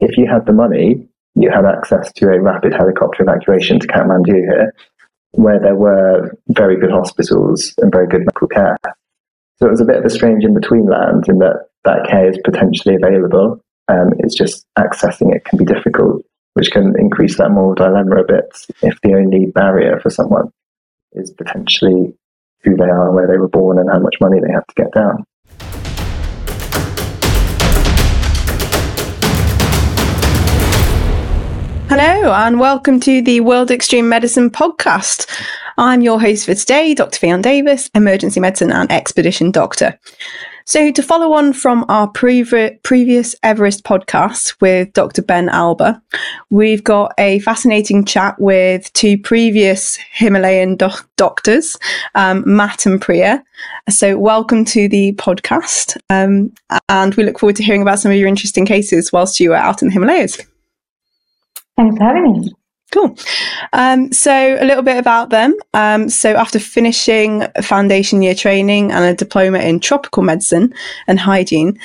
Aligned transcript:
if 0.00 0.16
you 0.16 0.26
had 0.26 0.46
the 0.46 0.52
money, 0.52 1.08
you 1.34 1.50
had 1.50 1.64
access 1.64 2.12
to 2.14 2.28
a 2.28 2.40
rapid 2.40 2.72
helicopter 2.72 3.22
evacuation 3.22 3.78
to 3.80 3.86
Kathmandu 3.86 4.34
here, 4.34 4.74
where 5.32 5.60
there 5.60 5.74
were 5.74 6.36
very 6.48 6.78
good 6.78 6.90
hospitals 6.90 7.74
and 7.78 7.92
very 7.92 8.06
good 8.06 8.20
medical 8.20 8.48
care. 8.48 8.76
So 9.58 9.66
it 9.66 9.70
was 9.70 9.80
a 9.80 9.84
bit 9.86 9.96
of 9.96 10.04
a 10.04 10.10
strange 10.10 10.44
in 10.44 10.54
between 10.54 10.86
land 10.86 11.24
in 11.28 11.38
that 11.38 11.68
that 11.84 12.06
care 12.08 12.28
is 12.28 12.38
potentially 12.44 12.96
available. 12.96 13.60
Um, 13.88 14.12
it's 14.18 14.34
just 14.34 14.66
accessing 14.78 15.34
it 15.34 15.44
can 15.44 15.58
be 15.58 15.64
difficult, 15.64 16.24
which 16.54 16.70
can 16.70 16.94
increase 16.98 17.38
that 17.38 17.50
moral 17.50 17.74
dilemma 17.74 18.16
a 18.16 18.26
bit 18.26 18.56
if 18.82 19.00
the 19.02 19.14
only 19.14 19.46
barrier 19.46 20.00
for 20.00 20.10
someone 20.10 20.50
is 21.12 21.30
potentially 21.30 22.14
who 22.64 22.76
they 22.76 22.84
are, 22.84 23.12
where 23.12 23.28
they 23.28 23.38
were 23.38 23.48
born, 23.48 23.78
and 23.78 23.88
how 23.90 24.00
much 24.00 24.16
money 24.20 24.40
they 24.40 24.52
have 24.52 24.66
to 24.66 24.74
get 24.74 24.92
down. 24.92 25.24
Hello, 31.88 32.32
and 32.32 32.58
welcome 32.58 32.98
to 32.98 33.22
the 33.22 33.38
World 33.38 33.70
Extreme 33.70 34.08
Medicine 34.08 34.50
podcast. 34.50 35.30
I'm 35.78 36.00
your 36.00 36.20
host 36.20 36.46
for 36.46 36.54
today, 36.56 36.94
Dr. 36.94 37.20
Ffyon 37.20 37.42
Davies, 37.42 37.90
emergency 37.94 38.40
medicine 38.40 38.72
and 38.72 38.90
expedition 38.90 39.52
doctor. 39.52 39.96
So, 40.64 40.90
to 40.90 41.00
follow 41.00 41.32
on 41.32 41.52
from 41.52 41.84
our 41.88 42.10
previ- 42.10 42.82
previous 42.82 43.36
Everest 43.44 43.84
podcast 43.84 44.60
with 44.60 44.92
Dr. 44.94 45.22
Ben 45.22 45.48
Alba, 45.48 46.02
we've 46.50 46.82
got 46.82 47.14
a 47.18 47.38
fascinating 47.38 48.04
chat 48.04 48.34
with 48.40 48.92
two 48.92 49.16
previous 49.16 49.94
Himalayan 50.10 50.74
do- 50.74 50.88
doctors, 51.16 51.76
um, 52.16 52.42
Matt 52.44 52.84
and 52.86 53.00
Priya. 53.00 53.44
So, 53.88 54.18
welcome 54.18 54.64
to 54.64 54.88
the 54.88 55.12
podcast. 55.12 55.96
Um, 56.10 56.52
and 56.88 57.14
we 57.14 57.22
look 57.22 57.38
forward 57.38 57.54
to 57.56 57.62
hearing 57.62 57.82
about 57.82 58.00
some 58.00 58.10
of 58.10 58.18
your 58.18 58.26
interesting 58.26 58.66
cases 58.66 59.12
whilst 59.12 59.38
you 59.38 59.50
were 59.50 59.56
out 59.56 59.82
in 59.82 59.88
the 59.88 59.94
Himalayas. 59.94 60.40
Thanks 61.76 61.96
for 61.96 62.04
having 62.04 62.32
me. 62.32 62.52
Cool. 62.92 63.16
Um, 63.72 64.12
so, 64.12 64.56
a 64.60 64.64
little 64.64 64.82
bit 64.82 64.96
about 64.96 65.30
them. 65.30 65.54
Um, 65.74 66.08
so, 66.08 66.34
after 66.34 66.58
finishing 66.58 67.44
foundation 67.62 68.22
year 68.22 68.34
training 68.34 68.92
and 68.92 69.04
a 69.04 69.14
diploma 69.14 69.58
in 69.58 69.80
tropical 69.80 70.22
medicine 70.22 70.72
and 71.08 71.18
hygiene, 71.18 71.78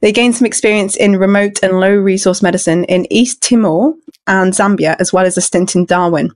they 0.00 0.12
gained 0.12 0.34
some 0.34 0.46
experience 0.46 0.96
in 0.96 1.16
remote 1.16 1.58
and 1.62 1.78
low 1.78 1.94
resource 1.94 2.42
medicine 2.42 2.84
in 2.84 3.10
East 3.12 3.42
Timor 3.42 3.94
and 4.26 4.52
Zambia, 4.52 4.96
as 4.98 5.12
well 5.12 5.26
as 5.26 5.36
a 5.36 5.42
stint 5.42 5.76
in 5.76 5.84
Darwin. 5.84 6.32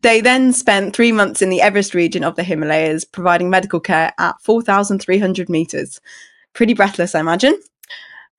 They 0.00 0.20
then 0.20 0.52
spent 0.52 0.94
three 0.94 1.12
months 1.12 1.42
in 1.42 1.50
the 1.50 1.60
Everest 1.60 1.94
region 1.94 2.24
of 2.24 2.36
the 2.36 2.42
Himalayas, 2.42 3.04
providing 3.04 3.50
medical 3.50 3.80
care 3.80 4.12
at 4.18 4.40
4,300 4.42 5.48
meters. 5.50 6.00
Pretty 6.54 6.72
breathless, 6.72 7.14
I 7.14 7.20
imagine. 7.20 7.58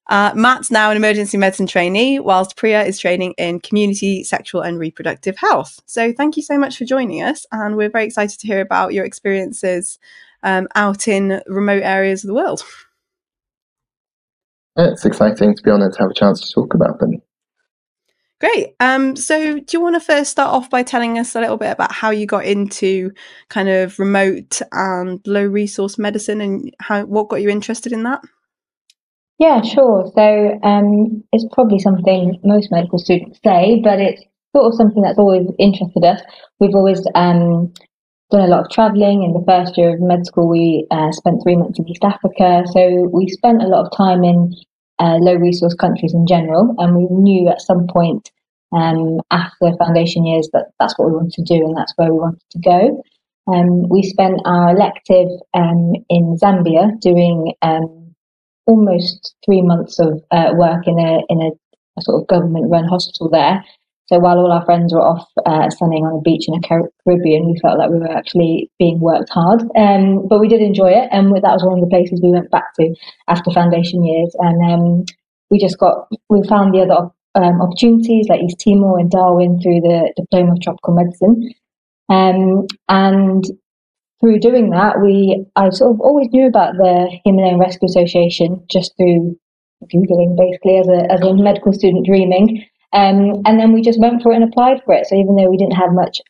Uh, 0.08 0.34
Matt's 0.36 0.70
now 0.70 0.92
an 0.92 0.98
emergency 0.98 1.38
medicine 1.38 1.68
trainee, 1.68 2.20
whilst 2.20 2.58
Priya 2.58 2.84
is 2.84 3.00
training 3.00 3.34
in 3.38 3.62
community 3.62 4.24
sexual 4.24 4.62
and 4.62 4.78
reproductive 4.78 5.38
health. 5.38 5.80
So, 5.86 6.12
thank 6.12 6.36
you 6.36 6.44
so 6.44 6.58
much 6.58 6.78
for 6.78 6.86
joining 6.86 7.22
us, 7.22 7.46
and 7.52 7.78
we're 7.78 7.90
very 7.90 8.06
excited 8.06 8.40
to 8.40 8.48
hear 8.48 8.60
about 8.60 8.94
your 8.94 9.06
experiences 9.06 10.00
um, 10.44 10.68
out 10.76 11.08
in 11.08 11.42
remote 11.48 11.84
areas 11.84 12.24
of 12.24 12.28
the 12.28 12.34
world. 12.34 12.64
It's 14.76 15.06
exciting 15.06 15.56
to 15.56 15.64
be 15.64 15.72
honoured 15.72 15.94
to 15.94 16.00
have 16.00 16.12
a 16.12 16.16
chance 16.16 16.42
to 16.42 16.54
talk 16.54 16.74
about 16.74 17.00
them. 17.00 17.22
Great. 18.42 18.76
Um, 18.82 19.16
so, 19.16 19.60
do 19.60 19.66
you 19.72 19.80
want 19.80 19.96
to 19.96 20.02
first 20.02 20.32
start 20.32 20.54
off 20.54 20.70
by 20.70 20.84
telling 20.84 21.18
us 21.18 21.34
a 21.34 21.40
little 21.40 21.56
bit 21.56 21.72
about 21.72 21.94
how 21.94 22.10
you 22.10 22.26
got 22.26 22.44
into 22.44 23.14
kind 23.48 23.70
of 23.70 23.98
remote 24.00 24.62
and 24.74 25.22
low 25.26 25.46
resource 25.46 25.98
medicine, 25.98 26.42
and 26.42 26.76
how 26.82 27.06
what 27.06 27.30
got 27.30 27.42
you 27.42 27.48
interested 27.48 27.94
in 27.94 28.04
that? 28.04 28.22
Yeah, 29.40 29.62
sure. 29.62 30.10
So 30.16 30.60
um, 30.64 31.24
it's 31.32 31.46
probably 31.54 31.80
something 31.80 32.40
most 32.44 32.72
medical 32.72 33.00
students 33.00 33.40
say, 33.44 33.82
but 33.84 34.00
it's 34.00 34.22
sort 34.56 34.68
of 34.68 34.76
something 34.76 35.02
that's 35.02 35.18
always 35.18 35.48
interested 35.60 36.04
us. 36.04 36.22
We've 36.60 36.76
always 36.76 37.02
um, 37.16 37.74
done 38.32 38.42
a 38.42 38.48
lot 38.48 38.66
of 38.66 38.70
traveling. 38.72 39.24
In 39.24 39.34
the 39.34 39.44
first 39.48 39.78
year 39.78 39.96
of 39.96 40.02
med 40.02 40.26
school, 40.26 40.48
we 40.48 40.88
uh, 40.92 41.12
spent 41.12 41.42
three 41.44 41.56
months 41.56 41.80
in 41.80 41.90
East 41.90 42.04
Africa. 42.04 42.64
So 42.72 43.10
we 43.12 43.28
spent 43.28 43.62
a 43.64 43.68
lot 43.68 43.86
of 43.86 43.92
time 43.98 44.24
in 44.24 44.54
uh, 45.00 45.18
low 45.20 45.36
resource 45.36 45.74
countries 45.74 46.14
in 46.14 46.28
general, 46.28 46.76
and 46.78 46.96
we 46.96 47.08
knew 47.10 47.50
at 47.50 47.62
some 47.62 47.88
point 47.88 48.32
um, 48.72 49.20
after 49.32 49.72
foundation 49.78 50.26
years 50.26 50.50
that 50.54 50.68
that's 50.80 50.98
what 50.98 51.08
we 51.10 51.16
wanted 51.16 51.34
to 51.34 51.44
do 51.44 51.66
and 51.66 51.76
that's 51.76 51.94
where 51.98 52.12
we 52.12 52.20
wanted 52.20 52.42
to 52.52 52.60
go. 52.60 53.04
Um, 53.52 53.90
we 53.90 54.04
spent 54.04 54.40
our 54.46 54.70
elective 54.76 55.28
um, 55.54 55.94
in 56.10 56.38
Zambia 56.42 56.98
doing 57.02 57.54
um, 57.62 58.03
almost 58.66 59.36
three 59.46 59.62
months 59.62 60.00
of 60.00 60.22
uh, 60.32 60.52
work 60.56 60.88
in 60.88 61.00
a 61.00 61.20
in 61.30 61.42
a, 61.42 61.50
a 61.98 62.02
sort 62.02 62.22
of 62.22 62.28
government 62.28 62.72
run 62.72 62.88
hospital 62.88 63.30
there. 63.30 63.64
So 64.08 64.20
while 64.20 64.38
all 64.38 64.52
our 64.52 64.66
friends 64.66 64.94
were 64.94 65.02
off 65.02 65.26
uh, 65.46 65.70
sunning 65.70 66.06
on 66.06 66.20
a 66.20 66.22
beach 66.22 66.46
in 66.48 66.60
the 66.60 66.68
Caribbean, 66.68 67.48
we 67.48 67.60
felt 67.62 67.80
like 67.80 67.90
we 67.90 68.00
were 68.00 68.12
actually 68.12 68.70
being 68.78 69.00
worked 69.00 69.30
hard. 69.30 69.62
Um, 69.78 70.28
but 70.28 70.40
we 70.40 70.50
did 70.50 70.62
enjoy 70.62 70.92
it, 70.92 71.08
and 71.12 71.34
that 71.34 71.42
was 71.42 71.64
one 71.64 71.80
of 71.80 71.84
the 71.84 71.90
places 71.90 72.20
we 72.22 72.32
went 72.32 72.52
back 72.52 72.76
to 72.76 72.94
after 73.30 73.52
foundation 73.52 74.04
years. 74.04 74.36
And 74.40 74.72
um, 74.72 75.06
we 75.50 75.58
just 75.58 75.80
got 75.80 76.08
we 76.30 76.44
found 76.48 76.74
the 76.74 76.82
other 76.82 77.10
um, 77.36 77.62
opportunities 77.62 78.28
like 78.28 78.42
East 78.42 78.60
Timor 78.60 79.00
and 79.00 79.10
Darwin 79.10 79.60
through 79.62 79.82
the 79.82 80.14
diploma 80.18 80.54
of 80.54 80.62
tropical 80.62 80.96
medicine. 80.96 81.54
Um, 82.10 82.68
and 82.90 83.44
through 84.24 84.40
doing 84.40 84.70
that, 84.70 85.02
we 85.02 85.46
I 85.58 85.70
sort 85.70 85.92
of 85.92 86.00
always 86.00 86.30
knew 86.32 86.48
about 86.48 86.76
the 86.78 87.12
Himalayan 87.26 87.60
Rescue 87.60 87.88
Association 87.88 88.64
just 88.72 88.96
through 88.96 89.38
googling, 89.94 90.38
basically 90.38 90.78
as 90.78 90.88
a 90.88 91.12
as 91.12 91.20
a 91.20 91.34
medical 91.34 91.74
student 91.74 92.06
dreaming. 92.06 92.64
Um, 92.94 93.44
and 93.44 93.60
then 93.60 93.74
we 93.74 93.82
just 93.82 94.00
went 94.00 94.22
for 94.22 94.32
it 94.32 94.36
and 94.36 94.46
applied 94.46 94.82
for 94.86 94.94
it. 94.94 95.08
So 95.08 95.16
even 95.16 95.36
though 95.36 95.50
we 95.50 95.58
didn't 95.58 95.76
have 95.76 95.92
much 95.92 96.22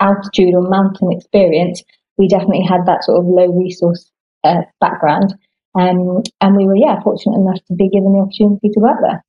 altitude 0.00 0.54
or 0.54 0.62
mountain 0.62 1.12
experience, 1.12 1.82
we 2.16 2.28
definitely 2.28 2.64
had 2.64 2.86
that 2.86 3.04
sort 3.04 3.18
of 3.18 3.26
low 3.26 3.52
resource 3.52 4.10
uh, 4.42 4.62
background. 4.80 5.34
Um, 5.78 6.22
and 6.40 6.56
we 6.56 6.64
were, 6.64 6.76
yeah, 6.76 7.02
fortunate 7.02 7.36
enough 7.36 7.58
to 7.66 7.74
be 7.74 7.90
given 7.90 8.12
the 8.12 8.20
opportunity 8.20 8.70
to 8.70 8.80
work 8.80 8.98
there. 9.02 9.24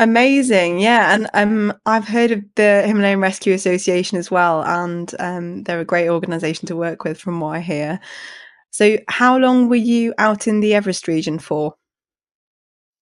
Amazing, 0.00 0.78
yeah, 0.78 1.12
and 1.12 1.28
um, 1.34 1.76
I've 1.84 2.06
heard 2.06 2.30
of 2.30 2.44
the 2.54 2.84
Himalayan 2.86 3.20
Rescue 3.20 3.52
Association 3.52 4.16
as 4.16 4.30
well, 4.30 4.62
and 4.62 5.12
um, 5.18 5.64
they're 5.64 5.80
a 5.80 5.84
great 5.84 6.08
organisation 6.08 6.68
to 6.68 6.76
work 6.76 7.02
with, 7.02 7.18
from 7.18 7.40
what 7.40 7.56
I 7.56 7.60
hear. 7.60 7.98
So, 8.70 8.98
how 9.08 9.36
long 9.38 9.68
were 9.68 9.74
you 9.74 10.14
out 10.16 10.46
in 10.46 10.60
the 10.60 10.74
Everest 10.74 11.08
region 11.08 11.40
for? 11.40 11.74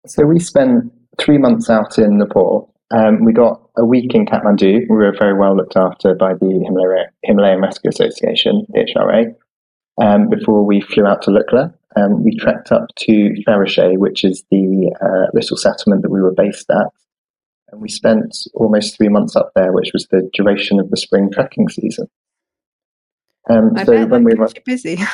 So 0.05 0.25
we 0.25 0.39
spent 0.39 0.89
three 1.19 1.37
months 1.37 1.69
out 1.69 1.97
in 1.97 2.17
Nepal. 2.17 2.73
Um, 2.91 3.25
we 3.25 3.33
got 3.33 3.61
a 3.77 3.85
week 3.85 4.15
in 4.15 4.25
Kathmandu. 4.25 4.85
We 4.89 4.95
were 4.95 5.13
very 5.19 5.37
well 5.37 5.57
looked 5.57 5.75
after 5.75 6.15
by 6.15 6.33
the 6.35 6.63
Himalaya, 6.65 7.07
Himalayan 7.23 7.61
Rescue 7.61 7.89
Association, 7.89 8.65
HRA, 8.73 9.35
um, 10.01 10.29
before 10.29 10.65
we 10.65 10.79
flew 10.79 11.05
out 11.05 11.23
to 11.23 11.31
Lukla 11.31 11.73
um, 11.99 12.23
we 12.23 12.35
trekked 12.37 12.71
up 12.71 12.87
to 12.97 13.33
Pheriche, 13.47 13.97
which 13.97 14.23
is 14.23 14.43
the 14.51 14.95
uh, 15.01 15.29
little 15.33 15.57
settlement 15.57 16.03
that 16.03 16.11
we 16.11 16.21
were 16.21 16.33
based 16.33 16.69
at. 16.69 16.87
And 17.71 17.81
we 17.81 17.89
spent 17.89 18.35
almost 18.53 18.97
three 18.97 19.09
months 19.09 19.35
up 19.35 19.51
there, 19.55 19.71
which 19.71 19.91
was 19.93 20.07
the 20.09 20.29
duration 20.33 20.79
of 20.79 20.89
the 20.89 20.97
spring 20.97 21.29
trekking 21.31 21.69
season. 21.69 22.07
Um, 23.49 23.71
I 23.75 23.83
so 23.83 23.93
bet 23.93 24.09
when 24.09 24.23
we 24.23 24.35
were 24.35 24.49
busy. 24.65 24.99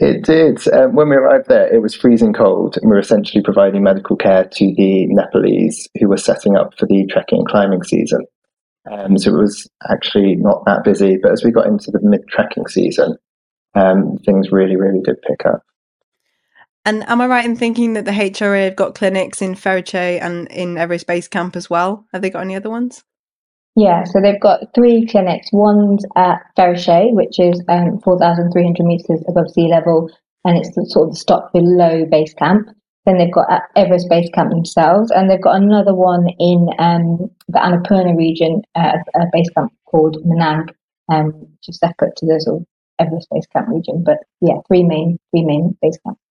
It 0.00 0.22
did. 0.22 0.60
Um, 0.72 0.94
when 0.94 1.08
we 1.08 1.16
arrived 1.16 1.48
there, 1.48 1.74
it 1.74 1.82
was 1.82 1.92
freezing 1.92 2.32
cold, 2.32 2.76
and 2.76 2.88
we 2.88 2.94
were 2.94 3.00
essentially 3.00 3.42
providing 3.42 3.82
medical 3.82 4.14
care 4.14 4.44
to 4.44 4.74
the 4.76 5.06
Nepalese 5.08 5.88
who 5.98 6.08
were 6.08 6.16
setting 6.16 6.56
up 6.56 6.78
for 6.78 6.86
the 6.86 7.04
trekking 7.10 7.38
and 7.38 7.48
climbing 7.48 7.82
season. 7.82 8.24
Um, 8.88 9.18
so 9.18 9.34
it 9.34 9.40
was 9.40 9.68
actually 9.90 10.36
not 10.36 10.64
that 10.66 10.84
busy. 10.84 11.18
But 11.20 11.32
as 11.32 11.42
we 11.42 11.50
got 11.50 11.66
into 11.66 11.90
the 11.90 11.98
mid 12.00 12.20
trekking 12.28 12.68
season, 12.68 13.16
um, 13.74 14.16
things 14.24 14.52
really, 14.52 14.76
really 14.76 15.00
did 15.00 15.16
pick 15.22 15.44
up. 15.46 15.64
And 16.88 17.06
am 17.06 17.20
I 17.20 17.26
right 17.26 17.44
in 17.44 17.54
thinking 17.54 17.92
that 17.92 18.06
the 18.06 18.12
HRA 18.12 18.64
have 18.64 18.76
got 18.76 18.94
clinics 18.94 19.42
in 19.42 19.54
Pheriche 19.54 20.22
and 20.22 20.48
in 20.48 20.78
Everest 20.78 21.06
Base 21.06 21.28
Camp 21.28 21.54
as 21.54 21.68
well? 21.68 22.06
Have 22.14 22.22
they 22.22 22.30
got 22.30 22.40
any 22.40 22.56
other 22.56 22.70
ones? 22.70 23.04
Yeah, 23.76 24.04
so 24.04 24.22
they've 24.22 24.40
got 24.40 24.74
three 24.74 25.04
clinics. 25.04 25.50
One's 25.52 26.02
at 26.16 26.38
Pheriche, 26.56 27.12
which 27.12 27.38
is 27.38 27.62
um, 27.68 28.00
4,300 28.00 28.86
meters 28.86 29.22
above 29.28 29.50
sea 29.50 29.68
level, 29.68 30.10
and 30.46 30.56
it's 30.56 30.74
the, 30.76 30.86
sort 30.86 31.08
of 31.08 31.12
the 31.12 31.20
stop 31.20 31.52
below 31.52 32.06
base 32.06 32.32
camp. 32.32 32.70
Then 33.04 33.18
they've 33.18 33.34
got 33.34 33.50
at 33.50 33.64
Everest 33.76 34.08
Base 34.08 34.30
Camp 34.32 34.48
themselves, 34.48 35.10
and 35.10 35.28
they've 35.28 35.42
got 35.42 35.60
another 35.60 35.94
one 35.94 36.30
in 36.38 36.68
um, 36.78 37.30
the 37.48 37.58
Annapurna 37.58 38.16
region, 38.16 38.62
uh, 38.76 38.96
a 39.14 39.26
base 39.30 39.50
camp 39.50 39.74
called 39.84 40.16
Manang, 40.24 40.70
um, 41.12 41.32
which 41.32 41.68
is 41.68 41.78
separate 41.78 42.16
to 42.16 42.24
the 42.24 42.40
sort 42.40 42.62
of 42.62 42.66
Everest 42.98 43.28
Base 43.30 43.46
Camp 43.52 43.68
region. 43.68 44.02
But 44.02 44.20
yeah, 44.40 44.56
three 44.66 44.84
main 44.84 45.18
three 45.30 45.44
main 45.44 45.76
base 45.82 45.98
camps. 46.02 46.22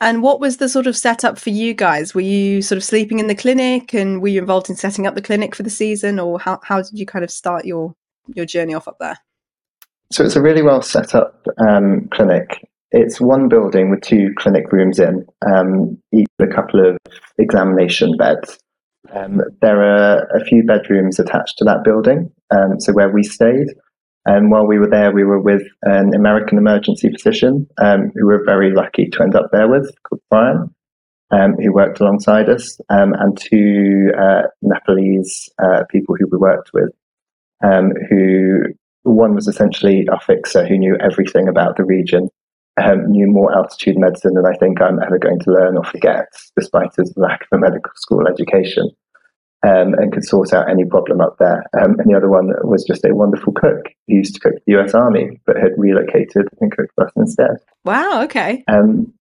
And 0.00 0.22
what 0.22 0.38
was 0.38 0.58
the 0.58 0.68
sort 0.68 0.86
of 0.86 0.96
setup 0.96 1.38
for 1.38 1.50
you 1.50 1.74
guys? 1.74 2.14
Were 2.14 2.20
you 2.20 2.62
sort 2.62 2.76
of 2.76 2.84
sleeping 2.84 3.18
in 3.18 3.26
the 3.26 3.34
clinic 3.34 3.92
and 3.92 4.22
were 4.22 4.28
you 4.28 4.40
involved 4.40 4.70
in 4.70 4.76
setting 4.76 5.06
up 5.06 5.14
the 5.14 5.22
clinic 5.22 5.56
for 5.56 5.64
the 5.64 5.70
season 5.70 6.20
or 6.20 6.38
how, 6.38 6.60
how 6.62 6.82
did 6.82 6.96
you 6.98 7.04
kind 7.04 7.24
of 7.24 7.30
start 7.30 7.64
your, 7.64 7.94
your 8.34 8.46
journey 8.46 8.74
off 8.74 8.86
up 8.86 8.98
there? 9.00 9.18
So 10.12 10.24
it's 10.24 10.36
a 10.36 10.42
really 10.42 10.62
well 10.62 10.82
set 10.82 11.14
up 11.14 11.44
um, 11.68 12.08
clinic. 12.12 12.64
it's 12.92 13.20
one 13.20 13.48
building 13.48 13.90
with 13.90 14.00
two 14.00 14.32
clinic 14.38 14.72
rooms 14.72 14.98
in, 14.98 15.26
um, 15.52 15.98
each 16.14 16.28
with 16.38 16.50
a 16.50 16.54
couple 16.54 16.86
of 16.86 16.96
examination 17.38 18.16
beds. 18.16 18.58
Um, 19.12 19.40
there 19.60 19.82
are 19.82 20.26
a 20.34 20.44
few 20.44 20.64
bedrooms 20.64 21.18
attached 21.18 21.58
to 21.58 21.64
that 21.64 21.82
building, 21.84 22.30
um, 22.50 22.80
so 22.80 22.92
where 22.92 23.10
we 23.10 23.22
stayed. 23.22 23.68
And 24.28 24.50
while 24.50 24.66
we 24.66 24.78
were 24.78 24.90
there, 24.90 25.10
we 25.10 25.24
were 25.24 25.40
with 25.40 25.62
an 25.84 26.14
American 26.14 26.58
emergency 26.58 27.08
physician 27.10 27.66
um, 27.78 28.10
who 28.14 28.26
we 28.26 28.34
were 28.34 28.44
very 28.44 28.70
lucky 28.74 29.08
to 29.08 29.22
end 29.22 29.34
up 29.34 29.48
there 29.52 29.70
with, 29.70 29.90
called 30.02 30.20
Brian, 30.28 30.74
um, 31.30 31.54
who 31.54 31.72
worked 31.72 31.98
alongside 31.98 32.50
us, 32.50 32.78
um, 32.90 33.14
and 33.14 33.38
two 33.38 34.12
uh, 34.20 34.42
Nepalese 34.60 35.48
uh, 35.58 35.84
people 35.90 36.14
who 36.14 36.26
we 36.30 36.36
worked 36.36 36.72
with, 36.74 36.90
um, 37.64 37.92
who 38.10 38.64
one 39.04 39.34
was 39.34 39.48
essentially 39.48 40.06
a 40.12 40.20
fixer 40.20 40.66
who 40.66 40.76
knew 40.76 40.98
everything 41.00 41.48
about 41.48 41.78
the 41.78 41.84
region, 41.86 42.28
um, 42.76 43.10
knew 43.10 43.28
more 43.28 43.56
altitude 43.56 43.96
medicine 43.96 44.34
than 44.34 44.44
I 44.44 44.58
think 44.58 44.82
I'm 44.82 45.02
ever 45.02 45.18
going 45.18 45.40
to 45.40 45.52
learn 45.52 45.78
or 45.78 45.84
forget, 45.84 46.26
despite 46.54 46.94
his 46.98 47.14
lack 47.16 47.46
of 47.50 47.56
a 47.56 47.58
medical 47.58 47.92
school 47.94 48.28
education 48.28 48.90
um, 49.66 49.94
and 49.94 50.12
could 50.12 50.24
sort 50.24 50.52
out 50.52 50.70
any 50.70 50.84
problem 50.84 51.20
up 51.20 51.36
there. 51.38 51.64
Um, 51.80 51.98
and 51.98 52.10
the 52.10 52.16
other 52.16 52.28
one 52.28 52.50
was 52.62 52.84
just 52.84 53.04
a 53.04 53.14
wonderful 53.14 53.52
cook 53.52 53.86
who 54.06 54.16
used 54.16 54.34
to 54.34 54.40
cook 54.40 54.54
for 54.54 54.62
the 54.66 54.78
US 54.78 54.94
Army, 54.94 55.40
but 55.46 55.56
had 55.56 55.72
relocated 55.76 56.48
and 56.60 56.70
cooked 56.70 56.92
for 56.94 57.06
us 57.06 57.12
instead. 57.16 57.56
Wow, 57.84 58.22
okay. 58.24 58.64
Um, 58.68 59.12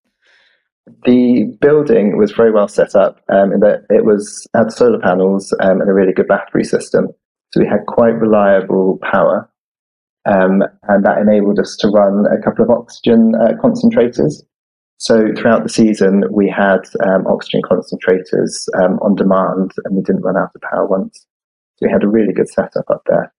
the 1.05 1.57
building 1.59 2.17
was 2.17 2.31
very 2.31 2.51
well 2.51 2.67
set 2.67 2.95
up 2.95 3.21
um, 3.29 3.51
in 3.51 3.59
that 3.61 3.85
it 3.89 4.05
was 4.05 4.47
had 4.55 4.71
solar 4.71 4.99
panels 4.99 5.53
um, 5.59 5.81
and 5.81 5.89
a 5.89 5.93
really 5.93 6.13
good 6.13 6.27
battery 6.27 6.63
system. 6.63 7.07
So 7.51 7.61
we 7.61 7.67
had 7.67 7.85
quite 7.87 8.15
reliable 8.15 8.99
power. 9.01 9.49
Um, 10.25 10.61
and 10.83 11.05
that 11.05 11.19
enabled 11.19 11.57
us 11.57 11.77
to 11.79 11.87
run 11.87 12.25
a 12.27 12.41
couple 12.43 12.65
of 12.65 12.69
oxygen 12.69 13.33
uh, 13.35 13.53
concentrators 13.63 14.43
so 14.97 15.31
throughout 15.37 15.63
the 15.63 15.69
season, 15.69 16.23
we 16.31 16.49
had 16.49 16.81
um, 17.05 17.27
oxygen 17.27 17.61
concentrators 17.61 18.67
um, 18.81 18.99
on 18.99 19.15
demand, 19.15 19.71
and 19.85 19.95
we 19.95 20.01
didn't 20.01 20.23
run 20.23 20.37
out 20.37 20.51
of 20.55 20.61
power 20.61 20.87
once. 20.87 21.25
So 21.75 21.85
we 21.85 21.91
had 21.91 22.03
a 22.03 22.07
really 22.07 22.33
good 22.33 22.49
setup 22.49 22.89
up 22.89 23.03
there. 23.05 23.31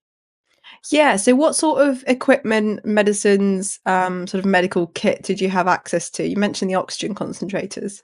Yeah. 0.91 1.17
So 1.17 1.35
what 1.35 1.57
sort 1.57 1.87
of 1.87 2.05
equipment, 2.07 2.85
medicines, 2.85 3.81
um, 3.87 4.29
sort 4.29 4.39
of 4.45 4.47
medical 4.49 4.87
kit 4.89 5.23
did 5.23 5.41
you 5.41 5.49
have 5.49 5.67
access 5.67 6.09
to? 6.11 6.27
You 6.27 6.37
mentioned 6.37 6.71
the 6.71 6.77
oxygen 6.77 7.15
concentrators. 7.15 8.03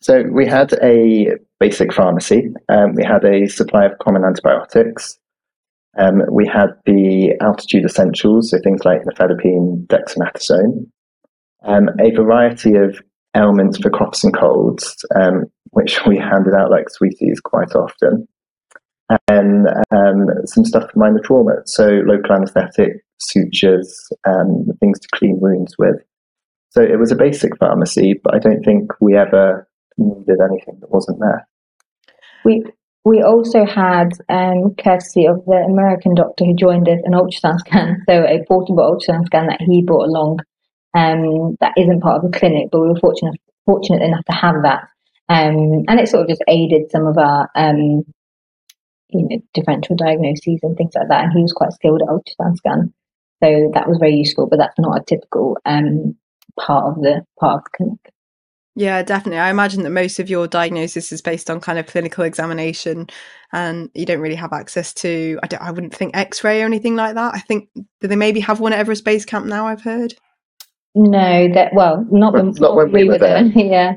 So 0.00 0.22
we 0.30 0.46
had 0.46 0.74
a 0.82 1.32
basic 1.58 1.92
pharmacy. 1.92 2.52
Um, 2.68 2.94
we 2.94 3.02
had 3.02 3.24
a 3.24 3.48
supply 3.48 3.86
of 3.86 3.98
common 3.98 4.24
antibiotics. 4.24 5.18
Um, 5.98 6.22
we 6.30 6.46
had 6.46 6.70
the 6.86 7.34
altitude 7.40 7.84
essentials, 7.84 8.50
so 8.50 8.58
things 8.62 8.84
like 8.84 9.02
nifedipine, 9.02 9.86
dexamethasone, 9.86 10.86
um, 11.64 11.88
a 12.00 12.10
variety 12.10 12.74
of 12.76 13.00
ailments 13.36 13.78
for 13.78 13.90
coughs 13.90 14.24
and 14.24 14.36
colds, 14.36 14.96
um, 15.14 15.44
which 15.70 16.04
we 16.06 16.16
handed 16.18 16.54
out 16.54 16.70
like 16.70 16.90
sweeties 16.90 17.40
quite 17.40 17.74
often, 17.74 18.26
and 19.28 19.68
um, 19.94 20.26
some 20.46 20.64
stuff 20.64 20.90
for 20.90 20.98
minor 20.98 21.20
trauma, 21.24 21.52
so 21.66 22.02
local 22.06 22.34
anaesthetic, 22.34 22.92
sutures, 23.18 24.08
um, 24.26 24.66
things 24.80 24.98
to 25.00 25.08
clean 25.14 25.38
wounds 25.40 25.74
with. 25.78 25.96
So 26.70 26.82
it 26.82 26.98
was 26.98 27.12
a 27.12 27.16
basic 27.16 27.56
pharmacy, 27.58 28.14
but 28.22 28.34
I 28.34 28.38
don't 28.38 28.62
think 28.64 28.90
we 29.00 29.16
ever 29.16 29.68
needed 29.96 30.38
anything 30.42 30.78
that 30.80 30.90
wasn't 30.90 31.20
there. 31.20 31.46
We 32.44 32.64
we 33.04 33.22
also 33.22 33.66
had, 33.66 34.12
um, 34.30 34.74
courtesy 34.76 35.26
of 35.26 35.44
the 35.44 35.64
American 35.68 36.14
doctor 36.14 36.44
who 36.44 36.54
joined 36.54 36.88
us, 36.88 37.00
an 37.04 37.12
ultrasound 37.12 37.58
scan. 37.60 38.02
So 38.08 38.24
a 38.24 38.42
portable 38.48 38.82
ultrasound 38.82 39.26
scan 39.26 39.46
that 39.48 39.60
he 39.60 39.82
brought 39.82 40.08
along. 40.08 40.40
Um, 40.94 41.56
that 41.60 41.74
isn't 41.76 42.00
part 42.00 42.24
of 42.24 42.30
the 42.30 42.38
clinic, 42.38 42.68
but 42.70 42.80
we 42.80 42.88
were 42.88 43.00
fortunate 43.00 43.38
fortunate 43.66 44.02
enough 44.02 44.24
to 44.26 44.32
have 44.32 44.56
that. 44.62 44.88
Um, 45.28 45.84
and 45.88 46.00
it 46.00 46.08
sort 46.08 46.22
of 46.22 46.28
just 46.28 46.42
aided 46.48 46.90
some 46.90 47.06
of 47.06 47.18
our, 47.18 47.48
um, 47.54 48.04
you 49.08 49.28
know, 49.28 49.38
differential 49.54 49.96
diagnoses 49.96 50.60
and 50.62 50.76
things 50.76 50.92
like 50.94 51.08
that. 51.08 51.24
And 51.24 51.32
he 51.32 51.42
was 51.42 51.52
quite 51.52 51.72
skilled 51.72 52.02
at 52.02 52.08
ultrasound 52.08 52.56
scan, 52.56 52.92
so 53.42 53.70
that 53.74 53.88
was 53.88 53.98
very 53.98 54.14
useful. 54.14 54.46
But 54.46 54.58
that's 54.58 54.78
not 54.78 55.00
a 55.00 55.04
typical 55.04 55.58
um, 55.64 56.16
part 56.58 56.84
of 56.86 57.02
the 57.02 57.22
part 57.40 57.58
of 57.58 57.64
the 57.64 57.70
clinic. 57.76 58.13
Yeah, 58.76 59.02
definitely. 59.02 59.38
I 59.38 59.50
imagine 59.50 59.84
that 59.84 59.90
most 59.90 60.18
of 60.18 60.28
your 60.28 60.48
diagnosis 60.48 61.12
is 61.12 61.22
based 61.22 61.48
on 61.48 61.60
kind 61.60 61.78
of 61.78 61.86
clinical 61.86 62.24
examination, 62.24 63.08
and 63.52 63.88
you 63.94 64.04
don't 64.04 64.20
really 64.20 64.34
have 64.34 64.52
access 64.52 64.92
to. 64.94 65.38
I, 65.44 65.46
don't, 65.46 65.62
I 65.62 65.70
wouldn't 65.70 65.94
think 65.94 66.16
X-ray 66.16 66.60
or 66.60 66.66
anything 66.66 66.96
like 66.96 67.14
that. 67.14 67.34
I 67.34 67.38
think 67.38 67.68
do 67.74 68.08
they 68.08 68.16
maybe 68.16 68.40
have 68.40 68.58
one 68.58 68.72
at 68.72 68.80
Everest 68.80 69.04
Base 69.04 69.24
Camp 69.24 69.46
now? 69.46 69.66
I've 69.66 69.82
heard. 69.82 70.14
No, 70.96 71.48
that 71.54 71.72
well, 71.74 72.06
not, 72.10 72.34
Well, 72.34 72.44
when, 72.44 72.54
not 72.54 72.76
when 72.76 72.92
we 72.92 73.04
were 73.04 73.18
there. 73.18 73.44
yeah, 73.54 73.96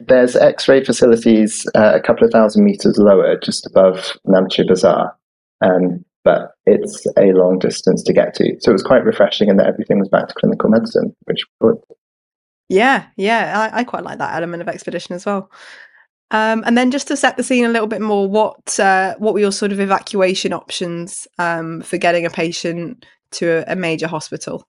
There's 0.00 0.36
X-ray 0.36 0.84
facilities 0.84 1.66
uh, 1.74 1.92
a 1.94 2.00
couple 2.00 2.24
of 2.24 2.32
thousand 2.32 2.64
meters 2.64 2.98
lower, 2.98 3.36
just 3.36 3.66
above 3.66 4.16
Namche 4.28 4.66
Bazaar, 4.66 5.16
um, 5.60 6.04
but 6.22 6.52
it's 6.66 7.04
a 7.18 7.32
long 7.32 7.58
distance 7.58 8.02
to 8.04 8.12
get 8.12 8.34
to. 8.34 8.56
So 8.60 8.70
it 8.70 8.74
was 8.74 8.82
quite 8.82 9.04
refreshing 9.04 9.48
in 9.48 9.56
that 9.56 9.66
everything 9.66 9.98
was 9.98 10.08
back 10.08 10.28
to 10.28 10.34
clinical 10.34 10.70
medicine, 10.70 11.14
which 11.24 11.42
was 11.60 11.78
Yeah, 12.68 13.06
yeah, 13.16 13.70
I, 13.72 13.80
I 13.80 13.84
quite 13.84 14.02
like 14.02 14.18
that 14.18 14.34
element 14.34 14.60
of 14.60 14.68
expedition 14.68 15.14
as 15.14 15.24
well. 15.24 15.50
Um, 16.32 16.64
and 16.66 16.76
then 16.76 16.90
just 16.90 17.06
to 17.08 17.16
set 17.16 17.36
the 17.36 17.44
scene 17.44 17.64
a 17.64 17.68
little 17.68 17.86
bit 17.86 18.00
more, 18.00 18.28
what 18.28 18.78
uh, 18.80 19.14
what 19.18 19.34
were 19.34 19.40
your 19.40 19.52
sort 19.52 19.70
of 19.70 19.78
evacuation 19.78 20.52
options 20.52 21.28
um, 21.38 21.82
for 21.82 21.98
getting 21.98 22.26
a 22.26 22.30
patient 22.30 23.06
to 23.32 23.48
a, 23.68 23.72
a 23.72 23.76
major 23.76 24.08
hospital? 24.08 24.66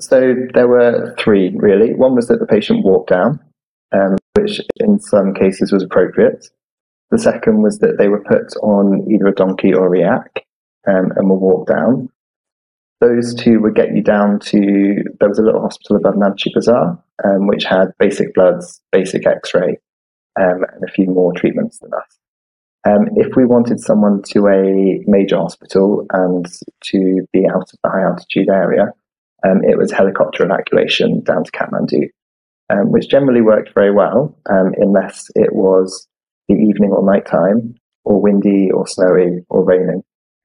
So 0.00 0.34
there 0.54 0.66
were 0.66 1.14
three 1.18 1.52
really. 1.54 1.94
One 1.94 2.16
was 2.16 2.26
that 2.28 2.40
the 2.40 2.46
patient 2.46 2.84
walked 2.84 3.10
down, 3.10 3.38
um, 3.92 4.16
which 4.36 4.60
in 4.76 4.98
some 4.98 5.32
cases 5.34 5.70
was 5.70 5.84
appropriate. 5.84 6.48
The 7.10 7.18
second 7.18 7.62
was 7.62 7.78
that 7.78 7.98
they 7.98 8.08
were 8.08 8.24
put 8.24 8.56
on 8.62 9.06
either 9.12 9.26
a 9.26 9.34
donkey 9.34 9.74
or 9.74 9.94
a 9.94 10.00
yak 10.00 10.44
um, 10.88 11.12
and 11.14 11.28
were 11.28 11.36
walked 11.36 11.68
down. 11.68 12.08
Those 13.00 13.34
two 13.34 13.60
would 13.60 13.74
get 13.74 13.94
you 13.94 14.02
down 14.02 14.40
to, 14.40 15.02
there 15.18 15.28
was 15.28 15.38
a 15.38 15.42
little 15.42 15.62
hospital 15.62 15.96
above 15.96 16.14
Namche 16.14 16.52
Bazaar, 16.54 17.02
um, 17.24 17.46
which 17.46 17.64
had 17.64 17.92
basic 17.98 18.34
bloods, 18.34 18.82
basic 18.92 19.26
x-ray, 19.26 19.78
um, 20.38 20.64
and 20.74 20.84
a 20.86 20.92
few 20.92 21.06
more 21.06 21.32
treatments 21.32 21.78
than 21.78 21.90
us. 21.94 22.18
Um, 22.86 23.08
if 23.16 23.36
we 23.36 23.44
wanted 23.44 23.80
someone 23.80 24.22
to 24.30 24.46
a 24.48 25.02
major 25.06 25.36
hospital 25.36 26.06
and 26.12 26.46
to 26.84 27.26
be 27.32 27.46
out 27.46 27.62
of 27.72 27.78
the 27.82 27.90
high 27.90 28.02
altitude 28.02 28.48
area, 28.50 28.92
um, 29.46 29.62
it 29.64 29.76
was 29.76 29.92
helicopter 29.92 30.44
evacuation 30.44 31.22
down 31.22 31.44
to 31.44 31.52
Kathmandu, 31.52 32.08
um, 32.70 32.90
which 32.90 33.08
generally 33.08 33.40
worked 33.42 33.74
very 33.74 33.92
well 33.92 34.36
um, 34.50 34.72
unless 34.76 35.30
it 35.34 35.54
was 35.54 36.06
the 36.48 36.54
evening 36.54 36.90
or 36.90 37.04
night 37.04 37.26
time, 37.26 37.76
or 38.04 38.20
windy, 38.20 38.70
or 38.70 38.86
snowy, 38.86 39.44
or 39.48 39.64
raining. 39.64 40.02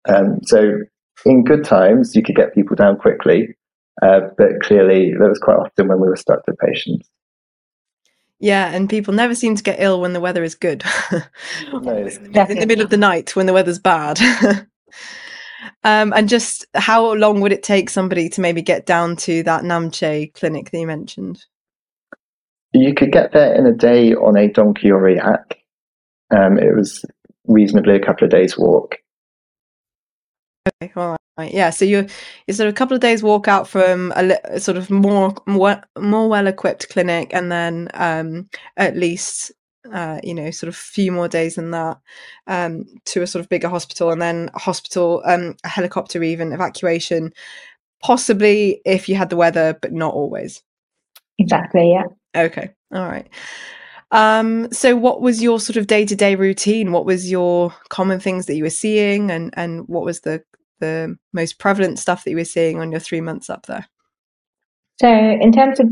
Um, 0.08 0.40
so, 0.44 0.80
in 1.26 1.44
good 1.44 1.64
times, 1.64 2.16
you 2.16 2.24
could 2.24 2.36
get 2.36 2.54
people 2.54 2.76
down 2.76 2.98
quickly, 2.98 3.56
uh, 4.02 4.22
but 4.38 4.62
clearly, 4.62 5.14
that 5.14 5.30
was 5.30 5.40
quite 5.40 5.58
often 5.58 5.88
when 5.88 6.00
we 6.00 6.08
were 6.08 6.16
stuck 6.16 6.46
with 6.48 6.58
patients. 6.58 7.10
Yeah, 8.40 8.70
and 8.74 8.90
people 8.90 9.14
never 9.14 9.34
seem 9.34 9.56
to 9.56 9.64
get 9.64 9.80
ill 9.80 10.02
when 10.02 10.14
the 10.14 10.20
weather 10.20 10.44
is 10.44 10.56
good. 10.56 10.84
No. 11.72 11.96
in 12.06 12.60
the 12.60 12.66
middle 12.68 12.84
of 12.84 12.90
the 12.90 12.98
night 12.98 13.36
when 13.36 13.46
the 13.46 13.54
weather's 13.54 13.80
bad. 13.80 14.20
um, 15.84 16.14
and 16.14 16.30
just 16.30 16.66
how 16.74 17.14
long 17.14 17.42
would 17.42 17.52
it 17.52 17.64
take 17.64 17.90
somebody 17.90 18.30
to 18.30 18.42
maybe 18.42 18.62
get 18.62 18.86
down 18.86 19.16
to 19.18 19.44
that 19.44 19.64
Namche 19.64 20.34
clinic 20.34 20.72
that 20.72 20.80
you 20.80 20.88
mentioned? 20.88 21.46
You 22.74 22.94
could 22.94 23.12
get 23.12 23.32
there 23.32 23.54
in 23.56 23.66
a 23.66 23.74
day 23.74 24.14
on 24.14 24.38
a 24.38 24.48
donkey 24.48 24.92
or 24.92 25.08
a 25.08 25.16
yak. 25.16 25.58
Um, 26.36 26.58
it 26.58 26.76
was 26.76 27.06
reasonably 27.46 27.96
a 27.96 28.06
couple 28.06 28.26
of 28.26 28.32
days' 28.32 28.58
walk. 28.58 28.98
Okay, 30.68 30.92
all 30.96 31.18
right. 31.38 31.54
Yeah, 31.54 31.70
so 31.70 31.86
you're 31.86 32.08
you're 32.48 32.56
sort 32.56 32.68
of 32.68 32.74
a 32.74 32.78
couple 32.78 32.96
of 32.96 33.02
days 33.02 33.22
walk 33.22 33.48
out 33.48 33.68
from 33.68 34.12
a, 34.16 34.24
li- 34.24 34.38
a 34.46 34.60
sort 34.60 34.78
of 34.78 34.90
more 34.90 35.36
more, 35.46 35.82
more 36.00 36.28
well 36.30 36.48
equipped 36.48 36.90
clinic, 36.90 37.32
and 37.34 37.52
then 37.52 37.90
um, 37.94 38.50
at 38.78 38.98
least 38.98 39.52
uh, 39.94 40.20
you 40.24 40.34
know 40.34 40.50
sort 40.52 40.70
of 40.70 40.76
few 40.76 41.12
more 41.12 41.28
days 41.28 41.56
than 41.56 41.72
that 41.72 41.98
um, 42.48 42.86
to 43.06 43.22
a 43.22 43.28
sort 43.28 43.42
of 43.44 43.50
bigger 43.50 43.70
hospital, 43.70 44.12
and 44.12 44.22
then 44.22 44.50
a 44.56 44.60
hospital, 44.60 45.22
um, 45.26 45.56
a 45.64 45.68
helicopter 45.68 46.24
even 46.24 46.52
evacuation, 46.54 47.32
possibly 48.02 48.82
if 48.86 49.08
you 49.08 49.16
had 49.16 49.30
the 49.30 49.38
weather, 49.38 49.78
but 49.82 49.94
not 49.94 50.14
always. 50.14 50.64
exactly. 51.38 51.92
Yeah. 51.92 52.06
Okay, 52.36 52.72
all 52.94 53.08
right. 53.08 53.28
Um, 54.16 54.72
so 54.72 54.96
what 54.96 55.20
was 55.20 55.44
your 55.44 55.60
sort 55.60 55.76
of 55.76 55.88
day 55.88 56.06
to 56.06 56.16
day 56.16 56.36
routine? 56.36 56.94
What 56.94 57.06
was 57.06 57.30
your 57.30 57.76
common 57.90 58.22
things 58.22 58.46
that 58.46 58.56
you 58.56 58.64
were 58.64 58.70
seeing, 58.70 59.30
and 59.30 59.54
and 59.58 59.86
what 59.90 60.06
was 60.06 60.22
the 60.22 60.42
the 60.80 61.18
most 61.34 61.60
prevalent 61.60 62.00
stuff 62.00 62.24
that 62.24 62.32
you 62.32 62.38
were 62.38 62.46
seeing 62.46 62.80
on 62.80 62.92
your 62.92 63.02
three 63.02 63.20
months 63.20 63.50
up 63.50 63.66
there? 63.66 63.86
So, 65.02 65.10
in 65.10 65.52
terms 65.52 65.82
of 65.82 65.88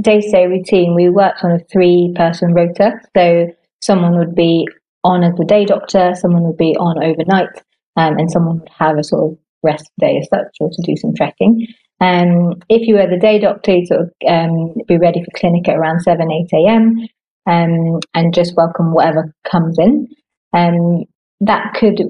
day 0.00 0.22
to 0.22 0.30
day 0.30 0.46
routine, 0.46 0.94
we 0.94 1.10
worked 1.10 1.44
on 1.44 1.50
a 1.50 1.58
three 1.70 2.14
person 2.16 2.54
rota. 2.54 2.92
So, 3.14 3.48
someone 3.82 4.18
would 4.18 4.34
be 4.34 4.66
on 5.04 5.22
as 5.22 5.34
the 5.34 5.44
day 5.44 5.66
doctor, 5.66 6.14
someone 6.14 6.44
would 6.44 6.56
be 6.56 6.74
on 6.76 7.04
overnight, 7.04 7.62
um, 7.96 8.16
and 8.16 8.30
someone 8.30 8.60
would 8.60 8.70
have 8.70 8.96
a 8.96 9.04
sort 9.04 9.32
of 9.32 9.38
rest 9.62 9.90
day 10.00 10.16
as 10.16 10.28
such 10.30 10.56
or 10.60 10.70
to 10.70 10.82
do 10.82 10.96
some 10.96 11.12
trekking. 11.14 11.66
Um, 12.00 12.54
if 12.70 12.88
you 12.88 12.94
were 12.94 13.06
the 13.06 13.18
day 13.20 13.38
doctor, 13.38 13.74
you'd 13.74 13.88
sort 13.88 14.00
of 14.00 14.12
um, 14.26 14.74
be 14.88 14.96
ready 14.96 15.22
for 15.22 15.30
clinic 15.38 15.68
at 15.68 15.76
around 15.76 16.00
7, 16.00 16.30
8 16.30 16.48
a.m. 16.54 17.06
Um, 17.46 18.00
and 18.14 18.34
just 18.34 18.56
welcome 18.56 18.92
whatever 18.92 19.32
comes 19.50 19.78
in. 19.78 20.08
Um, 20.52 21.04
that 21.40 21.74
could 21.74 22.00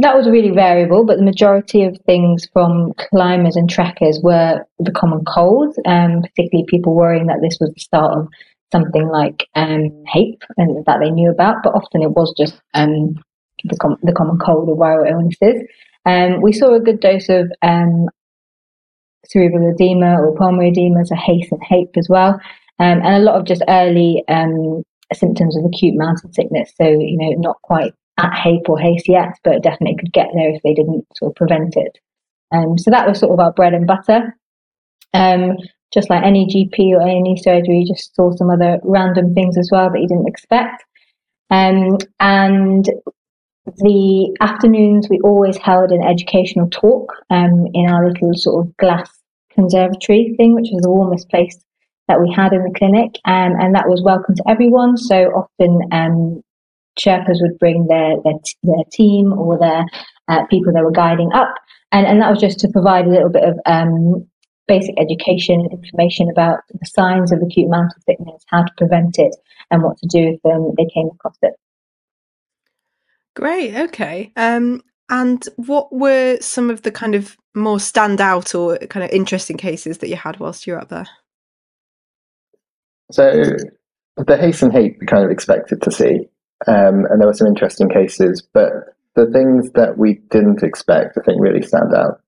that 0.00 0.16
was 0.16 0.28
really 0.28 0.50
variable, 0.50 1.04
but 1.04 1.18
the 1.18 1.24
majority 1.24 1.84
of 1.84 1.98
things 2.06 2.48
from 2.52 2.92
climbers 2.96 3.56
and 3.56 3.68
trekkers 3.68 4.18
were 4.22 4.64
the 4.78 4.92
common 4.92 5.24
cold, 5.26 5.76
um, 5.84 6.22
particularly 6.22 6.64
people 6.68 6.94
worrying 6.94 7.26
that 7.26 7.40
this 7.42 7.58
was 7.60 7.70
the 7.74 7.80
start 7.80 8.16
of 8.16 8.28
something 8.72 9.08
like 9.08 9.46
um, 9.54 10.04
HAPE 10.06 10.42
and 10.56 10.84
that 10.86 11.00
they 11.00 11.10
knew 11.10 11.30
about, 11.30 11.56
but 11.62 11.74
often 11.74 12.02
it 12.02 12.12
was 12.12 12.32
just 12.38 12.60
um, 12.72 13.14
the, 13.64 13.76
com- 13.76 13.98
the, 14.02 14.12
common 14.12 14.38
cold 14.38 14.68
or 14.68 14.76
viral 14.76 15.10
illnesses. 15.10 15.62
Um, 16.06 16.40
we 16.40 16.52
saw 16.52 16.74
a 16.74 16.80
good 16.80 17.00
dose 17.00 17.28
of 17.28 17.52
um, 17.60 18.08
cerebral 19.26 19.74
edema 19.74 20.18
or 20.18 20.34
pulmonary 20.34 20.70
edema, 20.70 21.04
so 21.04 21.14
HACE 21.14 21.48
and 21.50 21.62
HAPE 21.62 21.96
as 21.98 22.08
well, 22.08 22.40
um, 22.80 23.02
and 23.04 23.14
a 23.16 23.18
lot 23.18 23.36
of 23.36 23.46
just 23.46 23.62
early 23.68 24.24
um, 24.28 24.82
symptoms 25.12 25.56
of 25.56 25.64
acute 25.66 25.94
mountain 25.96 26.32
sickness. 26.32 26.72
So, 26.76 26.88
you 26.88 27.18
know, 27.18 27.30
not 27.36 27.60
quite 27.62 27.92
at 28.18 28.32
HAPE 28.32 28.68
or 28.68 28.78
HACE 28.78 29.06
yet, 29.06 29.38
but 29.44 29.62
definitely 29.62 29.96
could 29.98 30.12
get 30.12 30.28
there 30.34 30.50
if 30.50 30.62
they 30.62 30.72
didn't 30.72 31.06
sort 31.14 31.32
of 31.32 31.36
prevent 31.36 31.76
it. 31.76 31.98
Um, 32.52 32.78
so 32.78 32.90
that 32.90 33.06
was 33.06 33.18
sort 33.18 33.32
of 33.32 33.38
our 33.38 33.52
bread 33.52 33.74
and 33.74 33.86
butter. 33.86 34.36
Um, 35.12 35.56
just 35.92 36.08
like 36.08 36.24
any 36.24 36.46
GP 36.46 36.92
or 36.94 37.02
any 37.02 37.36
surgery, 37.36 37.80
you 37.80 37.94
just 37.94 38.14
saw 38.14 38.32
some 38.32 38.50
other 38.50 38.78
random 38.82 39.34
things 39.34 39.58
as 39.58 39.68
well 39.70 39.90
that 39.90 40.00
you 40.00 40.08
didn't 40.08 40.28
expect. 40.28 40.82
Um, 41.50 41.98
and 42.18 42.88
the 43.66 44.36
afternoons, 44.40 45.08
we 45.10 45.20
always 45.20 45.58
held 45.58 45.92
an 45.92 46.02
educational 46.02 46.70
talk 46.70 47.12
um, 47.28 47.66
in 47.74 47.90
our 47.90 48.08
little 48.08 48.32
sort 48.34 48.66
of 48.66 48.76
glass 48.78 49.10
conservatory 49.52 50.34
thing, 50.36 50.54
which 50.54 50.68
was 50.72 50.82
the 50.82 50.90
warmest 50.90 51.28
place 51.28 51.58
that 52.10 52.20
we 52.20 52.32
had 52.34 52.52
in 52.52 52.64
the 52.64 52.74
clinic. 52.76 53.14
Um, 53.24 53.54
and 53.60 53.74
that 53.76 53.88
was 53.88 54.02
welcome 54.02 54.34
to 54.34 54.44
everyone. 54.48 54.96
So 54.96 55.30
often 55.30 55.78
um, 55.92 56.42
would 57.40 57.58
bring 57.60 57.86
their, 57.86 58.16
their, 58.24 58.34
their 58.64 58.84
team 58.92 59.32
or 59.32 59.58
their 59.58 59.84
uh, 60.26 60.44
people 60.50 60.72
they 60.72 60.82
were 60.82 60.90
guiding 60.90 61.30
up. 61.32 61.54
And, 61.92 62.06
and 62.06 62.20
that 62.20 62.30
was 62.30 62.40
just 62.40 62.58
to 62.60 62.68
provide 62.68 63.06
a 63.06 63.10
little 63.10 63.30
bit 63.30 63.44
of 63.44 63.54
um, 63.64 64.28
basic 64.66 64.94
education, 65.00 65.68
information 65.70 66.28
about 66.30 66.58
the 66.68 66.86
signs 66.86 67.32
of 67.32 67.40
acute 67.42 67.70
mountain 67.70 68.00
sickness, 68.02 68.42
how 68.48 68.64
to 68.64 68.72
prevent 68.76 69.18
it, 69.18 69.34
and 69.70 69.82
what 69.82 69.96
to 69.98 70.08
do 70.08 70.34
if 70.34 70.40
um, 70.44 70.72
they 70.76 70.86
came 70.92 71.08
across 71.14 71.36
it. 71.42 71.54
Great. 73.36 73.74
Okay. 73.74 74.32
Um, 74.36 74.82
and 75.08 75.44
what 75.56 75.92
were 75.92 76.38
some 76.40 76.70
of 76.70 76.82
the 76.82 76.90
kind 76.90 77.14
of 77.14 77.36
more 77.54 77.78
standout 77.78 78.54
or 78.58 78.78
kind 78.86 79.04
of 79.04 79.10
interesting 79.10 79.56
cases 79.56 79.98
that 79.98 80.08
you 80.08 80.16
had 80.16 80.38
whilst 80.38 80.66
you 80.66 80.72
were 80.72 80.80
up 80.80 80.88
there? 80.88 81.06
So 83.10 83.42
the 84.16 84.36
HACE 84.36 84.62
and 84.62 84.72
HAPE 84.72 84.98
we 85.00 85.06
kind 85.06 85.24
of 85.24 85.30
expected 85.30 85.82
to 85.82 85.90
see. 85.90 86.28
Um, 86.66 87.06
and 87.08 87.20
there 87.20 87.26
were 87.26 87.34
some 87.34 87.46
interesting 87.46 87.88
cases, 87.88 88.46
but 88.52 88.70
the 89.16 89.26
things 89.26 89.70
that 89.72 89.98
we 89.98 90.20
didn't 90.30 90.62
expect, 90.62 91.16
I 91.18 91.24
think, 91.24 91.40
really 91.40 91.62
stand 91.62 91.94
out. 91.94 92.20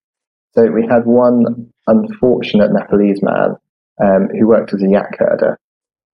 So 0.55 0.67
we 0.71 0.87
had 0.87 1.05
one 1.05 1.73
unfortunate 1.87 2.73
Nepalese 2.73 3.23
man 3.23 3.57
um, 4.03 4.29
who 4.39 4.49
worked 4.49 4.75
as 4.75 4.83
a 4.83 4.89
yak 4.89 5.19
herder. 5.19 5.59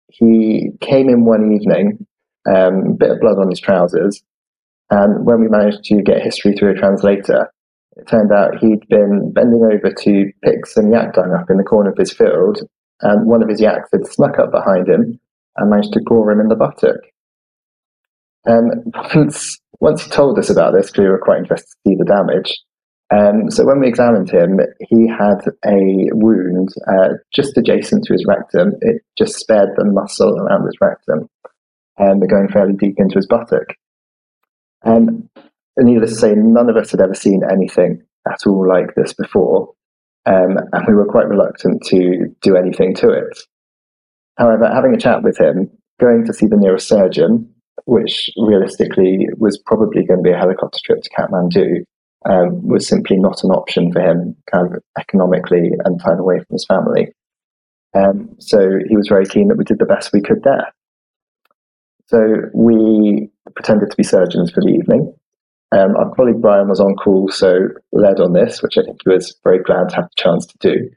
He 0.09 0.71
came 0.81 1.09
in 1.09 1.25
one 1.25 1.53
evening, 1.53 2.07
um, 2.49 2.97
bit 2.97 3.11
of 3.11 3.21
blood 3.21 3.39
on 3.39 3.51
his 3.51 3.61
trousers, 3.61 4.23
and 4.91 5.27
when 5.27 5.41
we 5.41 5.49
managed 5.49 5.85
to 5.85 6.03
get 6.03 6.23
history 6.23 6.55
through 6.55 6.73
a 6.73 6.79
translator, 6.79 7.53
it 7.97 8.09
turned 8.09 8.33
out 8.33 8.59
he'd 8.59 8.89
been 8.89 9.33
bending 9.33 9.65
over 9.65 9.93
to 9.93 10.33
pick 10.43 10.67
some 10.67 10.91
yak 10.93 11.15
dung 11.15 11.35
up 11.35 11.51
in 11.51 11.59
the 11.59 11.65
corner 11.65 11.91
of 11.91 11.99
his 11.99 12.13
field, 12.13 12.61
and 13.03 13.27
one 13.27 13.43
of 13.43 13.49
his 13.49 13.61
yaks 13.61 13.91
had 13.93 14.07
snuck 14.07 14.39
up 14.39 14.51
behind 14.51 14.89
him 14.89 15.21
and 15.57 15.71
managed 15.71 15.93
to 15.93 16.01
gore 16.01 16.31
him 16.31 16.41
in 16.41 16.49
the 16.49 16.57
buttock. 16.57 17.01
Um, 18.49 18.71
once, 19.15 19.59
once 19.81 20.05
he 20.05 20.11
told 20.11 20.39
us 20.39 20.51
about 20.51 20.75
this, 20.75 20.97
we 20.97 21.07
were 21.07 21.21
quite 21.23 21.39
interested 21.39 21.69
to 21.69 21.91
see 21.91 21.97
the 21.97 22.05
damage. 22.05 22.55
Um, 23.11 23.51
so 23.51 23.65
when 23.65 23.81
we 23.81 23.89
examined 23.89 24.31
him, 24.31 24.61
he 24.81 25.09
had 25.09 25.41
a 25.65 26.11
wound 26.13 26.69
uh, 26.87 27.15
just 27.35 27.57
adjacent 27.57 28.05
to 28.05 28.13
his 28.13 28.25
rectum. 28.29 28.73
It 28.83 29.03
just 29.17 29.37
spared 29.37 29.71
the 29.77 29.87
muscle 29.87 30.39
around 30.39 30.67
his 30.67 30.77
rectum, 30.81 31.29
and 31.97 32.23
um, 32.23 32.29
going 32.29 32.49
fairly 32.49 32.75
deep 32.75 32.97
into 32.99 33.17
his 33.17 33.27
buttock. 33.27 33.75
Um, 34.85 35.31
and 35.77 35.87
needless 35.87 36.13
to 36.13 36.17
say, 36.17 36.35
none 36.35 36.69
of 36.69 36.77
us 36.77 36.91
had 36.91 37.01
ever 37.01 37.15
seen 37.15 37.43
anything 37.51 38.03
at 38.31 38.47
all 38.47 38.69
like 38.69 38.95
this 38.95 39.15
before, 39.15 39.73
um, 40.29 40.59
and 40.73 40.87
we 40.87 40.95
were 40.95 41.07
quite 41.07 41.27
reluctant 41.27 41.83
to 41.87 42.27
do 42.43 42.57
anything 42.57 42.95
to 42.97 43.09
it. 43.09 43.39
However, 44.37 44.71
having 44.73 44.95
a 44.95 45.01
chat 45.01 45.23
with 45.23 45.39
him, 45.39 45.71
going 45.99 46.27
to 46.27 46.35
see 46.35 46.47
the 46.47 46.57
nearest 46.57 46.87
surgeon, 46.87 47.53
which 47.87 48.31
realistically 48.37 49.27
was 49.39 49.59
probably 49.59 50.05
going 50.05 50.23
to 50.23 50.23
be 50.23 50.31
a 50.31 50.39
helicopter 50.39 50.79
trip 50.85 51.03
to 51.03 51.11
Kathmandu, 51.11 51.83
um, 52.29 52.67
was 52.67 52.87
simply 52.87 53.17
not 53.17 53.43
an 53.43 53.51
option 53.51 53.91
for 53.91 54.01
him, 54.01 54.37
kind 54.53 54.75
of 54.75 54.83
economically 54.99 55.71
and 55.85 56.01
time 56.01 56.19
away 56.19 56.37
from 56.39 56.55
his 56.55 56.67
family. 56.67 57.09
Um, 57.97 58.37
so 58.39 58.59
he 58.87 58.97
was 58.97 59.09
very 59.09 59.25
keen 59.25 59.49
that 59.49 59.57
we 59.57 59.65
did 59.65 59.79
the 59.79 59.87
best 59.87 60.13
we 60.13 60.21
could 60.21 60.43
there. 60.45 60.73
So 62.07 62.19
we 62.53 63.31
pretended 63.55 63.91
to 63.91 63.97
be 63.97 64.03
surgeons 64.03 64.51
for 64.51 64.61
the 64.61 64.69
evening. 64.69 65.15
Um, 65.71 65.97
our 65.97 66.15
colleague 66.15 66.41
Brian 66.41 66.69
was 66.69 66.81
on 66.81 66.95
call, 66.95 67.29
so 67.29 67.69
led 67.93 68.21
on 68.21 68.33
this, 68.33 68.63
which 68.63 68.79
I 68.79 68.83
think 68.83 69.01
he 69.05 69.11
was 69.11 69.37
very 69.45 69.63
glad 69.63 69.91
to 69.91 69.97
have 69.97 70.05
the 70.05 70.23
chance 70.23 70.47
to 70.47 70.59
do. 70.61 70.91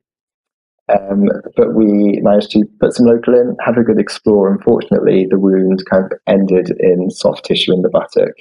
Um, 0.92 1.28
but 1.56 1.74
we 1.74 2.20
managed 2.22 2.52
to 2.52 2.64
put 2.80 2.94
some 2.94 3.06
local 3.06 3.34
in, 3.34 3.56
have 3.66 3.78
a 3.78 3.84
good 3.84 4.00
explore. 4.00 4.52
Unfortunately, 4.52 5.28
the 5.30 5.40
wound 5.40 5.84
kind 5.90 6.06
of 6.06 6.12
ended 6.28 6.72
in 6.80 7.10
soft 7.10 7.46
tissue 7.46 7.74
in 7.74 7.82
the 7.82 7.90
buttock. 7.90 8.34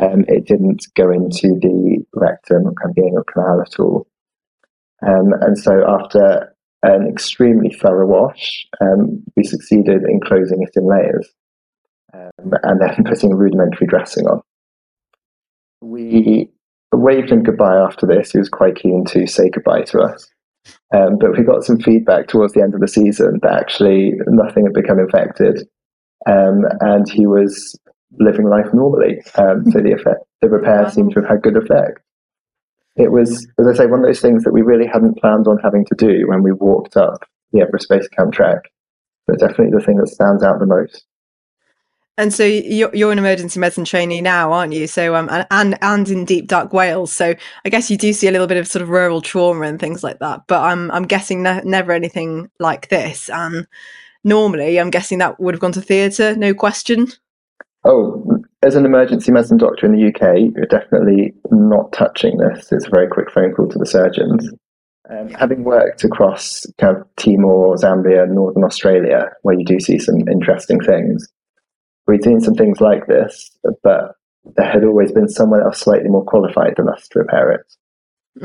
Um, 0.00 0.24
it 0.28 0.46
didn't 0.46 0.86
go 0.96 1.10
into 1.10 1.58
the 1.60 2.04
rectum 2.14 2.66
or 2.66 2.74
anal 2.96 3.24
canal 3.24 3.60
at 3.60 3.78
all. 3.78 4.06
Um, 5.06 5.32
and 5.40 5.58
so, 5.58 5.84
after 5.86 6.54
an 6.82 7.08
extremely 7.08 7.70
thorough 7.70 8.06
wash, 8.06 8.66
um, 8.80 9.22
we 9.36 9.44
succeeded 9.44 10.02
in 10.08 10.20
closing 10.20 10.62
it 10.62 10.70
in 10.74 10.86
layers 10.86 11.28
um, 12.14 12.52
and 12.62 12.80
then 12.80 13.04
putting 13.04 13.32
a 13.32 13.36
rudimentary 13.36 13.86
dressing 13.86 14.26
on. 14.26 14.40
We 15.80 16.50
waved 16.92 17.30
him 17.30 17.42
goodbye 17.42 17.76
after 17.76 18.06
this. 18.06 18.32
He 18.32 18.38
was 18.38 18.48
quite 18.48 18.76
keen 18.76 19.04
to 19.06 19.26
say 19.26 19.48
goodbye 19.48 19.82
to 19.82 20.00
us. 20.00 20.28
Um, 20.94 21.18
but 21.18 21.36
we 21.36 21.44
got 21.44 21.64
some 21.64 21.78
feedback 21.78 22.28
towards 22.28 22.52
the 22.52 22.62
end 22.62 22.74
of 22.74 22.80
the 22.80 22.88
season 22.88 23.38
that 23.42 23.52
actually 23.52 24.12
nothing 24.26 24.64
had 24.64 24.74
become 24.74 24.98
infected, 24.98 25.66
um, 26.28 26.64
and 26.80 27.08
he 27.08 27.26
was 27.26 27.78
living 28.18 28.48
life 28.48 28.66
normally. 28.74 29.22
Um, 29.36 29.64
so 29.70 29.80
the 29.80 29.92
effect, 29.92 30.20
the 30.42 30.48
repair 30.48 30.82
wow. 30.82 30.88
seemed 30.88 31.14
to 31.14 31.20
have 31.20 31.30
had 31.30 31.42
good 31.42 31.56
effect. 31.56 32.00
It 32.96 33.12
was, 33.12 33.46
as 33.58 33.66
I 33.66 33.74
say, 33.74 33.86
one 33.86 34.00
of 34.00 34.06
those 34.06 34.20
things 34.20 34.44
that 34.44 34.52
we 34.52 34.62
really 34.62 34.86
hadn't 34.86 35.18
planned 35.18 35.46
on 35.46 35.58
having 35.62 35.86
to 35.86 35.94
do 35.96 36.26
when 36.26 36.42
we 36.42 36.52
walked 36.52 36.96
up 36.96 37.24
the 37.52 37.62
Everest 37.62 37.88
Base 37.88 38.08
Camp 38.08 38.32
track, 38.32 38.70
but 39.26 39.38
definitely 39.38 39.70
the 39.72 39.84
thing 39.84 39.96
that 39.96 40.08
stands 40.08 40.42
out 40.42 40.58
the 40.58 40.66
most. 40.66 41.06
And 42.18 42.34
so 42.34 42.44
you're, 42.44 42.94
you're 42.94 43.12
an 43.12 43.18
emergency 43.18 43.58
medicine 43.58 43.84
trainee 43.84 44.20
now, 44.20 44.52
aren't 44.52 44.74
you? 44.74 44.86
So 44.86 45.14
um, 45.14 45.30
and 45.50 45.78
and 45.80 46.08
in 46.08 46.24
deep 46.24 46.48
dark 46.48 46.72
Wales. 46.72 47.12
So 47.12 47.34
I 47.64 47.68
guess 47.68 47.90
you 47.90 47.96
do 47.96 48.12
see 48.12 48.28
a 48.28 48.30
little 48.30 48.46
bit 48.46 48.58
of 48.58 48.68
sort 48.68 48.82
of 48.82 48.90
rural 48.90 49.22
trauma 49.22 49.62
and 49.62 49.80
things 49.80 50.04
like 50.04 50.18
that. 50.18 50.42
But 50.46 50.62
I'm 50.62 50.90
I'm 50.90 51.04
guessing 51.04 51.42
ne- 51.42 51.62
never 51.64 51.92
anything 51.92 52.50
like 52.58 52.88
this. 52.88 53.30
And 53.30 53.66
normally, 54.22 54.78
I'm 54.78 54.90
guessing 54.90 55.18
that 55.18 55.40
would 55.40 55.54
have 55.54 55.60
gone 55.60 55.72
to 55.72 55.80
theatre, 55.80 56.36
no 56.36 56.52
question. 56.52 57.08
Oh, 57.84 58.42
as 58.62 58.74
an 58.74 58.84
emergency 58.84 59.32
medicine 59.32 59.56
doctor 59.56 59.86
in 59.86 59.92
the 59.92 60.08
UK, 60.08 60.52
you're 60.54 60.66
definitely 60.66 61.32
not 61.50 61.92
touching 61.92 62.36
this. 62.36 62.70
It's 62.70 62.86
a 62.86 62.90
very 62.90 63.08
quick 63.08 63.30
phone 63.30 63.54
call 63.54 63.68
to 63.68 63.78
the 63.78 63.86
surgeons. 63.86 64.50
Um, 65.08 65.30
having 65.30 65.64
worked 65.64 66.04
across 66.04 66.66
kind 66.78 66.96
of 66.96 67.06
Timor, 67.16 67.76
Zambia, 67.76 68.28
Northern 68.28 68.62
Australia, 68.62 69.30
where 69.42 69.58
you 69.58 69.64
do 69.64 69.80
see 69.80 69.98
some 69.98 70.28
interesting 70.28 70.78
things, 70.80 71.26
we'd 72.10 72.24
seen 72.24 72.40
some 72.40 72.54
things 72.54 72.80
like 72.80 73.06
this, 73.06 73.50
but 73.82 74.16
there 74.56 74.70
had 74.70 74.84
always 74.84 75.12
been 75.12 75.28
someone 75.28 75.62
else 75.62 75.80
slightly 75.80 76.08
more 76.08 76.24
qualified 76.24 76.74
than 76.76 76.88
us 76.88 77.08
to 77.08 77.20
repair 77.20 77.52
it. 77.52 77.60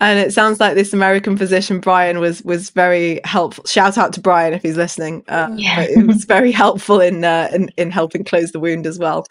and 0.00 0.18
it 0.18 0.32
sounds 0.32 0.60
like 0.60 0.74
this 0.74 0.92
American 0.92 1.36
physician 1.36 1.80
Brian 1.80 2.20
was 2.20 2.42
was 2.42 2.70
very 2.70 3.20
helpful. 3.24 3.64
Shout 3.64 3.96
out 3.96 4.12
to 4.12 4.20
Brian 4.20 4.52
if 4.52 4.62
he's 4.62 4.76
listening. 4.76 5.24
Uh, 5.26 5.48
yeah. 5.56 5.80
it 5.80 6.06
was 6.06 6.24
very 6.24 6.52
helpful 6.52 7.00
in, 7.00 7.24
uh, 7.24 7.48
in 7.52 7.70
in 7.76 7.90
helping 7.90 8.24
close 8.24 8.52
the 8.52 8.60
wound 8.60 8.86
as 8.86 8.98
well. 8.98 9.26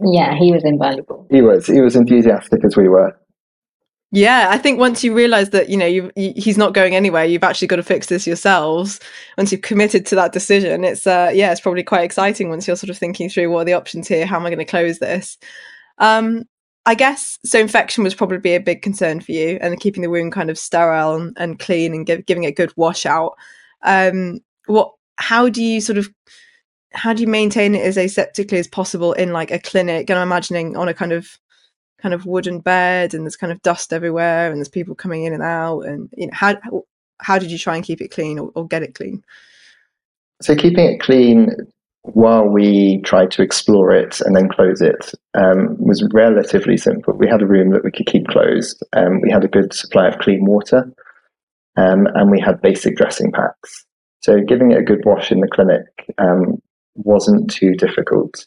Yeah, 0.00 0.34
he 0.34 0.50
was 0.50 0.64
invaluable. 0.64 1.26
He 1.30 1.42
was. 1.42 1.66
He 1.66 1.80
was 1.80 1.94
enthusiastic 1.94 2.64
as 2.64 2.74
we 2.74 2.88
were. 2.88 3.14
Yeah, 4.12 4.48
I 4.50 4.58
think 4.58 4.80
once 4.80 5.04
you 5.04 5.14
realize 5.14 5.50
that 5.50 5.68
you 5.68 5.76
know 5.76 5.86
you, 5.86 6.10
he's 6.16 6.58
not 6.58 6.74
going 6.74 6.96
anywhere, 6.96 7.24
you've 7.24 7.44
actually 7.44 7.68
got 7.68 7.76
to 7.76 7.84
fix 7.84 8.08
this 8.08 8.26
yourselves. 8.26 8.98
Once 9.38 9.52
you've 9.52 9.62
committed 9.62 10.04
to 10.06 10.16
that 10.16 10.32
decision, 10.32 10.82
it's 10.82 11.06
uh, 11.06 11.30
yeah, 11.32 11.52
it's 11.52 11.60
probably 11.60 11.84
quite 11.84 12.02
exciting 12.02 12.48
once 12.48 12.66
you're 12.66 12.76
sort 12.76 12.90
of 12.90 12.98
thinking 12.98 13.28
through 13.30 13.50
what 13.50 13.60
are 13.60 13.64
the 13.66 13.72
options 13.72 14.08
here. 14.08 14.26
How 14.26 14.36
am 14.36 14.46
I 14.46 14.50
going 14.50 14.58
to 14.58 14.64
close 14.64 14.98
this? 14.98 15.38
Um, 15.98 16.44
I 16.86 16.96
guess 16.96 17.38
so. 17.44 17.60
Infection 17.60 18.02
was 18.02 18.14
probably 18.14 18.54
a 18.56 18.60
big 18.60 18.82
concern 18.82 19.20
for 19.20 19.30
you, 19.30 19.58
and 19.60 19.78
keeping 19.78 20.02
the 20.02 20.10
wound 20.10 20.32
kind 20.32 20.50
of 20.50 20.58
sterile 20.58 21.14
and, 21.14 21.36
and 21.36 21.60
clean 21.60 21.94
and 21.94 22.04
give, 22.04 22.26
giving 22.26 22.42
it 22.44 22.48
a 22.48 22.52
good 22.52 22.72
washout. 22.76 23.34
Um, 23.82 24.40
what? 24.66 24.92
How 25.18 25.48
do 25.48 25.62
you 25.62 25.80
sort 25.80 25.98
of? 25.98 26.08
How 26.94 27.12
do 27.12 27.22
you 27.22 27.28
maintain 27.28 27.76
it 27.76 27.82
as 27.82 27.96
aseptically 27.96 28.58
as 28.58 28.66
possible 28.66 29.12
in 29.12 29.32
like 29.32 29.52
a 29.52 29.60
clinic? 29.60 30.10
And 30.10 30.18
I'm 30.18 30.26
imagining 30.26 30.76
on 30.76 30.88
a 30.88 30.94
kind 30.94 31.12
of 31.12 31.38
kind 32.00 32.14
of 32.14 32.26
wooden 32.26 32.60
bed, 32.60 33.14
and 33.14 33.24
there's 33.24 33.36
kind 33.36 33.52
of 33.52 33.62
dust 33.62 33.92
everywhere, 33.92 34.48
and 34.48 34.56
there's 34.56 34.68
people 34.68 34.94
coming 34.94 35.24
in 35.24 35.32
and 35.32 35.42
out, 35.42 35.80
and 35.80 36.08
you 36.16 36.26
know 36.26 36.32
how 36.34 36.56
how 37.18 37.38
did 37.38 37.50
you 37.50 37.58
try 37.58 37.76
and 37.76 37.84
keep 37.84 38.00
it 38.00 38.10
clean 38.10 38.38
or, 38.38 38.50
or 38.54 38.66
get 38.66 38.82
it 38.82 38.94
clean? 38.94 39.22
So 40.42 40.54
keeping 40.56 40.86
it 40.86 41.00
clean 41.00 41.50
while 42.02 42.46
we 42.46 43.00
tried 43.02 43.30
to 43.32 43.42
explore 43.42 43.92
it 43.92 44.20
and 44.22 44.34
then 44.34 44.48
close 44.48 44.80
it 44.80 45.12
um, 45.34 45.76
was 45.78 46.06
relatively 46.12 46.76
simple. 46.76 47.14
We 47.14 47.28
had 47.28 47.42
a 47.42 47.46
room 47.46 47.70
that 47.72 47.84
we 47.84 47.90
could 47.90 48.06
keep 48.06 48.26
closed. 48.28 48.82
Um, 48.94 49.20
we 49.20 49.30
had 49.30 49.44
a 49.44 49.48
good 49.48 49.74
supply 49.74 50.08
of 50.08 50.18
clean 50.18 50.44
water, 50.44 50.90
um, 51.76 52.06
and 52.14 52.30
we 52.30 52.40
had 52.40 52.62
basic 52.62 52.96
dressing 52.96 53.32
packs. 53.32 53.84
So 54.22 54.40
giving 54.40 54.72
it 54.72 54.78
a 54.78 54.84
good 54.84 55.04
wash 55.04 55.30
in 55.30 55.40
the 55.40 55.48
clinic 55.48 55.84
um, 56.18 56.60
wasn't 56.94 57.50
too 57.50 57.74
difficult. 57.74 58.46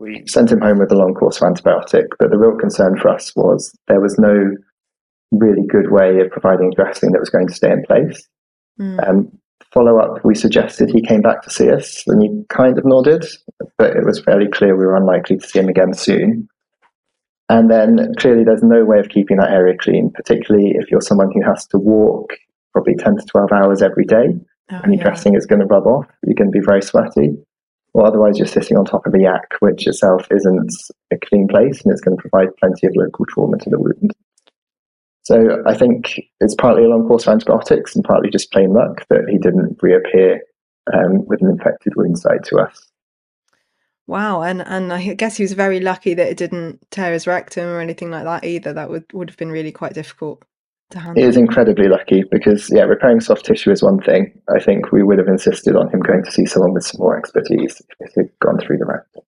We 0.00 0.24
sent 0.26 0.50
him 0.50 0.62
home 0.62 0.78
with 0.78 0.90
a 0.92 0.96
long 0.96 1.12
course 1.12 1.42
of 1.42 1.52
antibiotic, 1.52 2.06
but 2.18 2.30
the 2.30 2.38
real 2.38 2.56
concern 2.56 2.98
for 2.98 3.10
us 3.10 3.36
was 3.36 3.70
there 3.86 4.00
was 4.00 4.18
no 4.18 4.56
really 5.30 5.66
good 5.68 5.90
way 5.90 6.20
of 6.20 6.30
providing 6.30 6.72
dressing 6.74 7.12
that 7.12 7.20
was 7.20 7.28
going 7.28 7.46
to 7.48 7.54
stay 7.54 7.70
in 7.70 7.84
place. 7.86 8.26
Mm. 8.80 9.06
Um, 9.06 9.38
follow 9.74 9.98
up, 9.98 10.24
we 10.24 10.34
suggested 10.34 10.88
he 10.88 11.02
came 11.02 11.20
back 11.20 11.42
to 11.42 11.50
see 11.50 11.70
us, 11.70 12.02
and 12.06 12.22
he 12.22 12.44
kind 12.48 12.78
of 12.78 12.86
nodded, 12.86 13.26
but 13.76 13.94
it 13.94 14.06
was 14.06 14.22
fairly 14.24 14.48
clear 14.48 14.74
we 14.74 14.86
were 14.86 14.96
unlikely 14.96 15.36
to 15.36 15.46
see 15.46 15.58
him 15.58 15.68
again 15.68 15.92
soon. 15.92 16.48
And 17.50 17.70
then 17.70 18.14
clearly, 18.16 18.44
there's 18.44 18.62
no 18.62 18.86
way 18.86 19.00
of 19.00 19.10
keeping 19.10 19.36
that 19.36 19.50
area 19.50 19.76
clean, 19.78 20.12
particularly 20.14 20.72
if 20.76 20.90
you're 20.90 21.02
someone 21.02 21.30
who 21.34 21.42
has 21.42 21.66
to 21.68 21.78
walk 21.78 22.32
probably 22.72 22.94
10 22.94 23.16
to 23.16 23.26
12 23.26 23.52
hours 23.52 23.82
every 23.82 24.06
day, 24.06 24.28
oh, 24.72 24.80
and 24.82 24.94
your 24.94 25.02
yeah. 25.02 25.02
dressing 25.02 25.34
is 25.34 25.44
going 25.44 25.60
to 25.60 25.66
rub 25.66 25.86
off. 25.86 26.06
You're 26.24 26.36
going 26.36 26.50
to 26.50 26.58
be 26.58 26.64
very 26.64 26.80
sweaty. 26.80 27.36
Or 27.92 28.06
otherwise, 28.06 28.38
you're 28.38 28.46
sitting 28.46 28.76
on 28.76 28.84
top 28.84 29.06
of 29.06 29.14
a 29.14 29.20
yak, 29.20 29.48
which 29.60 29.86
itself 29.86 30.26
isn't 30.30 30.70
a 31.12 31.16
clean 31.26 31.48
place, 31.48 31.82
and 31.82 31.92
it's 31.92 32.00
going 32.00 32.16
to 32.16 32.20
provide 32.20 32.56
plenty 32.58 32.86
of 32.86 32.94
local 32.94 33.26
trauma 33.26 33.58
to 33.58 33.70
the 33.70 33.78
wound. 33.78 34.12
So 35.22 35.62
I 35.66 35.74
think 35.74 36.20
it's 36.40 36.54
partly 36.54 36.84
a 36.84 36.88
long 36.88 37.06
course 37.06 37.26
of 37.26 37.32
antibiotics 37.32 37.94
and 37.94 38.04
partly 38.04 38.30
just 38.30 38.52
plain 38.52 38.72
luck 38.72 39.06
that 39.10 39.28
he 39.28 39.38
didn't 39.38 39.78
reappear 39.82 40.40
um, 40.92 41.26
with 41.26 41.42
an 41.42 41.50
infected 41.50 41.94
wound 41.96 42.18
site 42.18 42.44
to 42.44 42.58
us. 42.58 42.90
Wow, 44.06 44.42
and 44.42 44.62
and 44.62 44.92
I 44.92 45.14
guess 45.14 45.36
he 45.36 45.44
was 45.44 45.52
very 45.52 45.78
lucky 45.78 46.14
that 46.14 46.28
it 46.28 46.36
didn't 46.36 46.84
tear 46.90 47.12
his 47.12 47.28
rectum 47.28 47.68
or 47.68 47.80
anything 47.80 48.10
like 48.10 48.24
that 48.24 48.44
either. 48.44 48.72
That 48.72 48.90
would 48.90 49.04
would 49.12 49.30
have 49.30 49.36
been 49.36 49.52
really 49.52 49.70
quite 49.70 49.94
difficult 49.94 50.42
is 51.16 51.36
incredibly 51.36 51.88
lucky 51.88 52.24
because 52.30 52.70
yeah, 52.70 52.82
repairing 52.82 53.20
soft 53.20 53.44
tissue 53.44 53.70
is 53.70 53.82
one 53.82 54.00
thing. 54.00 54.32
I 54.54 54.60
think 54.60 54.90
we 54.90 55.02
would 55.02 55.18
have 55.18 55.28
insisted 55.28 55.76
on 55.76 55.88
him 55.90 56.00
going 56.00 56.24
to 56.24 56.30
see 56.32 56.46
someone 56.46 56.72
with 56.72 56.84
some 56.84 57.00
more 57.00 57.16
expertise 57.16 57.80
if 58.00 58.12
he'd 58.14 58.30
gone 58.40 58.58
through 58.58 58.78
the 58.78 58.86
rectum. 58.86 59.22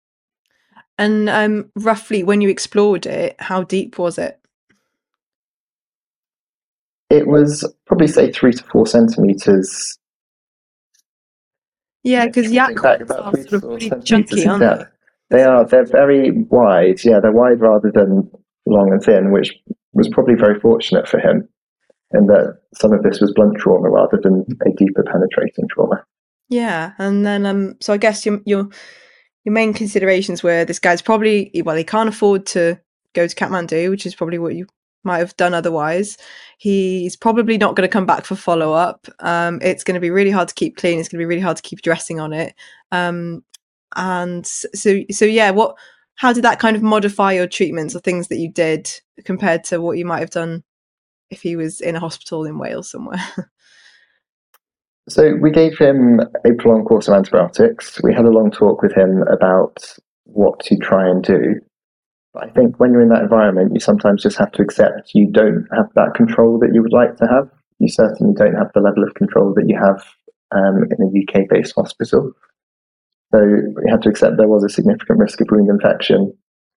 And 0.99 1.29
um, 1.29 1.71
roughly, 1.77 2.23
when 2.23 2.41
you 2.41 2.49
explored 2.49 3.07
it, 3.07 3.37
how 3.39 3.63
deep 3.63 3.99
was 3.99 4.19
it? 4.19 4.39
It 7.11 7.27
was 7.27 7.71
probably 7.87 8.09
say 8.09 8.33
three 8.33 8.53
to 8.53 8.65
four 8.65 8.87
centimeters. 8.87 9.99
Yeah, 12.03 12.27
because 12.27 12.51
yak 12.51 12.83
are 12.85 13.07
sort 13.07 13.53
of 13.53 13.63
pretty 13.63 13.91
chunky, 14.05 14.47
aren't 14.47 14.61
they? 14.61 14.85
They 15.31 15.43
are. 15.45 15.65
They're 15.65 15.87
very 15.87 16.31
wide. 16.33 17.05
Yeah, 17.05 17.21
they're 17.21 17.33
wide 17.33 17.61
rather 17.61 17.91
than 17.93 18.31
long 18.67 18.93
and 18.93 19.03
thin, 19.03 19.33
which 19.33 19.55
was 19.93 20.09
probably 20.09 20.35
very 20.35 20.59
fortunate 20.61 21.09
for 21.09 21.19
him, 21.19 21.49
in 22.15 22.27
that 22.27 22.59
some 22.75 22.93
of 22.93 23.03
this 23.03 23.21
was 23.21 23.33
blunt 23.33 23.59
trauma 23.59 23.91
rather 23.91 24.19
than 24.23 24.45
a 24.67 24.71
deeper 24.71 25.03
penetrating 25.03 25.69
trauma. 25.69 26.05
Yeah, 26.49 26.93
and 26.99 27.25
then 27.25 27.47
um, 27.47 27.75
so 27.81 27.93
I 27.93 27.97
guess 27.97 28.27
your 28.27 28.41
your 28.45 28.69
your 29.45 29.53
main 29.53 29.73
considerations 29.73 30.43
were 30.43 30.65
this 30.65 30.79
guy's 30.79 31.03
probably 31.03 31.51
well 31.65 31.77
he 31.77 31.85
can't 31.85 32.09
afford 32.09 32.47
to 32.47 32.79
go 33.15 33.27
to 33.27 33.35
Kathmandu, 33.35 33.91
which 33.91 34.07
is 34.07 34.15
probably 34.15 34.39
what 34.39 34.55
you 34.55 34.67
might 35.05 35.19
have 35.19 35.37
done 35.37 35.55
otherwise. 35.55 36.17
He's 36.59 37.17
probably 37.17 37.59
not 37.59 37.75
going 37.75 37.89
to 37.89 37.93
come 37.93 38.07
back 38.07 38.25
for 38.25 38.37
follow 38.37 38.73
up. 38.73 39.09
Um, 39.19 39.59
it's 39.63 39.85
going 39.85 39.95
to 39.95 40.01
be 40.01 40.11
really 40.11 40.31
hard 40.31 40.49
to 40.49 40.55
keep 40.55 40.77
clean. 40.77 40.99
It's 40.99 41.09
going 41.09 41.19
to 41.19 41.23
be 41.23 41.29
really 41.29 41.41
hard 41.41 41.57
to 41.57 41.63
keep 41.63 41.83
dressing 41.83 42.21
on 42.21 42.33
it. 42.33 42.55
Um, 42.93 43.45
and 43.97 44.47
so, 44.47 45.01
so 45.11 45.25
yeah, 45.25 45.51
what? 45.51 45.77
How 46.17 46.33
did 46.33 46.45
that 46.45 46.61
kind 46.61 46.77
of 46.77 46.83
modify 46.83 47.33
your 47.33 47.49
treatments 47.49 47.97
or 47.97 48.01
things 48.01 48.29
that 48.29 48.37
you 48.37 48.49
did 48.51 48.91
compared 49.25 49.65
to 49.65 49.81
what 49.81 49.99
you 49.99 50.05
might 50.05 50.21
have 50.21 50.31
done 50.31 50.63
if 51.33 51.43
he 51.43 51.57
was 51.57 51.81
in 51.81 51.97
a 51.97 52.01
hospital 52.01 52.45
in 52.45 52.59
Wales 52.59 52.91
somewhere? 52.91 53.25
So 55.09 55.35
we 55.41 55.51
gave 55.51 55.77
him 55.77 56.21
a 56.21 56.53
prolonged 56.59 56.87
course 56.87 57.09
of 57.09 57.15
antibiotics. 57.15 58.01
We 58.05 58.15
had 58.15 58.25
a 58.25 58.31
long 58.31 58.53
talk 58.53 58.83
with 58.83 58.95
him 58.95 59.25
about 59.33 59.79
what 60.25 60.61
to 60.61 60.77
try 60.77 61.09
and 61.09 61.25
do. 61.25 61.57
But 62.33 62.45
I 62.45 62.51
think 62.51 62.79
when 62.79 62.93
you're 62.93 63.03
in 63.03 63.09
that 63.09 63.23
environment, 63.23 63.73
you 63.75 63.81
sometimes 63.81 64.23
just 64.23 64.39
have 64.39 64.53
to 64.53 64.63
accept 64.63 65.11
you 65.13 65.29
don't 65.31 65.67
have 65.75 65.91
that 65.97 66.15
control 66.15 66.59
that 66.61 66.71
you 66.73 66.83
would 66.83 66.93
like 66.93 67.17
to 67.17 67.27
have. 67.27 67.51
You 67.81 67.89
certainly 67.89 68.33
don't 68.35 68.55
have 68.55 68.71
the 68.75 68.81
level 68.81 69.03
of 69.03 69.15
control 69.15 69.53
that 69.55 69.65
you 69.67 69.77
have 69.77 70.05
um, 70.53 70.85
in 70.85 71.03
a 71.03 71.41
UK 71.41 71.49
based 71.51 71.75
hospital. 71.75 72.33
So 73.35 73.41
we 73.41 73.91
had 73.91 74.03
to 74.03 74.09
accept 74.09 74.37
there 74.37 74.47
was 74.47 74.63
a 74.63 74.69
significant 74.69 75.19
risk 75.19 75.41
of 75.41 75.49
wound 75.51 75.69
infection. 75.69 76.33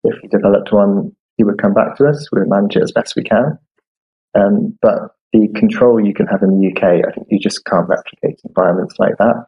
If 0.05 0.15
he 0.21 0.29
developed 0.29 0.71
one, 0.71 1.11
he 1.35 1.43
would 1.43 1.61
come 1.61 1.73
back 1.73 1.97
to 1.97 2.05
us. 2.05 2.29
We 2.31 2.39
would 2.39 2.49
manage 2.49 2.77
it 2.77 2.83
as 2.83 2.93
best 2.93 3.15
we 3.17 3.23
can. 3.23 3.59
Um, 4.35 4.77
but 4.81 5.15
the 5.31 5.47
control 5.55 6.03
you 6.03 6.13
can 6.13 6.27
have 6.27 6.43
in 6.43 6.59
the 6.59 6.67
UK, 6.71 7.05
I 7.07 7.11
think 7.11 7.27
you 7.29 7.39
just 7.39 7.65
can't 7.65 7.87
replicate 7.87 8.39
environments 8.45 8.95
like 8.99 9.17
that. 9.17 9.45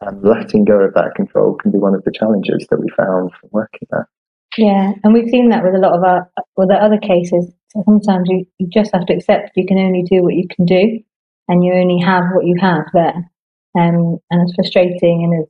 And 0.00 0.22
letting 0.22 0.64
go 0.64 0.80
of 0.80 0.94
that 0.94 1.14
control 1.16 1.54
can 1.54 1.72
be 1.72 1.78
one 1.78 1.94
of 1.94 2.04
the 2.04 2.12
challenges 2.12 2.66
that 2.70 2.78
we 2.78 2.88
found 2.96 3.32
from 3.32 3.50
working 3.52 3.88
there. 3.90 4.08
Yeah, 4.56 4.92
and 5.02 5.12
we've 5.12 5.28
seen 5.28 5.50
that 5.50 5.64
with 5.64 5.74
a 5.74 5.78
lot 5.78 5.92
of 5.92 6.04
our 6.04 6.30
with 6.56 6.68
the 6.68 6.74
other 6.74 6.98
cases. 6.98 7.52
So 7.68 7.82
sometimes 7.84 8.28
you, 8.30 8.46
you 8.58 8.68
just 8.72 8.92
have 8.94 9.06
to 9.06 9.14
accept 9.14 9.50
you 9.56 9.66
can 9.66 9.78
only 9.78 10.02
do 10.02 10.22
what 10.22 10.34
you 10.34 10.46
can 10.48 10.64
do, 10.64 11.00
and 11.48 11.64
you 11.64 11.74
only 11.74 12.00
have 12.00 12.24
what 12.32 12.46
you 12.46 12.56
have 12.60 12.84
there. 12.94 13.30
Um, 13.78 14.18
and 14.30 14.42
as 14.42 14.54
frustrating 14.54 15.24
and 15.24 15.42
as 15.42 15.48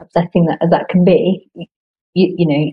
upsetting 0.00 0.46
that 0.46 0.58
as 0.62 0.70
that 0.70 0.88
can 0.88 1.04
be, 1.04 1.48
you, 1.54 1.66
you 2.14 2.46
know, 2.46 2.72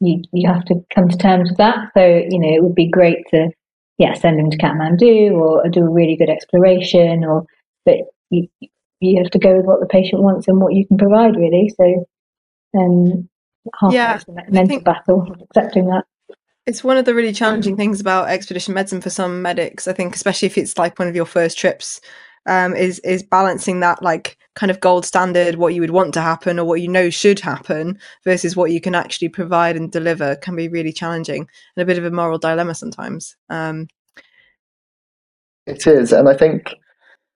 you 0.00 0.22
you 0.32 0.48
have 0.48 0.64
to 0.66 0.76
come 0.94 1.08
to 1.08 1.18
terms 1.18 1.50
with 1.50 1.58
that. 1.58 1.90
So 1.96 2.04
you 2.06 2.38
know, 2.38 2.48
it 2.48 2.62
would 2.62 2.74
be 2.74 2.88
great 2.88 3.26
to 3.32 3.50
yeah 3.98 4.14
send 4.14 4.38
him 4.38 4.50
to 4.50 4.58
Kathmandu 4.58 5.32
or 5.32 5.68
do 5.68 5.84
a 5.84 5.90
really 5.90 6.16
good 6.16 6.30
exploration, 6.30 7.24
or 7.24 7.46
but 7.84 7.96
you 8.30 8.48
you 9.00 9.22
have 9.22 9.30
to 9.30 9.38
go 9.38 9.56
with 9.56 9.66
what 9.66 9.80
the 9.80 9.86
patient 9.86 10.22
wants 10.22 10.48
and 10.48 10.60
what 10.60 10.74
you 10.74 10.86
can 10.86 10.98
provide 10.98 11.36
really. 11.36 11.72
So 11.76 12.06
um, 12.78 13.28
half 13.78 13.92
yeah, 13.92 14.20
mental 14.48 14.80
battle 14.80 15.34
accepting 15.42 15.86
that. 15.86 16.04
It's 16.66 16.82
one 16.82 16.96
of 16.96 17.04
the 17.04 17.14
really 17.14 17.32
challenging 17.32 17.76
things 17.76 18.00
about 18.00 18.28
expedition 18.28 18.74
medicine 18.74 19.00
for 19.00 19.10
some 19.10 19.40
medics. 19.40 19.86
I 19.86 19.92
think, 19.92 20.16
especially 20.16 20.46
if 20.46 20.58
it's 20.58 20.76
like 20.76 20.98
one 20.98 21.06
of 21.06 21.14
your 21.14 21.26
first 21.26 21.56
trips, 21.56 22.00
um, 22.46 22.74
is 22.74 22.98
is 23.00 23.22
balancing 23.22 23.80
that 23.80 24.02
like 24.02 24.38
kind 24.54 24.70
of 24.70 24.80
gold 24.80 25.04
standard, 25.04 25.56
what 25.56 25.74
you 25.74 25.80
would 25.80 25.90
want 25.90 26.14
to 26.14 26.20
happen 26.20 26.58
or 26.58 26.64
what 26.64 26.80
you 26.80 26.88
know 26.88 27.10
should 27.10 27.40
happen, 27.40 27.98
versus 28.24 28.56
what 28.56 28.70
you 28.70 28.80
can 28.80 28.94
actually 28.94 29.28
provide 29.28 29.76
and 29.76 29.92
deliver, 29.92 30.36
can 30.36 30.56
be 30.56 30.68
really 30.68 30.92
challenging 30.92 31.48
and 31.76 31.82
a 31.82 31.86
bit 31.86 31.98
of 31.98 32.04
a 32.04 32.10
moral 32.10 32.38
dilemma 32.38 32.74
sometimes. 32.74 33.36
Um, 33.50 33.88
it 35.66 35.86
is, 35.86 36.12
and 36.12 36.28
I 36.28 36.36
think 36.36 36.74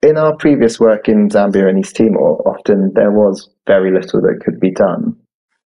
in 0.02 0.16
our 0.16 0.34
previous 0.36 0.80
work 0.80 1.08
in 1.08 1.28
Zambia 1.28 1.68
and 1.68 1.78
East 1.78 1.96
Timor, 1.96 2.48
often 2.48 2.92
there 2.94 3.10
was 3.10 3.50
very 3.66 3.92
little 3.92 4.20
that 4.22 4.40
could 4.44 4.58
be 4.60 4.70
done. 4.70 5.16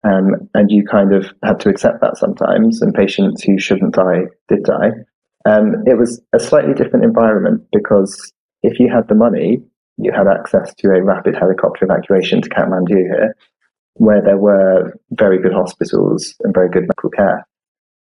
Um, 0.05 0.49
and 0.53 0.69
you 0.69 0.85
kind 0.85 1.13
of 1.13 1.27
had 1.43 1.59
to 1.61 1.69
accept 1.69 2.01
that 2.01 2.17
sometimes, 2.17 2.81
and 2.81 2.93
patients 2.93 3.41
who 3.43 3.57
shouldn't 3.57 3.95
die 3.95 4.23
did 4.49 4.63
die. 4.63 4.91
Um, 5.45 5.75
it 5.85 5.97
was 5.97 6.21
a 6.33 6.39
slightly 6.39 6.73
different 6.73 7.05
environment 7.05 7.63
because 7.71 8.33
if 8.63 8.79
you 8.79 8.89
had 8.89 9.07
the 9.07 9.15
money, 9.15 9.61
you 9.97 10.11
had 10.11 10.27
access 10.27 10.73
to 10.75 10.87
a 10.89 11.03
rapid 11.03 11.35
helicopter 11.35 11.85
evacuation 11.85 12.41
to 12.41 12.49
Kathmandu 12.49 12.97
here, 12.97 13.35
where 13.95 14.21
there 14.21 14.37
were 14.37 14.97
very 15.11 15.39
good 15.39 15.53
hospitals 15.53 16.33
and 16.41 16.53
very 16.53 16.69
good 16.69 16.83
medical 16.83 17.11
care. 17.11 17.45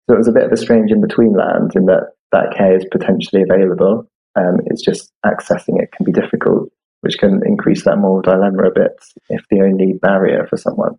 So 0.09 0.15
it 0.15 0.19
was 0.19 0.29
a 0.29 0.33
bit 0.33 0.45
of 0.45 0.53
a 0.53 0.57
strange 0.57 0.91
in 0.91 1.01
between 1.01 1.35
land 1.35 1.73
in 1.77 1.85
that 1.87 2.13
that 2.33 2.55
care 2.57 2.77
is 2.77 2.87
potentially 2.91 3.43
available. 3.43 4.09
Um, 4.37 4.61
it's 4.67 4.83
just 4.83 5.13
accessing 5.25 5.81
it 5.81 5.93
can 5.93 6.05
be 6.05 6.13
difficult, 6.13 6.71
which 7.03 7.19
can 7.19 7.41
increase 7.47 7.85
that 7.85 7.99
moral 7.99 8.23
dilemma 8.23 8.65
a 8.65 8.75
bit 8.75 8.93
if 9.29 9.43
the 9.51 9.61
only 9.61 9.95
barrier 10.01 10.47
for 10.49 10.57
someone 10.57 10.97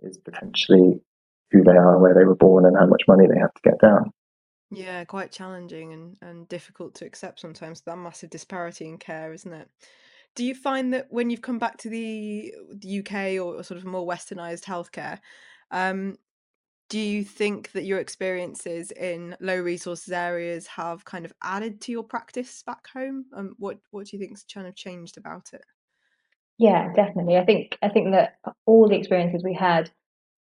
is 0.00 0.18
potentially 0.18 1.00
who 1.50 1.62
they 1.62 1.72
are, 1.72 1.98
where 1.98 2.14
they 2.14 2.24
were 2.24 2.36
born, 2.36 2.66
and 2.66 2.76
how 2.78 2.86
much 2.86 3.02
money 3.08 3.26
they 3.26 3.38
have 3.38 3.52
to 3.54 3.62
get 3.62 3.80
down. 3.80 4.12
Yeah, 4.70 5.04
quite 5.04 5.32
challenging 5.32 5.92
and, 5.94 6.18
and 6.20 6.48
difficult 6.48 6.94
to 6.96 7.06
accept 7.06 7.40
sometimes 7.40 7.80
that 7.82 7.96
massive 7.96 8.30
disparity 8.30 8.86
in 8.86 8.98
care, 8.98 9.32
isn't 9.32 9.52
it? 9.52 9.70
Do 10.34 10.44
you 10.44 10.54
find 10.54 10.92
that 10.92 11.06
when 11.10 11.30
you've 11.30 11.42
come 11.42 11.58
back 11.58 11.78
to 11.78 11.88
the 11.88 12.54
the 12.74 12.88
UK 13.00 13.38
or, 13.42 13.62
sort 13.62 13.78
of 13.78 13.84
more 13.86 14.06
westernized 14.06 14.64
healthcare, 14.64 15.20
um, 15.70 16.18
do 16.90 17.00
you 17.00 17.24
think 17.24 17.72
that 17.72 17.84
your 17.84 18.00
experiences 18.00 18.92
in 18.92 19.36
low 19.40 19.60
resources 19.60 20.12
areas 20.12 20.66
have 20.68 21.04
kind 21.06 21.24
of 21.26 21.32
added 21.42 21.80
to 21.82 21.92
your 21.92 22.04
practice 22.04 22.62
back 22.64 22.88
home? 22.88 23.26
Um, 23.34 23.54
what 23.58 23.80
what 23.92 24.06
do 24.08 24.16
you 24.16 24.22
think's 24.22 24.44
kind 24.44 24.66
of 24.68 24.76
changed 24.76 25.18
about 25.18 25.54
it? 25.54 25.64
Yeah, 26.58 26.92
definitely. 26.92 27.36
I 27.36 27.44
think 27.44 27.78
I 27.82 27.88
think 27.88 28.10
that 28.12 28.38
all 28.66 28.88
the 28.88 28.96
experiences 28.96 29.42
we 29.44 29.54
had 29.54 29.90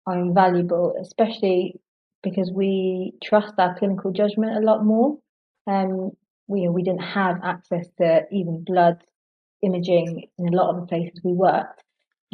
are 0.07 0.19
invaluable, 0.19 0.95
especially 1.01 1.81
because 2.23 2.51
we 2.51 3.13
trust 3.23 3.53
our 3.57 3.77
clinical 3.77 4.11
judgment 4.11 4.57
a 4.57 4.65
lot 4.65 4.85
more. 4.85 5.17
Um, 5.67 6.11
we 6.47 6.67
we 6.69 6.83
didn't 6.83 7.03
have 7.03 7.39
access 7.43 7.87
to 7.99 8.25
even 8.31 8.63
blood 8.63 9.03
imaging 9.61 10.27
in 10.37 10.47
a 10.47 10.55
lot 10.55 10.69
of 10.69 10.81
the 10.81 10.87
places 10.87 11.19
we 11.23 11.33
worked, 11.33 11.83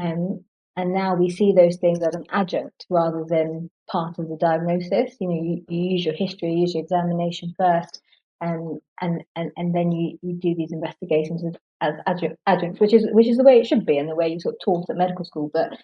um, 0.01 0.43
and 0.75 0.93
now 0.93 1.15
we 1.15 1.29
see 1.29 1.53
those 1.53 1.77
things 1.77 1.99
as 2.01 2.15
an 2.15 2.25
adjunct 2.31 2.85
rather 2.89 3.25
than 3.27 3.69
part 3.89 4.19
of 4.19 4.29
the 4.29 4.37
diagnosis. 4.37 5.15
You 5.19 5.27
know, 5.29 5.41
you, 5.41 5.65
you 5.67 5.91
use 5.91 6.05
your 6.05 6.15
history, 6.15 6.53
you 6.53 6.61
use 6.61 6.73
your 6.73 6.83
examination 6.83 7.53
first, 7.57 8.01
and 8.41 8.79
and 9.01 9.23
and, 9.35 9.51
and 9.57 9.75
then 9.75 9.91
you, 9.91 10.17
you 10.21 10.33
do 10.35 10.55
these 10.55 10.71
investigations 10.71 11.43
as, 11.43 11.53
as 11.81 11.93
adjunct, 12.05 12.37
adjuncts, 12.47 12.79
which 12.79 12.93
is 12.93 13.07
which 13.11 13.27
is 13.27 13.37
the 13.37 13.43
way 13.43 13.59
it 13.59 13.67
should 13.67 13.85
be 13.85 13.97
and 13.97 14.09
the 14.09 14.15
way 14.15 14.29
you 14.29 14.39
sort 14.39 14.55
of 14.55 14.61
taught 14.63 14.89
at 14.89 14.97
medical 14.97 15.25
school, 15.25 15.49
but 15.53 15.77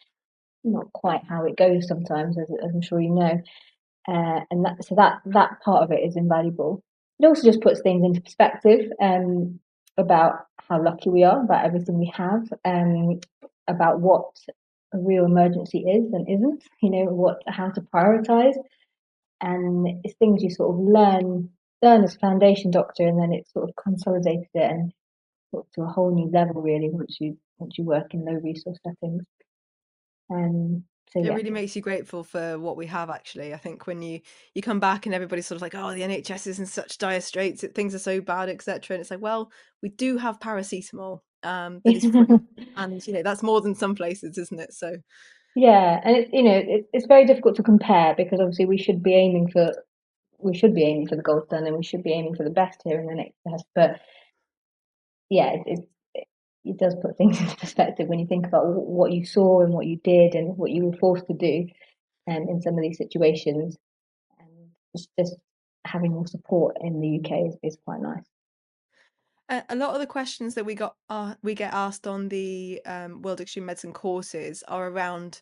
not 0.63 0.91
quite 0.93 1.21
how 1.27 1.45
it 1.45 1.55
goes 1.57 1.87
sometimes, 1.87 2.37
as, 2.37 2.49
as 2.63 2.71
I'm 2.73 2.81
sure 2.81 2.99
you 2.99 3.11
know. 3.11 3.41
Uh, 4.07 4.41
and 4.49 4.65
that 4.65 4.83
so 4.83 4.95
that 4.95 5.21
that 5.25 5.61
part 5.61 5.83
of 5.83 5.91
it 5.91 6.01
is 6.03 6.15
invaluable. 6.15 6.81
It 7.19 7.25
also 7.25 7.43
just 7.43 7.61
puts 7.61 7.81
things 7.81 8.03
into 8.03 8.21
perspective 8.21 8.91
um, 9.01 9.59
about 9.97 10.47
how 10.69 10.81
lucky 10.81 11.09
we 11.09 11.23
are, 11.23 11.43
about 11.43 11.65
everything 11.65 11.99
we 11.99 12.11
have, 12.15 12.47
um, 12.63 13.19
about 13.67 13.99
what 13.99 14.31
a 14.93 14.97
real 14.97 15.25
emergency 15.25 15.79
is 15.79 16.13
and 16.13 16.27
isn't, 16.29 16.63
you 16.81 16.89
know, 16.89 17.11
what 17.11 17.41
how 17.47 17.69
to 17.69 17.81
prioritize. 17.81 18.55
And 19.41 20.01
it's 20.03 20.15
things 20.15 20.43
you 20.43 20.49
sort 20.49 20.73
of 20.73 20.79
learn 20.79 21.49
learn 21.81 22.03
as 22.03 22.15
a 22.15 22.19
foundation 22.19 22.71
doctor 22.71 23.07
and 23.07 23.19
then 23.19 23.31
it 23.31 23.47
sort 23.49 23.69
of 23.69 23.75
consolidated 23.75 24.49
it 24.53 24.71
and 24.71 24.91
to 25.73 25.81
a 25.81 25.87
whole 25.87 26.13
new 26.13 26.29
level 26.31 26.61
really 26.61 26.89
once 26.89 27.17
you 27.19 27.37
once 27.57 27.77
you 27.77 27.83
work 27.83 28.13
in 28.13 28.25
low 28.25 28.33
resource 28.33 28.77
settings. 28.83 29.23
Um 30.29 30.83
so, 31.11 31.19
it 31.19 31.25
yeah. 31.25 31.33
really 31.33 31.49
makes 31.49 31.75
you 31.75 31.81
grateful 31.81 32.23
for 32.23 32.59
what 32.59 32.77
we 32.77 32.85
have 32.85 33.09
actually 33.09 33.53
i 33.53 33.57
think 33.57 33.87
when 33.87 34.01
you 34.01 34.19
you 34.53 34.61
come 34.61 34.79
back 34.79 35.05
and 35.05 35.15
everybody's 35.15 35.47
sort 35.47 35.55
of 35.55 35.61
like 35.61 35.75
oh 35.75 35.93
the 35.93 36.01
nhs 36.01 36.47
is 36.47 36.59
in 36.59 36.65
such 36.65 36.97
dire 36.97 37.21
straits 37.21 37.63
things 37.73 37.95
are 37.95 37.99
so 37.99 38.21
bad 38.21 38.49
etc 38.49 38.95
and 38.95 39.01
it's 39.01 39.11
like 39.11 39.21
well 39.21 39.51
we 39.81 39.89
do 39.89 40.17
have 40.17 40.39
paracetamol 40.39 41.21
um 41.43 41.81
that 41.83 41.95
is 41.95 42.05
free 42.05 42.39
and 42.77 43.07
you 43.07 43.13
know 43.13 43.23
that's 43.23 43.43
more 43.43 43.61
than 43.61 43.75
some 43.75 43.95
places 43.95 44.37
isn't 44.37 44.59
it 44.59 44.73
so 44.73 44.95
yeah 45.55 45.99
and 46.03 46.15
it's 46.17 46.29
you 46.31 46.43
know 46.43 46.55
it, 46.55 46.85
it's 46.93 47.07
very 47.07 47.25
difficult 47.25 47.55
to 47.55 47.63
compare 47.63 48.13
because 48.15 48.39
obviously 48.39 48.65
we 48.65 48.77
should 48.77 49.01
be 49.01 49.13
aiming 49.13 49.49
for 49.49 49.71
we 50.37 50.55
should 50.55 50.73
be 50.73 50.83
aiming 50.83 51.07
for 51.07 51.15
the 51.15 51.21
gold 51.21 51.43
standard 51.45 51.67
and 51.67 51.77
we 51.77 51.83
should 51.83 52.03
be 52.03 52.13
aiming 52.13 52.35
for 52.35 52.43
the 52.43 52.49
best 52.49 52.81
here 52.83 52.99
in 52.99 53.07
the 53.07 53.15
next 53.15 53.35
test 53.47 53.65
but 53.73 53.99
yeah 55.29 55.53
it, 55.53 55.61
it, 55.65 55.89
it 56.69 56.77
does 56.77 56.95
put 57.01 57.17
things 57.17 57.39
into 57.41 57.55
perspective 57.55 58.07
when 58.07 58.19
you 58.19 58.27
think 58.27 58.47
about 58.47 58.65
what 58.65 59.11
you 59.11 59.25
saw 59.25 59.61
and 59.61 59.73
what 59.73 59.87
you 59.87 59.97
did 60.03 60.35
and 60.35 60.57
what 60.57 60.71
you 60.71 60.85
were 60.85 60.97
forced 60.97 61.27
to 61.27 61.33
do 61.33 61.67
um, 62.29 62.47
in 62.49 62.61
some 62.61 62.75
of 62.75 62.81
these 62.81 62.97
situations. 62.97 63.77
And 64.39 64.49
just, 64.95 65.09
just 65.17 65.35
having 65.85 66.11
more 66.11 66.27
support 66.27 66.77
in 66.81 66.99
the 66.99 67.19
uk 67.19 67.31
is, 67.31 67.57
is 67.63 67.77
quite 67.85 68.01
nice. 68.01 68.23
A 69.67 69.75
lot 69.75 69.95
of 69.95 69.99
the 69.99 70.05
questions 70.05 70.53
that 70.53 70.65
we 70.65 70.75
got 70.75 70.95
uh, 71.09 71.33
we 71.41 71.55
get 71.55 71.73
asked 71.73 72.05
on 72.05 72.29
the 72.29 72.79
um, 72.85 73.23
World 73.23 73.41
Extreme 73.41 73.65
Medicine 73.65 73.93
courses 73.93 74.63
are 74.67 74.87
around, 74.87 75.41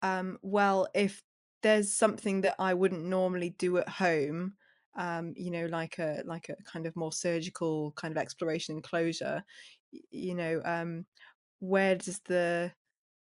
um, 0.00 0.38
well, 0.40 0.88
if 0.94 1.22
there's 1.62 1.92
something 1.92 2.40
that 2.40 2.54
I 2.58 2.72
wouldn't 2.72 3.04
normally 3.04 3.50
do 3.50 3.76
at 3.76 3.90
home, 3.90 4.54
um, 4.96 5.34
you 5.36 5.50
know, 5.50 5.66
like 5.66 5.98
a 5.98 6.22
like 6.24 6.48
a 6.48 6.56
kind 6.64 6.86
of 6.86 6.96
more 6.96 7.12
surgical 7.12 7.92
kind 7.92 8.10
of 8.10 8.16
exploration 8.16 8.76
and 8.76 8.82
closure, 8.82 9.44
you 10.10 10.34
know, 10.34 10.60
um, 10.64 11.06
where 11.60 11.96
does 11.96 12.20
the 12.26 12.72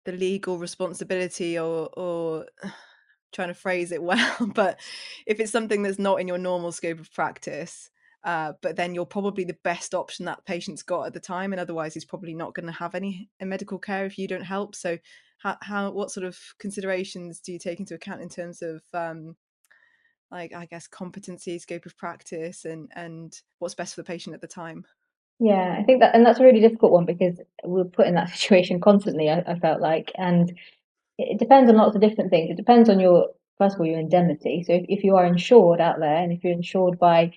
the 0.05 0.13
legal 0.13 0.59
responsibility 0.59 1.59
or 1.59 1.91
or 1.97 2.47
trying 3.33 3.49
to 3.49 3.55
phrase 3.55 3.93
it 3.93 4.03
well, 4.03 4.47
but 4.55 4.79
if 5.27 5.41
it's 5.41 5.53
something 5.53 5.83
that's 5.83 5.99
not 5.99 6.21
in 6.21 6.29
your 6.29 6.39
normal 6.39 6.73
scope 6.73 7.01
of 7.01 7.13
practice, 7.13 7.91
uh, 8.25 8.53
but 8.63 8.77
then 8.77 8.95
you're 8.95 9.07
probably 9.07 9.45
the 9.45 9.59
best 9.63 9.95
option 9.95 10.25
that 10.25 10.45
patient's 10.45 10.83
got 10.83 11.07
at 11.07 11.13
the 11.13 11.21
time, 11.21 11.53
and 11.53 11.61
otherwise 11.61 11.95
he's 11.95 12.05
probably 12.05 12.35
not 12.35 12.55
going 12.55 12.67
to 12.67 12.73
have 12.73 12.95
any 12.95 13.29
medical 13.41 13.79
care 13.79 14.07
if 14.07 14.19
you 14.19 14.27
don't 14.27 14.43
help. 14.43 14.75
So, 14.75 14.99
how, 15.39 15.57
how 15.63 15.91
what 15.91 16.11
sort 16.11 16.25
of 16.25 16.39
considerations 16.59 17.41
do 17.41 17.53
you 17.53 17.59
take 17.59 17.79
into 17.79 17.95
account 17.95 18.23
in 18.23 18.29
terms 18.29 18.63
of 18.63 18.83
um, 18.95 19.37
like 20.31 20.53
I 20.55 20.67
guess 20.67 20.89
competency, 20.89 21.59
scope 21.59 21.87
of 21.87 21.97
practice, 21.97 22.65
and 22.65 22.91
and 22.97 23.33
what's 23.59 23.75
best 23.75 23.95
for 23.95 24.03
the 24.03 24.07
patient 24.07 24.35
at 24.35 24.41
the 24.41 24.49
time? 24.49 24.85
Yeah, 25.39 25.77
I 25.79 25.83
think 25.85 26.01
that, 26.01 26.15
and 26.15 26.25
that's 26.25 26.41
a 26.41 26.45
really 26.45 26.61
difficult 26.61 26.93
one 26.93 27.05
because 27.05 27.41
we're 27.65 27.85
put 27.85 28.07
in 28.07 28.15
that 28.15 28.31
situation 28.37 28.81
constantly. 28.81 29.29
I, 29.31 29.41
I 29.47 29.59
felt 29.59 29.81
like, 29.81 30.13
and 30.17 30.57
it 31.19 31.39
depends 31.39 31.71
on 31.71 31.77
lots 31.77 31.95
of 31.97 32.03
different 32.03 32.31
things. 32.31 32.51
It 32.51 32.57
depends 32.57 32.89
on 32.89 33.01
your 33.01 33.31
first 33.59 33.75
of 33.77 33.81
all 33.81 33.87
your 33.87 34.01
indemnity. 34.01 34.65
So 34.67 34.75
if, 34.75 34.87
if 34.89 35.05
you 35.05 35.17
are 35.17 35.27
insured 35.27 35.81
out 35.81 36.01
there, 36.01 36.17
and 36.17 36.33
if 36.33 36.45
you're 36.45 36.53
insured 36.53 36.99
by 36.99 37.33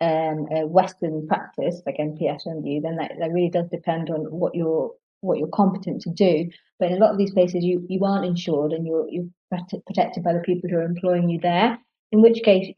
um, 0.00 0.46
a 0.54 0.66
Western 0.66 1.26
practice 1.26 1.82
like 1.86 1.96
NPS 1.98 2.46
MD, 2.46 2.80
then 2.82 2.96
that, 2.96 3.12
that 3.18 3.32
really 3.32 3.50
does 3.50 3.68
depend 3.68 4.10
on 4.10 4.20
what 4.30 4.54
you're 4.54 4.92
what 5.20 5.38
you're 5.38 5.48
competent 5.48 6.00
to 6.02 6.10
do. 6.10 6.48
But 6.78 6.92
in 6.92 6.98
a 6.98 7.00
lot 7.00 7.10
of 7.10 7.18
these 7.18 7.32
places, 7.32 7.64
you 7.64 7.84
you 7.88 8.04
aren't 8.04 8.26
insured 8.26 8.72
and 8.72 8.86
you're 8.86 9.08
you're 9.08 9.26
protected 9.86 10.22
by 10.22 10.32
the 10.32 10.40
people 10.40 10.70
who 10.70 10.76
are 10.76 10.82
employing 10.82 11.28
you 11.28 11.40
there. 11.40 11.78
In 12.12 12.22
which 12.22 12.42
case, 12.44 12.72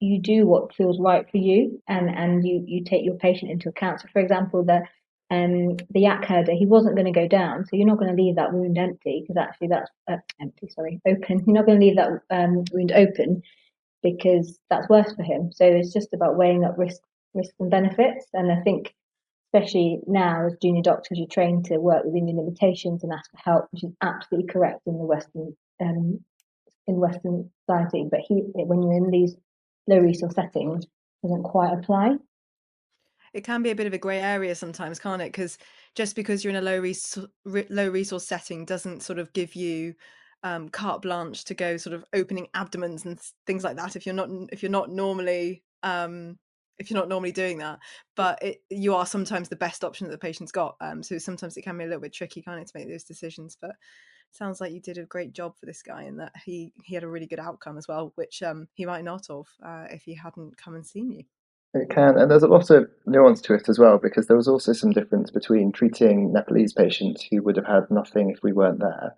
you, 0.00 0.20
do 0.20 0.46
what 0.46 0.74
feels 0.74 0.98
right 0.98 1.30
for 1.30 1.36
you, 1.36 1.82
and 1.88 2.08
and 2.10 2.46
you 2.46 2.64
you 2.66 2.84
take 2.84 3.04
your 3.04 3.16
patient 3.16 3.50
into 3.50 3.68
account. 3.68 4.00
So, 4.00 4.08
for 4.12 4.20
example, 4.20 4.64
the 4.64 4.82
um, 5.30 5.76
the 5.90 6.00
yak 6.00 6.24
herder, 6.24 6.52
he 6.52 6.66
wasn't 6.66 6.96
going 6.96 7.12
to 7.12 7.20
go 7.20 7.28
down, 7.28 7.64
so 7.64 7.76
you're 7.76 7.86
not 7.86 7.98
going 7.98 8.14
to 8.14 8.20
leave 8.20 8.36
that 8.36 8.52
wound 8.52 8.76
empty 8.78 9.22
because 9.22 9.36
actually 9.36 9.68
that's 9.68 9.90
uh, 10.10 10.16
empty, 10.40 10.68
sorry, 10.68 11.00
open. 11.06 11.44
You're 11.46 11.54
not 11.54 11.66
going 11.66 11.78
to 11.78 11.86
leave 11.86 11.96
that 11.96 12.20
um, 12.30 12.64
wound 12.72 12.92
open 12.92 13.42
because 14.02 14.58
that's 14.70 14.88
worse 14.88 15.12
for 15.14 15.22
him. 15.22 15.52
So 15.52 15.64
it's 15.64 15.92
just 15.92 16.12
about 16.14 16.36
weighing 16.36 16.64
up 16.64 16.78
risk, 16.78 17.00
risks 17.34 17.54
and 17.60 17.70
benefits. 17.70 18.26
And 18.32 18.50
I 18.50 18.60
think, 18.62 18.94
especially 19.52 20.00
now 20.06 20.46
as 20.46 20.56
junior 20.62 20.82
doctors, 20.82 21.18
you're 21.18 21.28
trained 21.28 21.66
to 21.66 21.78
work 21.78 22.04
within 22.04 22.28
your 22.28 22.38
limitations 22.38 23.02
and 23.02 23.12
ask 23.12 23.30
for 23.30 23.38
help, 23.38 23.68
which 23.70 23.84
is 23.84 23.92
absolutely 24.02 24.52
correct 24.52 24.80
in 24.86 24.98
the 24.98 25.04
Western 25.04 25.56
um, 25.80 26.20
in 26.86 26.96
Western 26.96 27.50
society. 27.66 28.06
But 28.10 28.20
he, 28.26 28.42
when 28.54 28.82
you're 28.82 28.92
in 28.94 29.10
these 29.10 29.36
low 29.86 29.98
resource 29.98 30.34
settings, 30.34 30.86
doesn't 31.22 31.42
quite 31.42 31.72
apply. 31.72 32.16
It 33.32 33.44
can 33.44 33.62
be 33.62 33.70
a 33.70 33.76
bit 33.76 33.86
of 33.86 33.92
a 33.92 33.98
grey 33.98 34.18
area 34.20 34.54
sometimes, 34.54 34.98
can't 34.98 35.22
it? 35.22 35.32
Because 35.32 35.56
just 35.94 36.16
because 36.16 36.42
you're 36.42 36.50
in 36.50 36.56
a 36.56 36.62
low 36.62 36.80
resource 36.80 37.26
low 37.44 37.88
resource 37.88 38.26
setting 38.26 38.64
doesn't 38.64 39.02
sort 39.02 39.18
of 39.18 39.32
give 39.32 39.54
you 39.54 39.94
um, 40.42 40.68
carte 40.68 41.02
blanche 41.02 41.44
to 41.44 41.54
go 41.54 41.76
sort 41.76 41.94
of 41.94 42.04
opening 42.12 42.48
abdomens 42.54 43.04
and 43.04 43.20
things 43.46 43.62
like 43.62 43.76
that 43.76 43.96
if 43.96 44.06
you're 44.06 44.14
not 44.14 44.30
if 44.52 44.62
you're 44.62 44.70
not 44.70 44.90
normally 44.90 45.62
um, 45.82 46.38
if 46.78 46.90
you're 46.90 46.98
not 46.98 47.08
normally 47.08 47.32
doing 47.32 47.58
that 47.58 47.78
but 48.16 48.42
it, 48.42 48.62
you 48.70 48.94
are 48.94 49.04
sometimes 49.04 49.48
the 49.48 49.56
best 49.56 49.84
option 49.84 50.06
that 50.06 50.12
the 50.12 50.18
patient's 50.18 50.52
got 50.52 50.76
um, 50.80 51.02
so 51.02 51.18
sometimes 51.18 51.56
it 51.56 51.62
can 51.62 51.76
be 51.76 51.84
a 51.84 51.86
little 51.86 52.00
bit 52.00 52.14
tricky 52.14 52.40
kind 52.40 52.60
it, 52.60 52.66
to 52.66 52.72
make 52.74 52.88
those 52.88 53.04
decisions 53.04 53.56
but 53.60 53.72
sounds 54.32 54.60
like 54.60 54.72
you 54.72 54.80
did 54.80 54.98
a 54.98 55.04
great 55.04 55.32
job 55.32 55.56
for 55.58 55.66
this 55.66 55.82
guy 55.82 56.02
and 56.02 56.18
that 56.18 56.32
he 56.44 56.72
he 56.84 56.94
had 56.94 57.04
a 57.04 57.08
really 57.08 57.26
good 57.26 57.40
outcome 57.40 57.76
as 57.76 57.88
well 57.88 58.12
which 58.14 58.42
um, 58.42 58.68
he 58.74 58.84
might 58.84 59.04
not 59.04 59.26
have 59.28 59.46
uh, 59.64 59.86
if 59.90 60.02
he 60.02 60.14
hadn't 60.14 60.56
come 60.56 60.74
and 60.74 60.86
seen 60.86 61.10
you 61.10 61.24
it 61.72 61.88
can, 61.88 62.18
and 62.18 62.30
there's 62.30 62.42
a 62.42 62.48
lot 62.48 62.70
of 62.70 62.90
nuance 63.06 63.40
to 63.42 63.54
it 63.54 63.68
as 63.68 63.78
well, 63.78 63.98
because 63.98 64.26
there 64.26 64.36
was 64.36 64.48
also 64.48 64.72
some 64.72 64.90
difference 64.90 65.30
between 65.30 65.70
treating 65.70 66.32
Nepalese 66.32 66.72
patients 66.72 67.24
who 67.30 67.42
would 67.42 67.56
have 67.56 67.66
had 67.66 67.90
nothing 67.90 68.30
if 68.30 68.42
we 68.42 68.52
weren't 68.52 68.80
there, 68.80 69.14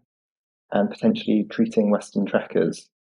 and 0.71 0.91
potentially 0.91 1.47
treating 1.49 1.91
Western 1.91 2.27
trekkers 2.27 2.91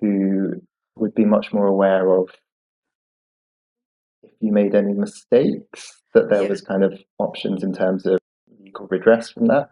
who 0.00 0.52
would 0.96 1.14
be 1.14 1.26
much 1.26 1.52
more 1.52 1.66
aware 1.66 2.10
of 2.10 2.30
if 4.22 4.32
you 4.40 4.52
made 4.52 4.74
any 4.74 4.94
mistakes, 4.94 6.02
that 6.14 6.30
there 6.30 6.42
yeah. 6.44 6.48
was 6.48 6.62
kind 6.62 6.82
of 6.82 6.98
options 7.18 7.62
in 7.62 7.74
terms 7.74 8.06
of 8.06 8.18
legal 8.58 8.86
redress 8.86 9.30
from 9.30 9.46
that, 9.48 9.70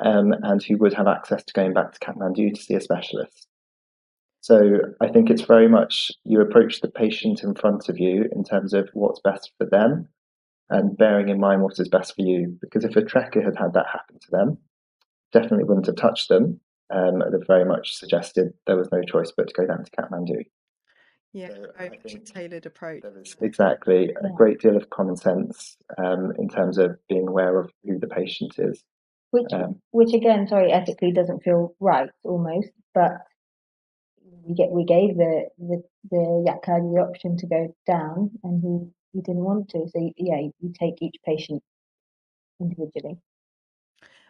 um, 0.00 0.32
and 0.42 0.62
who 0.62 0.76
would 0.78 0.94
have 0.94 1.06
access 1.06 1.44
to 1.44 1.52
going 1.52 1.72
back 1.72 1.92
to 1.92 1.98
Kathmandu 2.00 2.54
to 2.54 2.60
see 2.60 2.74
a 2.74 2.80
specialist. 2.80 3.46
So 4.40 4.60
I 5.00 5.08
think 5.08 5.28
it's 5.28 5.42
very 5.42 5.68
much 5.68 6.10
you 6.24 6.40
approach 6.40 6.80
the 6.80 6.88
patient 6.88 7.42
in 7.42 7.54
front 7.54 7.88
of 7.88 7.98
you 7.98 8.24
in 8.32 8.42
terms 8.42 8.72
of 8.72 8.88
what's 8.94 9.20
best 9.20 9.52
for 9.58 9.66
them 9.66 10.08
and 10.70 10.96
bearing 10.96 11.28
in 11.28 11.38
mind 11.38 11.62
what 11.62 11.78
is 11.78 11.88
best 11.88 12.14
for 12.14 12.22
you. 12.22 12.56
Because 12.60 12.84
if 12.84 12.96
a 12.96 13.02
trekker 13.02 13.44
had 13.44 13.58
had 13.58 13.74
that 13.74 13.86
happen 13.92 14.18
to 14.18 14.30
them, 14.30 14.58
definitely 15.32 15.64
wouldn't 15.64 15.86
have 15.86 15.96
touched 15.96 16.28
them. 16.28 16.60
Um, 16.92 17.22
and 17.22 17.32
have 17.32 17.46
very 17.46 17.64
much 17.64 17.94
suggested 17.94 18.52
there 18.66 18.76
was 18.76 18.88
no 18.90 19.00
choice 19.02 19.32
but 19.36 19.46
to 19.46 19.54
go 19.54 19.64
down 19.64 19.84
to 19.84 19.90
Kathmandu. 19.92 20.44
Yeah, 21.32 21.50
so 21.50 21.66
very 21.78 21.98
tailored 22.24 22.66
approach. 22.66 23.04
Exactly, 23.40 24.10
yeah. 24.10 24.28
a 24.28 24.36
great 24.36 24.58
deal 24.58 24.76
of 24.76 24.90
common 24.90 25.16
sense 25.16 25.76
um, 25.98 26.32
in 26.36 26.48
terms 26.48 26.78
of 26.78 26.96
being 27.08 27.28
aware 27.28 27.60
of 27.60 27.70
who 27.84 28.00
the 28.00 28.08
patient 28.08 28.54
is. 28.58 28.82
Which, 29.30 29.52
um, 29.52 29.80
which 29.92 30.12
again, 30.12 30.48
sorry, 30.48 30.72
ethically 30.72 31.12
doesn't 31.12 31.44
feel 31.44 31.74
right 31.78 32.10
almost, 32.24 32.68
but 32.94 33.12
we 34.42 34.54
get 34.54 34.70
we 34.70 34.84
gave 34.84 35.16
the 35.16 35.48
the 35.58 35.82
the 36.10 36.44
yak 36.46 36.62
the 36.66 37.06
option 37.08 37.36
to 37.36 37.46
go 37.46 37.74
down, 37.86 38.30
and 38.42 38.62
he 38.62 38.90
he 39.12 39.22
didn't 39.22 39.44
want 39.44 39.68
to. 39.70 39.86
So 39.88 40.10
yeah, 40.16 40.40
you 40.58 40.72
take 40.78 41.00
each 41.00 41.16
patient 41.24 41.62
individually. 42.60 43.18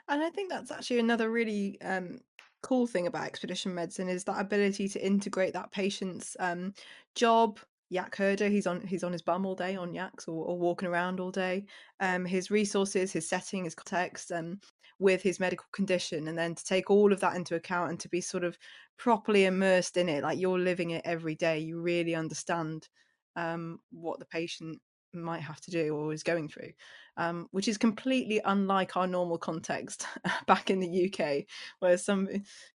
And 0.09 0.23
I 0.23 0.31
think 0.31 0.51
that's 0.51 0.71
actually 0.71 0.99
another 0.99 1.31
really 1.31 1.81
um, 1.83 2.21
cool 2.63 2.87
thing 2.87 3.07
about 3.07 3.27
expedition 3.27 3.75
medicine 3.75 4.09
is 4.09 4.25
that 4.25 4.41
ability 4.41 4.89
to 4.89 5.05
integrate 5.05 5.53
that 5.53 5.71
patient's 5.71 6.37
um, 6.41 6.75
job, 7.15 7.61
yak 7.91 8.17
herder. 8.17 8.49
He's 8.49 8.67
on 8.67 8.81
he's 8.81 9.05
on 9.05 9.13
his 9.13 9.23
bum 9.23 9.45
all 9.45 9.55
day 9.55 9.77
on 9.77 9.93
yaks 9.93 10.27
or, 10.29 10.47
or 10.47 10.59
walking 10.59 10.89
around 10.89 11.21
all 11.21 11.31
day. 11.31 11.67
Um, 12.01 12.25
his 12.25 12.51
resources, 12.51 13.13
his 13.13 13.29
setting, 13.29 13.65
his 13.65 13.75
context, 13.75 14.33
um, 14.33 14.61
with 14.99 15.23
his 15.23 15.41
medical 15.41 15.67
condition, 15.73 16.29
and 16.29 16.39
then 16.39 16.55
to 16.55 16.65
take 16.65 16.91
all 16.91 17.13
of 17.13 17.21
that 17.21 17.37
into 17.37 17.57
account 17.57 17.91
and 17.91 18.01
to 18.01 18.09
be 18.09 18.21
sort 18.21 18.45
of 18.45 18.57
properly 18.97 19.45
immersed 19.45 19.97
in 19.97 20.09
it, 20.09 20.23
like 20.23 20.39
you're 20.39 20.59
living 20.59 20.91
it 20.91 21.03
every 21.05 21.35
day. 21.35 21.59
You 21.59 21.81
really 21.81 22.15
understand 22.15 22.89
um, 23.37 23.81
what 23.91 24.19
the 24.19 24.27
patient 24.27 24.81
might 25.13 25.43
have 25.43 25.61
to 25.63 25.71
do 25.71 25.95
or 25.95 26.13
is 26.13 26.23
going 26.23 26.49
through, 26.49 26.73
um, 27.17 27.49
which 27.51 27.69
is 27.69 27.79
completely 27.79 28.41
unlike 28.45 28.97
our 28.97 29.07
normal 29.07 29.39
context 29.39 30.07
back 30.47 30.71
in 30.71 30.81
the 30.81 31.13
UK, 31.13 31.45
where 31.81 31.97
some, 31.97 32.29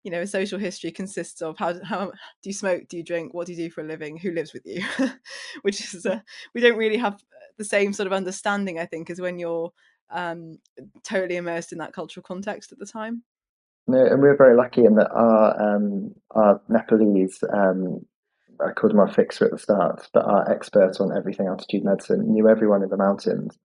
you 0.03 0.11
know, 0.11 0.25
social 0.25 0.59
history 0.59 0.91
consists 0.91 1.43
of 1.43 1.59
how 1.59 1.75
how 1.85 2.07
do 2.07 2.51
you 2.51 2.53
smoke, 2.53 2.89
do 2.89 2.97
you 2.97 3.05
drink, 3.05 3.35
what 3.35 3.47
do 3.47 3.53
you 3.53 3.59
do 3.59 3.71
for 3.71 3.83
a 3.83 3.87
living, 3.87 4.17
who 4.17 4.33
lives 4.33 4.53
with 4.53 4.65
you, 4.65 4.85
which 5.63 5.81
is 5.95 6.07
uh, 6.07 6.21
we 6.55 6.61
don't 6.61 6.79
really 6.79 6.99
have 6.99 7.23
the 7.57 7.65
same 7.65 7.93
sort 7.93 8.07
of 8.07 8.13
understanding, 8.13 8.79
I 8.79 8.87
think, 8.87 9.11
as 9.11 9.21
when 9.21 9.39
you're 9.39 9.73
um, 10.11 10.59
totally 11.03 11.37
immersed 11.37 11.73
in 11.73 11.79
that 11.79 11.93
cultural 11.93 12.23
context 12.23 12.73
at 12.73 12.79
the 12.79 12.87
time. 12.87 13.23
No, 13.87 14.05
and 14.05 14.23
we 14.23 14.29
are 14.29 14.37
very 14.37 14.57
lucky 14.57 14.85
in 14.85 14.95
that 14.95 15.11
our 15.11 15.77
um, 15.77 16.15
our 16.31 16.61
Nepalese 16.69 17.45
um, 17.53 18.05
I 18.61 18.73
called 18.73 18.93
him 18.93 19.01
our 19.01 19.13
fixer 19.13 19.47
at 19.47 19.51
the 19.51 19.59
start, 19.59 20.09
but 20.13 20.25
our 20.25 20.51
expert 20.51 21.01
on 21.01 21.17
everything 21.17 21.47
altitude 21.47 21.85
medicine 21.85 22.33
knew 22.33 22.49
everyone 22.49 22.83
in 22.83 22.89
the 22.89 22.97
mountains. 22.97 23.57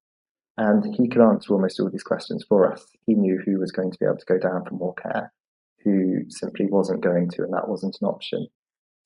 And 0.58 0.96
he 0.96 1.08
could 1.08 1.22
answer 1.22 1.54
almost 1.54 1.80
all 1.80 1.90
these 1.90 2.04
questions 2.04 2.44
for 2.48 2.72
us. 2.72 2.86
He 3.06 3.16
knew 3.16 3.40
who 3.46 3.60
was 3.60 3.72
going 3.72 3.92
to 3.92 3.98
be 4.00 4.06
able 4.06 4.18
to 4.18 4.26
go 4.26 4.38
down 4.38 4.66
for 4.66 4.76
more 4.76 4.94
care, 4.96 5.32
who 5.84 6.30
simply 6.30 6.66
wasn't 6.66 7.02
going 7.02 7.30
to, 7.32 7.44
and 7.44 7.54
that 7.54 7.70
wasn't 7.70 7.98
an 8.02 8.08
option. 8.08 8.48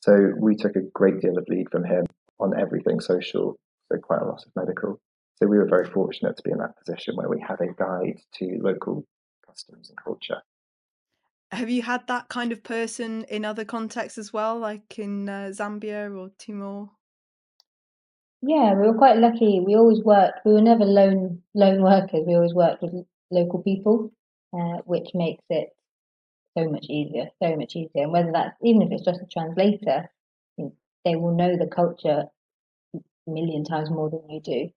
So 0.02 0.32
we 0.40 0.56
took 0.56 0.76
a 0.76 0.90
great 0.94 1.22
deal 1.22 1.38
of 1.38 1.48
lead 1.48 1.70
from 1.72 1.84
him 1.84 2.06
on 2.40 2.60
everything 2.60 3.00
social, 3.00 3.56
so 3.92 3.98
quite 4.00 4.22
a 4.22 4.26
lot 4.26 4.44
of 4.46 4.52
medical. 4.56 5.00
So 5.36 5.48
we 5.48 5.58
were 5.58 5.68
very 5.68 5.86
fortunate 5.86 6.38
to 6.38 6.44
be 6.44 6.52
in 6.52 6.58
that 6.58 6.78
position 6.78 7.16
where 7.16 7.30
we 7.30 7.40
had 7.40 7.62
a 7.62 7.74
guide 7.74 8.20
to 8.36 8.60
local 8.62 9.06
customs 9.46 9.90
and 9.90 9.98
culture 10.04 10.42
have 11.54 11.70
you 11.70 11.82
had 11.82 12.08
that 12.08 12.30
kind 12.30 12.52
of 12.52 12.64
person 12.64 13.26
in 13.30 13.46
other 13.46 13.66
contexts 13.66 14.18
as 14.18 14.34
well, 14.34 14.58
like 14.58 14.98
in 15.00 15.30
uh, 15.30 15.52
Zambia 15.52 16.16
or 16.16 16.30
Timor? 16.38 16.90
Yeah, 18.42 18.74
we 18.74 18.88
were 18.88 18.98
quite 18.98 19.18
lucky. 19.18 19.62
We 19.66 19.76
always 19.76 20.04
worked. 20.04 20.40
We 20.46 20.54
were 20.54 20.62
never 20.62 20.84
lone 20.84 21.42
lone 21.54 21.82
workers. 21.82 22.26
We 22.28 22.36
always 22.36 22.54
worked 22.54 22.82
with 22.82 23.06
local 23.32 23.62
people, 23.62 24.12
uh, 24.54 24.82
which 24.86 25.10
makes 25.14 25.44
it 25.50 25.70
so 26.58 26.70
much 26.70 26.86
easier, 26.90 27.30
so 27.42 27.56
much 27.56 27.76
easier. 27.76 28.04
And 28.04 28.12
whether 28.12 28.32
that's 28.32 28.56
even 28.62 28.82
if 28.82 28.92
it's 28.92 29.06
just 29.06 29.22
a 29.22 29.28
translator, 29.32 30.10
they 31.06 31.16
will 31.16 31.36
know 31.36 31.58
the 31.58 31.68
culture 31.68 32.26
a 32.96 33.00
million 33.30 33.64
times 33.64 33.90
more 33.90 34.10
than 34.10 34.30
you 34.30 34.42
do. 34.42 34.70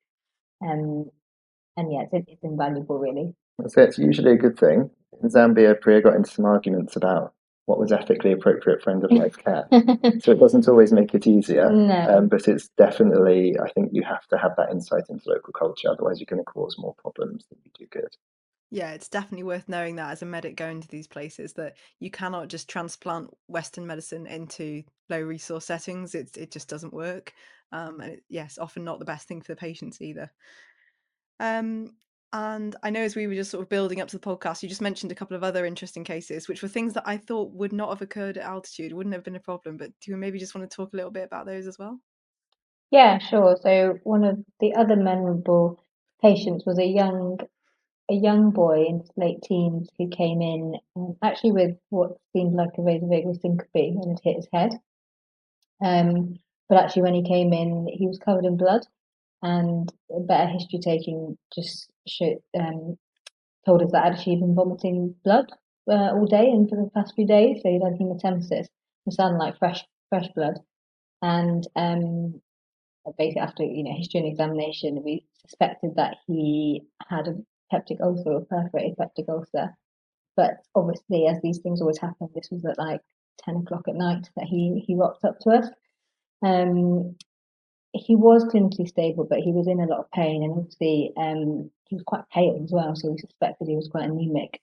Um, 0.67 1.11
and 1.77 1.93
yeah, 1.93 2.05
it's, 2.11 2.29
it's 2.29 2.45
invaluable, 2.45 2.99
really. 2.99 3.35
So 3.69 3.83
it's 3.83 3.99
usually 3.99 4.33
a 4.33 4.37
good 4.37 4.59
thing 4.59 4.91
in 5.23 5.29
Zambia, 5.29 5.81
Priya 5.81 6.03
got 6.03 6.15
into 6.15 6.31
some 6.31 6.45
arguments 6.45 6.97
about 6.97 7.33
what 7.67 7.79
was 7.79 7.93
ethically 7.93 8.33
appropriate 8.33 8.83
for 8.83 8.91
end 8.91 9.05
of 9.05 9.11
life 9.11 9.37
care. 9.45 9.67
so 10.21 10.33
it 10.33 10.41
doesn't 10.41 10.69
always 10.69 10.93
make 10.93 11.15
it 11.15 11.27
easier, 11.27 11.71
no. 11.71 12.19
um, 12.19 12.29
but 12.29 12.47
it's 12.49 12.69
definitely, 12.79 13.57
I 13.59 13.69
think 13.71 13.91
you 13.93 14.03
have 14.05 14.27
to 14.29 14.39
have 14.39 14.55
that 14.57 14.71
insight 14.71 15.05
into 15.09 15.29
local 15.29 15.53
culture, 15.53 15.91
otherwise, 15.91 16.21
you're 16.21 16.27
going 16.27 16.45
to 16.45 16.45
cause 16.45 16.77
more 16.79 16.95
problems 16.95 17.45
than 17.49 17.59
you 17.65 17.71
do 17.77 17.87
good. 17.91 18.17
Yeah, 18.71 18.93
it's 18.93 19.09
definitely 19.09 19.45
worth 19.45 19.69
knowing 19.69 19.97
that 19.97 20.11
as 20.11 20.23
a 20.23 20.27
medic 20.27 20.57
going 20.57 20.81
to 20.81 20.89
these 20.89 21.07
places 21.07 21.53
that 21.55 21.77
you 22.01 22.11
cannot 22.11 22.49
just 22.49 22.69
transplant 22.69 23.31
Western 23.47 23.87
medicine 23.87 24.27
into 24.27 24.83
low 25.09 25.21
resource 25.21 25.65
settings. 25.65 26.17
It 26.17 26.37
it 26.37 26.51
just 26.51 26.69
doesn't 26.69 26.93
work, 26.93 27.33
um, 27.71 28.01
and 28.01 28.15
it, 28.15 28.25
yes, 28.29 28.59
often 28.59 28.83
not 28.83 28.99
the 28.99 29.05
best 29.05 29.29
thing 29.29 29.41
for 29.41 29.53
the 29.53 29.57
patients 29.57 30.03
either. 30.03 30.33
Um, 31.39 31.95
and 32.33 32.77
I 32.83 32.91
know 32.91 33.01
as 33.01 33.17
we 33.17 33.27
were 33.27 33.35
just 33.35 33.51
sort 33.51 33.63
of 33.63 33.69
building 33.69 34.01
up 34.01 34.09
to 34.09 34.19
the 34.19 34.27
podcast, 34.27 34.63
you 34.63 34.69
just 34.69 34.81
mentioned 34.81 35.13
a 35.13 35.15
couple 35.15 35.37
of 35.37 35.45
other 35.45 35.65
interesting 35.65 36.05
cases, 36.05 36.49
which 36.49 36.63
were 36.63 36.69
things 36.69 36.93
that 36.95 37.05
I 37.07 37.17
thought 37.17 37.53
would 37.53 37.73
not 37.73 37.91
have 37.91 38.03
occurred 38.03 38.37
at 38.37 38.45
altitude, 38.45 38.93
wouldn't 38.93 39.15
have 39.15 39.25
been 39.25 39.37
a 39.37 39.41
problem. 39.41 39.77
But 39.77 39.91
do 40.01 40.11
you 40.11 40.17
maybe 40.17 40.39
just 40.39 40.55
want 40.55 40.69
to 40.69 40.75
talk 40.75 40.93
a 40.93 40.97
little 40.97 41.11
bit 41.11 41.25
about 41.25 41.47
those 41.47 41.67
as 41.67 41.79
well? 41.79 42.01
Yeah, 42.91 43.19
sure. 43.19 43.57
So 43.61 43.99
one 44.05 44.25
of 44.25 44.39
the 44.61 44.75
other 44.75 44.97
memorable 44.97 45.83
patients 46.23 46.65
was 46.67 46.79
a 46.79 46.87
young 46.87 47.39
a 48.09 48.15
young 48.15 48.51
boy 48.51 48.85
in 48.85 49.01
his 49.01 49.11
late 49.17 49.43
teens 49.43 49.89
who 49.99 50.09
came 50.09 50.41
in 50.41 50.77
um, 50.95 51.17
actually 51.23 51.51
with 51.51 51.77
what 51.91 52.13
seemed 52.33 52.55
like 52.55 52.71
a 52.79 52.81
vasovagal 52.81 53.41
syncope 53.41 53.69
and 53.75 54.11
had 54.11 54.21
hit 54.23 54.37
his 54.37 54.49
head. 54.53 54.71
Um, 55.83 56.39
but 56.69 56.79
actually, 56.79 57.03
when 57.03 57.15
he 57.15 57.23
came 57.25 57.53
in, 57.53 57.89
he 57.93 58.07
was 58.07 58.19
covered 58.19 58.45
in 58.45 58.57
blood 58.57 58.87
and 59.47 59.93
better 60.27 60.51
history 60.51 60.81
taking 60.81 61.39
just 61.55 61.89
showed, 62.09 62.39
um, 62.59 62.99
told 63.65 63.83
us 63.83 63.93
that 63.93 64.07
actually 64.07 64.37
been 64.37 64.57
vomiting 64.57 65.15
blood 65.25 65.47
uh, 65.89 66.11
all 66.15 66.27
day 66.27 66.51
and 66.51 66.69
for 66.69 66.77
the 66.77 66.91
past 66.95 67.15
few 67.15 67.27
days. 67.27 67.61
So 67.63 67.69
he'd 67.71 67.83
had 67.83 67.95
hematemesis. 67.95 68.67
It 69.07 69.13
sounded 69.13 69.39
like 69.39 69.59
fresh 69.59 69.85
fresh 70.09 70.27
blood, 70.35 70.59
and 71.23 71.65
um, 71.77 72.41
basically 73.17 73.43
after 73.43 73.63
you 73.63 73.85
know 73.85 73.95
history 73.97 74.21
and 74.21 74.29
examination, 74.29 75.05
we 75.05 75.25
suspected 75.43 75.95
that 75.95 76.17
he 76.27 76.83
had 77.09 77.29
a 77.29 77.37
peptic 77.73 78.01
ulcer 78.01 78.33
or 78.33 78.45
perforated 78.47 78.97
peptic 78.99 79.29
ulcer. 79.29 79.77
But 80.37 80.55
obviously, 80.75 81.29
as 81.29 81.41
these 81.41 81.59
things 81.59 81.81
always 81.81 81.99
happen, 81.99 82.29
this 82.35 82.49
was 82.51 82.65
at 82.65 82.79
like 82.79 83.01
ten 83.45 83.57
o'clock 83.59 83.87
at 83.87 83.95
night 83.95 84.29
that 84.37 84.47
he 84.47 84.83
he 84.85 84.97
rocked 84.97 85.25
up 85.25 85.39
to 85.41 85.51
us. 85.51 85.69
Um, 86.45 87.17
he 87.97 88.17
was 88.17 88.45
clinically 88.45 88.89
stable, 88.89 89.25
but 89.25 89.41
he 89.41 89.53
was 89.53 89.67
in 89.67 89.81
a 89.81 89.87
lot 89.87 90.01
of 90.01 90.11
pain, 90.11 90.43
and 90.43 90.53
obviously 90.53 91.13
um, 91.17 91.71
he 91.85 91.97
was 91.97 92.05
quite 92.07 92.29
pale 92.33 92.61
as 92.63 92.71
well, 92.73 92.95
so 92.95 93.11
we 93.11 93.19
suspected 93.19 93.69
he 93.69 93.77
was 93.77 93.89
quite 93.89 94.09
anemic. 94.09 94.61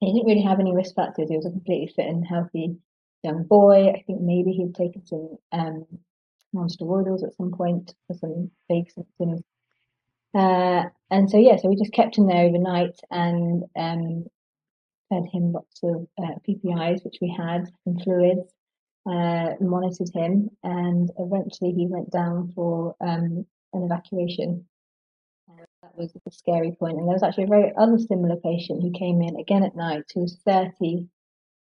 He 0.00 0.12
didn't 0.12 0.26
really 0.26 0.42
have 0.42 0.60
any 0.60 0.74
risk 0.74 0.94
factors. 0.94 1.28
He 1.30 1.36
was 1.36 1.46
a 1.46 1.50
completely 1.50 1.92
fit 1.94 2.06
and 2.06 2.26
healthy 2.26 2.76
young 3.22 3.44
boy. 3.44 3.88
I 3.88 4.02
think 4.06 4.20
maybe 4.20 4.52
he'd 4.52 4.74
taken 4.74 5.06
some 5.06 5.38
um, 5.52 5.86
non-steroidals 6.52 7.24
at 7.24 7.34
some 7.34 7.50
point 7.50 7.94
for 8.06 8.14
some 8.14 8.50
vague 8.68 8.90
symptoms. 8.90 9.42
Uh, 10.34 10.84
and 11.10 11.30
so 11.30 11.38
yeah, 11.38 11.56
so 11.56 11.68
we 11.68 11.76
just 11.76 11.92
kept 11.92 12.18
him 12.18 12.26
there 12.26 12.44
overnight 12.44 13.00
and 13.10 13.64
um, 13.74 14.26
fed 15.08 15.24
him 15.32 15.52
lots 15.52 15.80
of 15.82 16.06
uh, 16.18 16.34
PPIs, 16.46 17.04
which 17.04 17.18
we 17.22 17.34
had, 17.34 17.70
and 17.86 18.02
fluids 18.02 18.52
uh, 19.06 19.54
monitored 19.60 20.10
him, 20.12 20.50
and 20.62 21.10
eventually 21.18 21.72
he 21.72 21.86
went 21.86 22.10
down 22.10 22.52
for 22.54 22.94
um, 23.00 23.46
an 23.72 23.84
evacuation. 23.84 24.66
Uh, 25.48 25.64
that 25.82 25.96
was 25.96 26.12
the 26.12 26.30
scary 26.30 26.72
point. 26.72 26.98
And 26.98 27.06
there 27.06 27.14
was 27.14 27.22
actually 27.22 27.44
a 27.44 27.48
very 27.48 27.72
other 27.76 27.98
similar 27.98 28.36
patient 28.36 28.82
who 28.82 28.90
came 28.90 29.22
in 29.22 29.36
again 29.36 29.62
at 29.62 29.76
night, 29.76 30.04
who 30.12 30.22
was 30.22 30.38
30, 30.44 31.06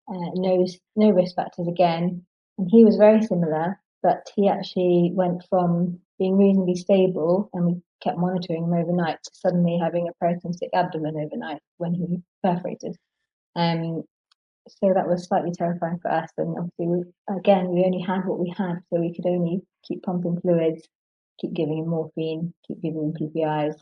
uh, 0.09 0.31
no, 0.35 0.65
no 0.95 1.09
risk 1.11 1.35
factors 1.35 1.67
again, 1.67 2.25
and 2.57 2.69
he 2.69 2.83
was 2.83 2.97
very 2.97 3.21
similar, 3.21 3.79
but 4.03 4.27
he 4.35 4.49
actually 4.49 5.11
went 5.13 5.43
from 5.49 5.99
being 6.17 6.37
reasonably 6.37 6.75
stable, 6.75 7.49
and 7.53 7.65
we 7.65 7.81
kept 8.01 8.17
monitoring 8.17 8.65
him 8.65 8.73
overnight, 8.73 9.17
to 9.23 9.31
suddenly 9.33 9.77
having 9.77 10.09
a 10.09 10.23
peritonitic 10.23 10.69
abdomen 10.73 11.15
overnight 11.15 11.61
when 11.77 11.93
he 11.93 12.21
perforated. 12.43 12.97
Um, 13.55 14.03
so 14.67 14.93
that 14.93 15.07
was 15.07 15.25
slightly 15.25 15.51
terrifying 15.51 15.99
for 16.01 16.11
us. 16.11 16.29
And 16.37 16.57
obviously, 16.57 16.87
we, 16.87 17.03
again, 17.35 17.69
we 17.69 17.83
only 17.83 18.01
had 18.01 18.25
what 18.25 18.39
we 18.39 18.53
had, 18.55 18.79
so 18.89 18.99
we 18.99 19.13
could 19.13 19.25
only 19.25 19.61
keep 19.83 20.03
pumping 20.03 20.39
fluids, 20.41 20.87
keep 21.39 21.53
giving 21.53 21.79
him 21.79 21.87
morphine, 21.87 22.53
keep 22.67 22.81
giving 22.81 23.03
him 23.03 23.13
PPIs. 23.13 23.75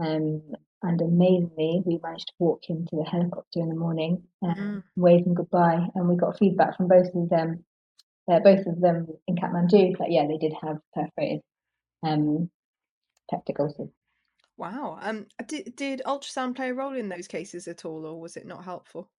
Um, 0.00 0.42
and 0.82 1.00
amazingly, 1.00 1.82
we 1.84 1.98
managed 2.02 2.28
to 2.28 2.34
walk 2.38 2.62
him 2.68 2.86
to 2.86 2.96
the 2.96 3.04
helicopter 3.04 3.60
in 3.60 3.68
the 3.68 3.74
morning 3.74 4.22
and 4.42 4.56
mm. 4.56 4.82
wave 4.96 5.26
him 5.26 5.34
goodbye. 5.34 5.86
And 5.94 6.08
we 6.08 6.16
got 6.16 6.38
feedback 6.38 6.76
from 6.76 6.88
both 6.88 7.12
of 7.14 7.28
them, 7.28 7.64
uh, 8.30 8.38
both 8.40 8.64
of 8.66 8.80
them 8.80 9.08
in 9.26 9.36
Kathmandu, 9.36 9.98
that 9.98 10.10
yeah, 10.10 10.26
they 10.28 10.38
did 10.38 10.54
have 10.62 10.78
perforated 10.94 11.40
um, 12.04 12.48
peptic 13.32 13.58
ulcers. 13.58 13.90
Wow. 14.56 14.98
Um, 15.00 15.26
did, 15.46 15.74
did 15.76 16.02
ultrasound 16.06 16.56
play 16.56 16.70
a 16.70 16.74
role 16.74 16.94
in 16.94 17.08
those 17.08 17.28
cases 17.28 17.68
at 17.68 17.84
all, 17.84 18.04
or 18.04 18.20
was 18.20 18.36
it 18.36 18.46
not 18.46 18.64
helpful? 18.64 19.10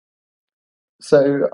So 1.00 1.48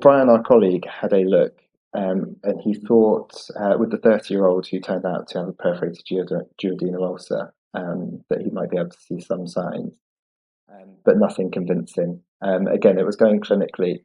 Brian, 0.00 0.28
our 0.28 0.42
colleague, 0.42 0.86
had 0.86 1.12
a 1.12 1.24
look, 1.24 1.58
um, 1.94 2.36
and 2.42 2.60
he 2.60 2.74
thought 2.74 3.32
uh, 3.56 3.76
with 3.78 3.90
the 3.90 3.98
30-year-old 3.98 4.66
who 4.66 4.80
turned 4.80 5.06
out 5.06 5.28
to 5.28 5.38
have 5.38 5.48
a 5.48 5.52
perforated 5.52 6.02
duodenal 6.06 7.06
ulcer 7.06 7.52
um, 7.74 8.24
that 8.30 8.42
he 8.42 8.50
might 8.50 8.70
be 8.70 8.78
able 8.78 8.90
to 8.90 9.00
see 9.00 9.20
some 9.20 9.46
signs, 9.46 9.92
um, 10.72 10.96
but 11.04 11.18
nothing 11.18 11.50
convincing. 11.50 12.20
Um, 12.42 12.66
again, 12.66 12.98
it 12.98 13.06
was 13.06 13.16
going 13.16 13.40
clinically 13.40 14.00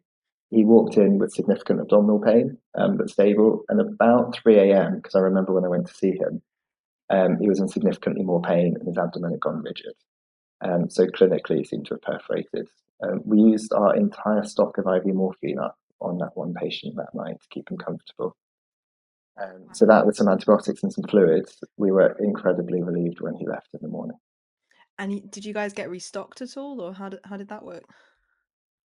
he 0.54 0.64
walked 0.64 0.98
in 0.98 1.18
with 1.18 1.34
significant 1.34 1.82
abdominal 1.82 2.20
pain, 2.20 2.58
um, 2.76 2.96
but 2.96 3.10
stable. 3.10 3.64
And 3.70 3.82
about 3.82 4.36
3 4.36 4.60
a.m., 4.60 4.98
because 4.98 5.16
I 5.16 5.20
remember 5.20 5.52
when 5.52 5.66
I 5.66 5.70
went 5.70 5.88
to 5.88 5.94
see 5.94 6.12
him, 6.12 6.44
um, 7.10 7.38
he 7.42 7.50
was 7.50 7.60
in 7.60 7.68
significantly 7.68 8.24
more 8.24 8.42
pain 8.42 8.76
and 8.78 8.88
his 8.88 8.98
abdomen 8.98 9.32
had 9.32 9.40
gone 9.40 9.64
rigid. 9.64 9.96
So 10.90 11.08
clinically, 11.08 11.58
he 11.58 11.64
seemed 11.64 11.88
to 11.88 11.96
have 11.96 12.02
perforated. 12.04 12.68
Um, 13.04 13.22
we 13.26 13.40
used 13.40 13.74
our 13.74 13.96
entire 13.96 14.44
stock 14.44 14.78
of 14.78 14.88
IV 14.88 15.14
morphine 15.14 15.60
up 15.60 15.78
on 16.00 16.18
that 16.20 16.36
one 16.36 16.54
patient 16.54 16.96
that 16.96 17.14
night 17.14 17.42
to 17.42 17.48
keep 17.50 17.70
him 17.70 17.78
comfortable. 17.78 18.36
Um, 19.42 19.66
so 19.74 19.86
that 19.88 20.06
with 20.06 20.16
some 20.16 20.28
antibiotics 20.28 20.84
and 20.84 20.94
some 20.94 21.06
fluids, 21.06 21.60
we 21.78 21.92
were 21.92 22.16
incredibly 22.20 22.84
relieved 22.84 23.20
when 23.20 23.36
he 23.36 23.48
left 23.48 23.70
in 23.74 23.80
the 23.82 23.88
morning. 23.88 24.18
And 25.00 25.32
did 25.32 25.44
you 25.44 25.54
guys 25.54 25.74
get 25.74 25.90
restocked 25.90 26.42
at 26.42 26.56
all, 26.56 26.80
or 26.80 26.94
how 26.94 27.10
did 27.10 27.20
how 27.24 27.38
did 27.38 27.50
that 27.50 27.66
work? 27.66 27.84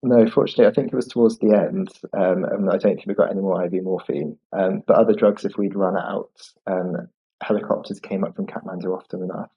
No, 0.05 0.29
fortunately, 0.29 0.65
I 0.65 0.73
think 0.73 0.91
it 0.91 0.95
was 0.95 1.07
towards 1.07 1.39
the 1.39 1.53
end, 1.53 1.87
um, 2.11 2.43
and 2.43 2.69
I 2.69 2.77
don't 2.77 2.95
think 2.95 3.07
we 3.07 3.13
got 3.13 3.31
any 3.31 3.39
more 3.39 3.63
IV 3.63 3.83
morphine. 3.83 4.37
Um, 4.51 4.83
but 4.85 4.97
other 4.97 5.13
drugs, 5.13 5.45
if 5.45 5.57
we'd 5.57 5.75
run 5.75 5.95
out, 5.95 6.29
um, 6.67 7.07
helicopters 7.41 8.01
came 8.01 8.25
up 8.25 8.35
from 8.35 8.47
Kathmandu 8.47 8.93
often 8.93 9.23
enough. 9.23 9.49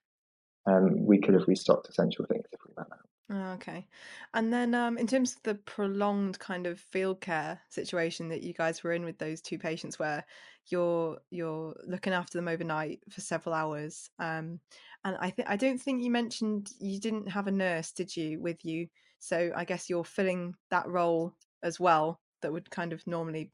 Um, 0.66 1.04
we 1.04 1.18
could 1.18 1.34
have 1.34 1.48
restocked 1.48 1.88
essential 1.88 2.26
things 2.26 2.46
if 2.52 2.60
we 2.64 2.72
ran 2.76 2.86
out. 2.92 3.05
Oh, 3.28 3.52
okay. 3.54 3.88
And 4.34 4.52
then 4.52 4.72
um, 4.74 4.98
in 4.98 5.08
terms 5.08 5.34
of 5.34 5.42
the 5.42 5.56
prolonged 5.56 6.38
kind 6.38 6.66
of 6.66 6.78
field 6.78 7.20
care 7.20 7.60
situation 7.70 8.28
that 8.28 8.42
you 8.44 8.54
guys 8.54 8.84
were 8.84 8.92
in 8.92 9.04
with 9.04 9.18
those 9.18 9.40
two 9.40 9.58
patients 9.58 9.98
where 9.98 10.24
you're 10.68 11.18
you're 11.30 11.74
looking 11.86 12.12
after 12.12 12.38
them 12.38 12.46
overnight 12.48 13.00
for 13.10 13.20
several 13.20 13.54
hours. 13.54 14.08
Um, 14.20 14.60
and 15.04 15.16
I 15.20 15.30
think 15.30 15.48
I 15.50 15.56
don't 15.56 15.78
think 15.80 16.02
you 16.04 16.10
mentioned 16.12 16.70
you 16.78 17.00
didn't 17.00 17.28
have 17.28 17.48
a 17.48 17.52
nurse, 17.52 17.90
did 17.92 18.16
you, 18.16 18.40
with 18.40 18.64
you? 18.64 18.86
So 19.18 19.50
I 19.56 19.64
guess 19.64 19.90
you're 19.90 20.04
filling 20.04 20.54
that 20.70 20.88
role 20.88 21.34
as 21.64 21.80
well 21.80 22.20
that 22.42 22.52
would 22.52 22.70
kind 22.70 22.92
of 22.92 23.04
normally 23.08 23.50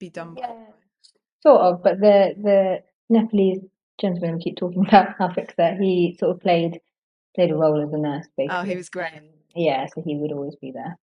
be 0.00 0.10
done 0.10 0.34
by 0.36 0.40
Yeah, 0.40 0.66
sort 1.42 1.60
of. 1.62 1.82
But 1.82 2.00
the 2.00 2.34
the 2.42 2.84
Nepalese 3.10 3.60
gentleman 4.00 4.36
we 4.36 4.42
keep 4.42 4.56
talking 4.58 4.86
about, 4.88 5.18
Afik, 5.18 5.56
there, 5.56 5.76
he 5.80 6.16
sort 6.20 6.36
of 6.36 6.42
played 6.42 6.80
played 7.36 7.52
a 7.52 7.54
role 7.54 7.80
as 7.80 7.92
a 7.92 7.98
nurse, 7.98 8.26
basically. 8.36 8.56
Oh, 8.56 8.62
he 8.62 8.76
was 8.76 8.88
great. 8.88 9.12
Yeah, 9.54 9.86
so 9.86 10.02
he 10.02 10.16
would 10.16 10.32
always 10.32 10.56
be 10.56 10.72
there. 10.72 10.98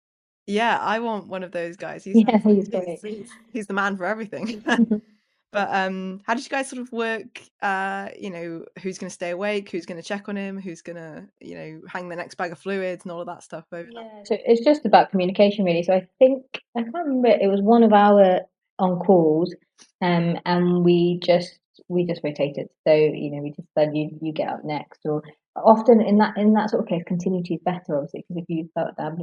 Yeah, 0.48 0.80
I 0.80 1.00
want 1.00 1.28
one 1.28 1.44
of 1.44 1.52
those 1.52 1.76
guys. 1.76 2.04
He's 2.06 2.16
Yeah, 2.16 2.38
he's 2.38 2.56
he's, 2.56 2.70
great. 2.70 3.00
he's, 3.04 3.32
he's 3.52 3.68
the 3.68 3.74
man 3.74 3.98
for 3.98 4.06
everything. 4.06 4.64
but 5.52 5.70
um, 5.72 6.22
how 6.26 6.34
did 6.34 6.44
you 6.44 6.50
guys 6.50 6.70
sort 6.70 6.82
of 6.82 6.92
work? 6.92 7.42
Uh, 7.62 8.10
you 8.18 8.30
know, 8.30 8.66
who's 8.82 8.98
going 8.98 9.10
to 9.10 9.14
stay 9.14 9.32
awake? 9.32 9.70
Who's 9.70 9.86
going 9.86 10.02
to 10.02 10.08
check 10.08 10.30
on 10.30 10.38
him? 10.38 10.60
Who's 10.60 10.82
going 10.82 10.96
to, 10.96 11.28
you 11.40 11.56
know, 11.56 11.82
hang 11.88 12.10
the 12.10 12.16
next 12.16 12.36
bag 12.36 12.52
of 12.52 12.60
fluids 12.60 13.04
and 13.04 13.12
all 13.12 13.22
of 13.22 13.28
that 13.28 13.44
stuff 13.44 13.66
over? 13.72 13.90
Yeah, 13.92 14.24
so 14.24 14.38
it's 14.46 14.64
just 14.64 14.86
about 14.86 15.12
communication, 15.12 15.66
really. 15.66 15.84
So 15.84 15.94
I 15.94 16.08
think 16.18 16.46
I 16.76 16.82
can't 16.82 16.96
remember. 16.96 17.28
It 17.30 17.50
was 17.50 17.62
one 17.62 17.84
of 17.84 17.94
our 17.94 18.42
on 18.80 19.00
calls, 19.00 19.54
um, 20.02 20.40
and 20.46 20.84
we 20.84 21.20
just 21.24 21.60
we 21.90 22.06
just 22.06 22.22
rotated. 22.24 22.70
So 22.88 22.94
you 22.94 23.32
know, 23.32 23.42
we 23.42 23.52
just 23.52 23.68
said 23.78 23.96
you 23.96 24.18
you 24.22 24.32
get 24.32 24.50
up 24.50 24.64
next, 24.64 25.02
or 25.06 25.22
often 25.64 26.02
in 26.02 26.18
that 26.20 26.38
in 26.38 26.54
that 26.54 26.70
sort 26.70 26.84
of 26.84 26.90
case, 26.90 27.04
continuity 27.08 27.56
is 27.56 27.62
better, 27.64 27.96
obviously, 27.96 28.26
because 28.28 28.44
if 28.44 28.50
you 28.50 28.70
felt 28.74 28.96
that, 28.98 29.14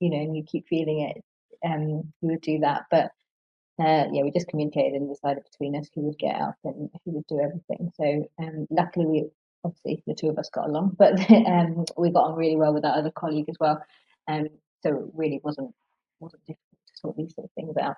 you 0.00 0.10
know, 0.10 0.16
and 0.18 0.36
you 0.36 0.42
keep 0.44 0.66
feeling 0.68 1.00
it, 1.00 1.22
um, 1.66 2.12
we 2.20 2.32
would 2.32 2.40
do 2.40 2.60
that. 2.60 2.84
But 2.90 3.10
uh, 3.80 4.06
yeah, 4.12 4.22
we 4.22 4.30
just 4.30 4.48
communicated 4.48 4.94
and 4.94 5.08
decided 5.08 5.44
between 5.50 5.76
us 5.76 5.88
who 5.94 6.02
would 6.02 6.18
get 6.18 6.36
up 6.40 6.56
and 6.64 6.90
who 7.04 7.12
would 7.12 7.26
do 7.26 7.40
everything. 7.40 7.90
So 7.96 8.28
um, 8.38 8.66
luckily, 8.70 9.06
we 9.06 9.24
obviously 9.64 10.02
the 10.06 10.14
two 10.14 10.28
of 10.28 10.38
us 10.38 10.50
got 10.50 10.68
along, 10.68 10.94
but 10.98 11.18
um, 11.30 11.84
we 11.96 12.10
got 12.10 12.30
on 12.30 12.36
really 12.36 12.56
well 12.56 12.74
with 12.74 12.84
our 12.84 12.98
other 12.98 13.10
colleague 13.10 13.48
as 13.48 13.56
well. 13.58 13.82
Um, 14.28 14.48
so 14.82 14.90
it 14.90 15.04
really 15.14 15.40
wasn't 15.42 15.74
wasn't 16.20 16.42
difficult 16.42 16.78
to 16.86 17.00
sort 17.00 17.16
these 17.16 17.34
sort 17.34 17.46
of 17.46 17.50
things 17.52 17.76
out. 17.76 17.96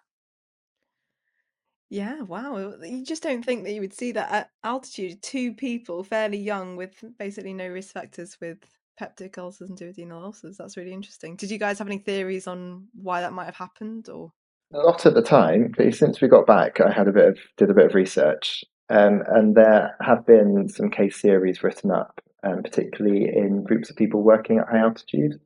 Yeah, 1.88 2.22
wow. 2.22 2.75
You 2.83 3.05
just 3.05 3.22
don't 3.22 3.44
think 3.44 3.64
that 3.64 3.72
you 3.72 3.81
would 3.81 3.94
see 3.94 4.12
that 4.12 4.33
at 4.33 4.51
altitude, 4.64 5.22
two 5.22 5.55
people 5.55 6.03
fairly 6.03 6.38
young 6.38 6.77
with 6.77 7.05
basically 7.18 7.55
no 7.55 7.68
risk 7.68 7.94
factors 7.94 8.37
with 8.40 8.59
peptic 9.01 9.38
ulcers 9.38 9.68
and 9.68 9.79
duodenal 9.79 10.22
ulcers. 10.25 10.57
That's 10.57 10.77
really 10.77 10.92
interesting. 10.92 11.37
Did 11.37 11.51
you 11.51 11.59
guys 11.59 11.79
have 11.79 11.87
any 11.87 11.99
theories 11.99 12.46
on 12.46 12.88
why 12.94 13.20
that 13.20 13.33
might 13.33 13.44
have 13.44 13.57
happened 13.57 14.09
or? 14.09 14.33
Not 14.72 15.07
at 15.07 15.14
the 15.14 15.22
time, 15.22 15.72
but 15.77 15.94
since 15.94 16.20
we 16.20 16.27
got 16.27 16.46
back, 16.46 16.81
I 16.81 16.90
had 16.90 17.07
a 17.07 17.12
bit 17.12 17.29
of 17.29 17.38
did 17.57 17.70
a 17.70 17.75
bit 17.75 17.87
of 17.87 17.94
research, 17.94 18.64
um, 18.90 19.22
and 19.29 19.55
there 19.55 19.94
have 20.01 20.27
been 20.27 20.68
some 20.68 20.90
case 20.90 21.20
series 21.20 21.62
written 21.62 21.92
up, 21.92 22.20
um, 22.42 22.64
particularly 22.64 23.29
in 23.29 23.62
groups 23.62 23.90
of 23.90 23.96
people 23.96 24.25
working 24.25 24.59
at 24.59 24.68
high 24.68 24.79
altitude, 24.79 25.38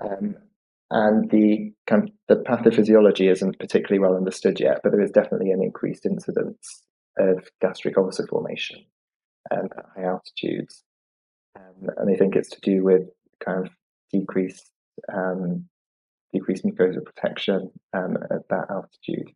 um, 0.00 0.36
and 0.94 1.28
the 1.30 1.72
kind 1.88 2.04
of, 2.04 2.10
the 2.28 2.42
pathophysiology 2.48 3.30
isn't 3.30 3.58
particularly 3.58 3.98
well 3.98 4.16
understood 4.16 4.60
yet, 4.60 4.78
but 4.82 4.92
there 4.92 5.02
is 5.02 5.10
definitely 5.10 5.50
an 5.50 5.60
increased 5.60 6.06
incidence 6.06 6.84
of 7.18 7.44
gastric 7.60 7.98
ulcer 7.98 8.26
formation 8.28 8.78
um, 9.50 9.68
at 9.76 9.84
high 9.96 10.08
altitudes, 10.08 10.84
um, 11.58 11.90
and 11.96 12.14
I 12.14 12.16
think 12.16 12.36
it's 12.36 12.50
to 12.50 12.60
do 12.60 12.84
with 12.84 13.02
kind 13.44 13.66
of 13.66 13.72
decreased 14.12 14.70
um, 15.12 15.66
decreased 16.32 16.64
mucosal 16.64 17.04
protection 17.04 17.72
um, 17.92 18.16
at 18.30 18.48
that 18.50 18.66
altitude. 18.70 19.32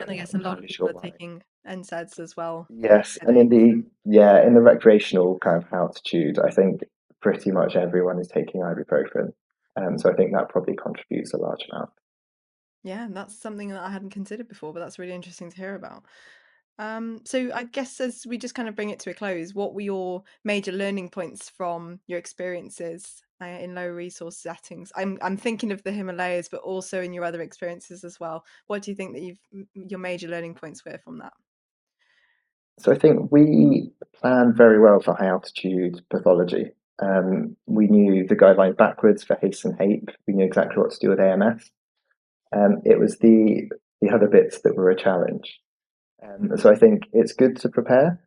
And 0.00 0.10
I 0.10 0.16
guess 0.16 0.34
a 0.34 0.38
lot 0.38 0.58
of 0.58 0.64
people 0.64 0.88
sure 0.88 0.96
are 0.96 1.00
taking 1.00 1.42
NSAIDs 1.68 2.18
as 2.20 2.36
well. 2.38 2.66
Yes, 2.70 3.18
and 3.20 3.36
in 3.36 3.48
the 3.50 3.84
yeah, 4.06 4.46
in 4.46 4.54
the 4.54 4.62
recreational 4.62 5.38
kind 5.40 5.62
of 5.62 5.70
altitude, 5.74 6.38
I 6.38 6.50
think 6.50 6.80
pretty 7.20 7.50
much 7.50 7.76
everyone 7.76 8.18
is 8.18 8.28
taking 8.28 8.62
ibuprofen. 8.62 9.32
Um, 9.76 9.98
so 9.98 10.10
I 10.10 10.14
think 10.14 10.32
that 10.32 10.48
probably 10.48 10.76
contributes 10.76 11.34
a 11.34 11.38
large 11.38 11.66
amount. 11.70 11.90
Yeah, 12.82 13.04
and 13.04 13.16
that's 13.16 13.40
something 13.40 13.70
that 13.70 13.82
I 13.82 13.90
hadn't 13.90 14.10
considered 14.10 14.48
before, 14.48 14.72
but 14.72 14.80
that's 14.80 14.98
really 14.98 15.12
interesting 15.12 15.50
to 15.50 15.56
hear 15.56 15.74
about. 15.74 16.04
Um, 16.78 17.20
so 17.24 17.50
I 17.54 17.64
guess 17.64 18.00
as 18.00 18.26
we 18.26 18.36
just 18.38 18.54
kind 18.54 18.68
of 18.68 18.76
bring 18.76 18.90
it 18.90 19.00
to 19.00 19.10
a 19.10 19.14
close, 19.14 19.54
what 19.54 19.74
were 19.74 19.80
your 19.80 20.22
major 20.44 20.72
learning 20.72 21.08
points 21.08 21.48
from 21.48 22.00
your 22.06 22.18
experiences 22.18 23.22
uh, 23.40 23.46
in 23.46 23.74
low 23.74 23.88
resource 23.88 24.36
settings? 24.36 24.92
I'm 24.94 25.18
I'm 25.22 25.36
thinking 25.36 25.72
of 25.72 25.82
the 25.82 25.92
Himalayas, 25.92 26.48
but 26.48 26.60
also 26.60 27.00
in 27.00 27.12
your 27.12 27.24
other 27.24 27.40
experiences 27.40 28.04
as 28.04 28.20
well. 28.20 28.44
What 28.66 28.82
do 28.82 28.90
you 28.90 28.94
think 28.94 29.14
that 29.14 29.22
you've 29.22 29.40
your 29.74 29.98
major 29.98 30.28
learning 30.28 30.54
points 30.54 30.84
were 30.84 30.98
from 31.02 31.18
that? 31.18 31.32
So 32.78 32.92
I 32.92 32.98
think 32.98 33.32
we 33.32 33.90
planned 34.14 34.54
very 34.54 34.78
well 34.78 35.00
for 35.00 35.14
high 35.14 35.28
altitude 35.28 36.02
pathology. 36.10 36.72
Um, 37.02 37.56
we 37.66 37.88
knew 37.88 38.26
the 38.26 38.36
guidelines 38.36 38.76
backwards 38.76 39.22
for 39.22 39.36
HACE 39.40 39.64
and 39.64 39.78
HAPE. 39.78 40.10
We 40.26 40.34
knew 40.34 40.44
exactly 40.44 40.78
what 40.78 40.92
to 40.92 40.98
do 40.98 41.10
with 41.10 41.20
AMS. 41.20 41.70
Um, 42.54 42.80
it 42.84 42.98
was 42.98 43.18
the 43.18 43.68
the 44.00 44.10
other 44.10 44.28
bits 44.28 44.60
that 44.62 44.76
were 44.76 44.90
a 44.90 44.96
challenge. 44.96 45.58
Um, 46.22 46.56
so 46.56 46.70
I 46.70 46.74
think 46.74 47.04
it's 47.12 47.32
good 47.32 47.56
to 47.60 47.68
prepare. 47.68 48.20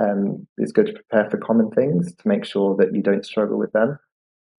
Um, 0.00 0.46
it's 0.58 0.72
good 0.72 0.86
to 0.86 0.92
prepare 0.92 1.30
for 1.30 1.38
common 1.38 1.70
things 1.70 2.14
to 2.14 2.28
make 2.28 2.44
sure 2.44 2.76
that 2.76 2.94
you 2.94 3.02
don't 3.02 3.24
struggle 3.24 3.58
with 3.58 3.72
them. 3.72 3.98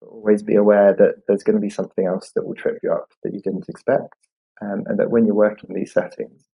Always 0.02 0.42
be 0.42 0.56
aware 0.56 0.94
that 0.94 1.22
there's 1.26 1.42
going 1.42 1.56
to 1.56 1.62
be 1.62 1.70
something 1.70 2.06
else 2.06 2.32
that 2.34 2.46
will 2.46 2.54
trip 2.54 2.78
you 2.82 2.92
up 2.92 3.10
that 3.22 3.32
you 3.32 3.40
didn't 3.40 3.68
expect, 3.68 4.14
um, 4.60 4.84
and 4.86 4.98
that 4.98 5.10
when 5.10 5.26
you're 5.26 5.34
working 5.34 5.70
in 5.70 5.76
these 5.76 5.92
settings, 5.92 6.44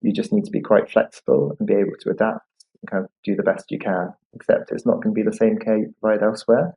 you 0.00 0.12
just 0.12 0.32
need 0.32 0.44
to 0.44 0.50
be 0.50 0.60
quite 0.60 0.90
flexible 0.90 1.56
and 1.58 1.66
be 1.66 1.74
able 1.74 1.96
to 2.00 2.10
adapt 2.10 2.46
kind 2.90 3.04
of 3.04 3.10
do 3.24 3.36
the 3.36 3.42
best 3.42 3.70
you 3.70 3.78
can. 3.78 4.12
Except 4.34 4.72
it's 4.72 4.86
not 4.86 5.02
going 5.02 5.14
to 5.14 5.22
be 5.22 5.28
the 5.28 5.36
same 5.36 5.58
care 5.58 5.78
you 5.78 5.94
provide 6.00 6.22
elsewhere, 6.22 6.76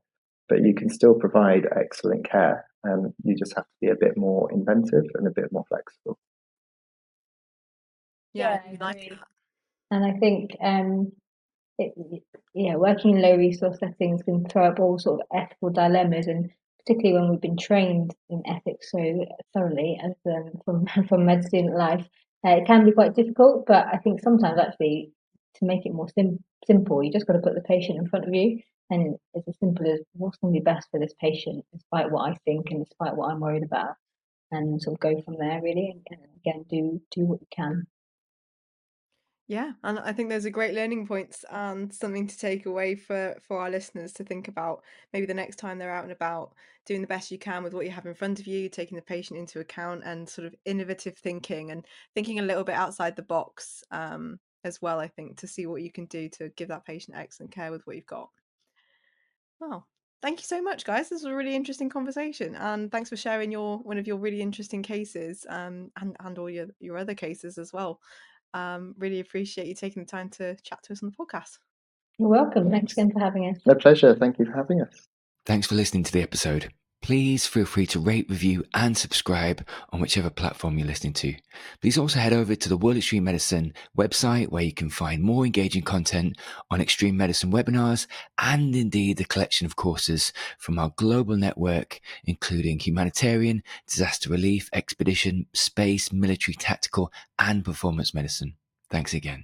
but 0.50 0.62
you 0.64 0.74
can 0.76 0.90
still 0.90 1.16
provide 1.16 1.68
excellent 1.76 2.30
care. 2.30 2.66
Um, 2.84 3.14
you 3.24 3.36
just 3.36 3.56
have 3.56 3.66
to 3.66 3.72
be 3.82 3.88
a 3.90 3.96
bit 3.96 4.18
more 4.18 4.52
inventive 4.52 5.06
and 5.16 5.28
a 5.28 5.32
bit 5.32 5.52
more 5.52 5.66
flexible. 5.70 6.20
Yeah, 8.34 8.60
Yeah, 8.62 8.62
I 8.66 8.78
like 8.80 8.98
agree. 8.98 9.10
that. 9.10 9.28
And 9.92 10.06
I 10.06 10.14
think 10.20 10.56
um, 10.62 11.12
it, 11.80 11.94
yeah, 12.54 12.76
working 12.76 13.16
in 13.16 13.22
low 13.22 13.38
resource 13.38 13.80
settings 13.80 14.24
can 14.24 14.46
throw 14.48 14.68
up 14.70 14.80
all 14.80 15.00
sort 15.00 15.22
of 15.22 15.28
ethical 15.36 15.70
dilemmas, 15.72 16.28
and 16.28 16.52
particularly 16.80 17.20
when 17.20 17.32
we've 17.32 17.42
been 17.42 17.58
trained 17.58 18.16
in 18.30 18.44
ethics 18.48 18.92
so 18.92 19.26
thoroughly 19.54 20.00
as 20.04 20.14
um, 20.28 20.52
from 20.66 20.86
from 21.08 21.26
med 21.26 21.46
student 21.46 21.76
life, 21.78 22.06
uh, 22.46 22.52
it 22.52 22.68
can 22.68 22.86
be 22.86 22.92
quite 22.92 23.16
difficult. 23.16 23.66
But 23.68 23.88
I 23.88 23.98
think 23.98 24.22
sometimes 24.22 24.60
actually 24.60 25.12
to 25.56 25.66
make 25.66 25.86
it 25.86 25.94
more 25.94 26.10
sim- 26.10 26.44
simple, 26.66 27.04
you 27.04 27.12
just 27.12 27.28
got 27.28 27.34
to 27.34 27.40
put 27.40 27.56
the 27.56 27.62
patient 27.62 27.98
in 27.98 28.08
front 28.08 28.28
of 28.28 28.34
you, 28.34 28.60
and 28.90 29.16
it's 29.34 29.48
as 29.48 29.58
simple 29.60 29.90
as 29.92 30.00
what's 30.14 30.38
going 30.38 30.54
to 30.54 30.60
be 30.60 30.64
best 30.64 30.88
for 30.92 31.00
this 31.00 31.14
patient, 31.20 31.66
despite 31.74 32.12
what 32.12 32.30
I 32.30 32.36
think 32.46 32.72
and 32.72 32.86
despite 32.86 33.16
what 33.16 33.32
I'm 33.32 33.40
worried 33.40 33.64
about, 33.64 33.96
and 34.52 34.82
sort 34.82 34.96
of 34.96 35.00
go 35.00 35.22
from 35.22 35.38
there 35.40 35.62
really, 35.62 35.96
and, 36.10 36.20
again 36.46 36.66
do 36.70 37.02
do 37.12 37.26
what 37.26 37.42
you 37.42 37.48
can. 37.52 37.88
Yeah, 39.48 39.74
and 39.84 40.00
I 40.00 40.12
think 40.12 40.30
those 40.30 40.46
are 40.48 40.50
great 40.50 40.74
learning 40.74 41.06
points 41.06 41.46
and 41.52 41.94
something 41.94 42.26
to 42.26 42.38
take 42.38 42.66
away 42.66 42.96
for 42.96 43.36
for 43.48 43.60
our 43.60 43.70
listeners 43.70 44.12
to 44.14 44.24
think 44.24 44.48
about. 44.48 44.84
Maybe 45.14 45.28
the 45.28 45.36
next 45.36 45.58
time 45.58 45.78
they're 45.78 45.94
out 45.94 46.04
and 46.04 46.12
about, 46.12 46.54
doing 46.86 47.02
the 47.02 47.08
best 47.08 47.32
you 47.32 47.38
can 47.38 47.64
with 47.64 47.74
what 47.74 47.86
you 47.86 47.92
have 47.92 48.08
in 48.08 48.16
front 48.16 48.40
of 48.40 48.48
you, 48.48 48.70
taking 48.70 48.96
the 48.96 49.04
patient 49.04 49.40
into 49.40 49.60
account, 49.60 50.04
and 50.04 50.28
sort 50.28 50.48
of 50.48 50.56
innovative 50.66 51.18
thinking 51.18 51.70
and 51.72 51.86
thinking 52.16 52.40
a 52.40 52.44
little 52.44 52.64
bit 52.64 52.76
outside 52.76 53.16
the 53.16 53.22
box 53.22 53.84
um, 53.92 54.40
as 54.66 54.82
well. 54.82 55.00
I 55.00 55.08
think 55.08 55.38
to 55.38 55.48
see 55.48 55.66
what 55.66 55.82
you 55.82 55.92
can 55.92 56.06
do 56.06 56.28
to 56.30 56.50
give 56.50 56.68
that 56.68 56.86
patient 56.86 57.18
excellent 57.18 57.52
care 57.52 57.72
with 57.72 57.86
what 57.88 57.96
you've 57.96 58.06
got. 58.06 58.30
Well, 59.60 59.88
Thank 60.22 60.40
you 60.40 60.46
so 60.46 60.60
much, 60.60 60.86
guys. 60.86 61.10
This 61.10 61.22
was 61.22 61.32
a 61.32 61.36
really 61.36 61.56
interesting 61.56 61.88
conversation, 61.88 62.56
and 62.56 62.92
thanks 62.92 63.12
for 63.12 63.16
sharing 63.16 63.52
your 63.52 63.78
one 63.78 64.00
of 64.00 64.08
your 64.08 64.18
really 64.18 64.42
interesting 64.42 64.82
cases, 64.82 65.46
um, 65.50 65.92
and 66.02 66.16
and 66.20 66.40
all 66.40 66.50
your 66.50 66.66
your 66.80 66.98
other 66.98 67.14
cases 67.14 67.60
as 67.60 67.72
well. 67.72 68.00
Um, 68.56 68.96
really 68.98 69.20
appreciate 69.20 69.68
you 69.68 69.76
taking 69.76 70.02
the 70.02 70.10
time 70.10 70.30
to 70.32 70.56
chat 70.64 70.82
to 70.84 70.94
us 70.94 71.04
on 71.04 71.12
the 71.12 71.16
podcast. 71.16 71.60
You're 72.18 72.30
welcome. 72.30 72.72
Thanks 72.72 72.94
again 72.94 73.12
for 73.12 73.20
having 73.20 73.48
us. 73.50 73.60
A 73.68 73.76
pleasure. 73.76 74.16
Thank 74.16 74.40
you 74.40 74.46
for 74.46 74.54
having 74.54 74.82
us. 74.82 75.08
Thanks 75.46 75.68
for 75.68 75.76
listening 75.76 76.04
to 76.06 76.12
the 76.12 76.24
episode. 76.24 76.74
Please 77.06 77.46
feel 77.46 77.66
free 77.66 77.86
to 77.86 78.00
rate, 78.00 78.28
review, 78.32 78.66
and 78.74 78.98
subscribe 78.98 79.64
on 79.92 80.02
whichever 80.02 80.32
platform 80.32 80.80
you're 80.80 80.88
listening 80.88 81.14
to. 81.14 81.36
Please 81.80 82.00
also 82.00 82.18
head 82.18 82.34
over 82.34 82.56
to 82.56 82.68
the 82.68 82.78
World 82.78 82.98
Extreme 82.98 83.26
Medicine 83.26 83.76
website 83.96 84.50
where 84.50 84.64
you 84.64 84.74
can 84.74 84.90
find 84.90 85.22
more 85.22 85.46
engaging 85.46 85.84
content 85.84 86.36
on 86.72 86.82
extreme 86.82 87.16
medicine 87.16 87.52
webinars 87.52 88.08
and 88.40 88.76
indeed 88.76 89.18
the 89.18 89.24
collection 89.24 89.68
of 89.68 89.76
courses 89.76 90.34
from 90.58 90.80
our 90.80 90.94
global 90.96 91.38
network, 91.38 92.02
including 92.24 92.80
humanitarian, 92.80 93.62
disaster 93.86 94.32
relief, 94.32 94.68
expedition, 94.74 95.46
space, 95.54 96.12
military, 96.12 96.56
tactical, 96.56 97.12
and 97.38 97.64
performance 97.64 98.16
medicine. 98.16 98.56
Thanks 98.90 99.14
again. 99.14 99.44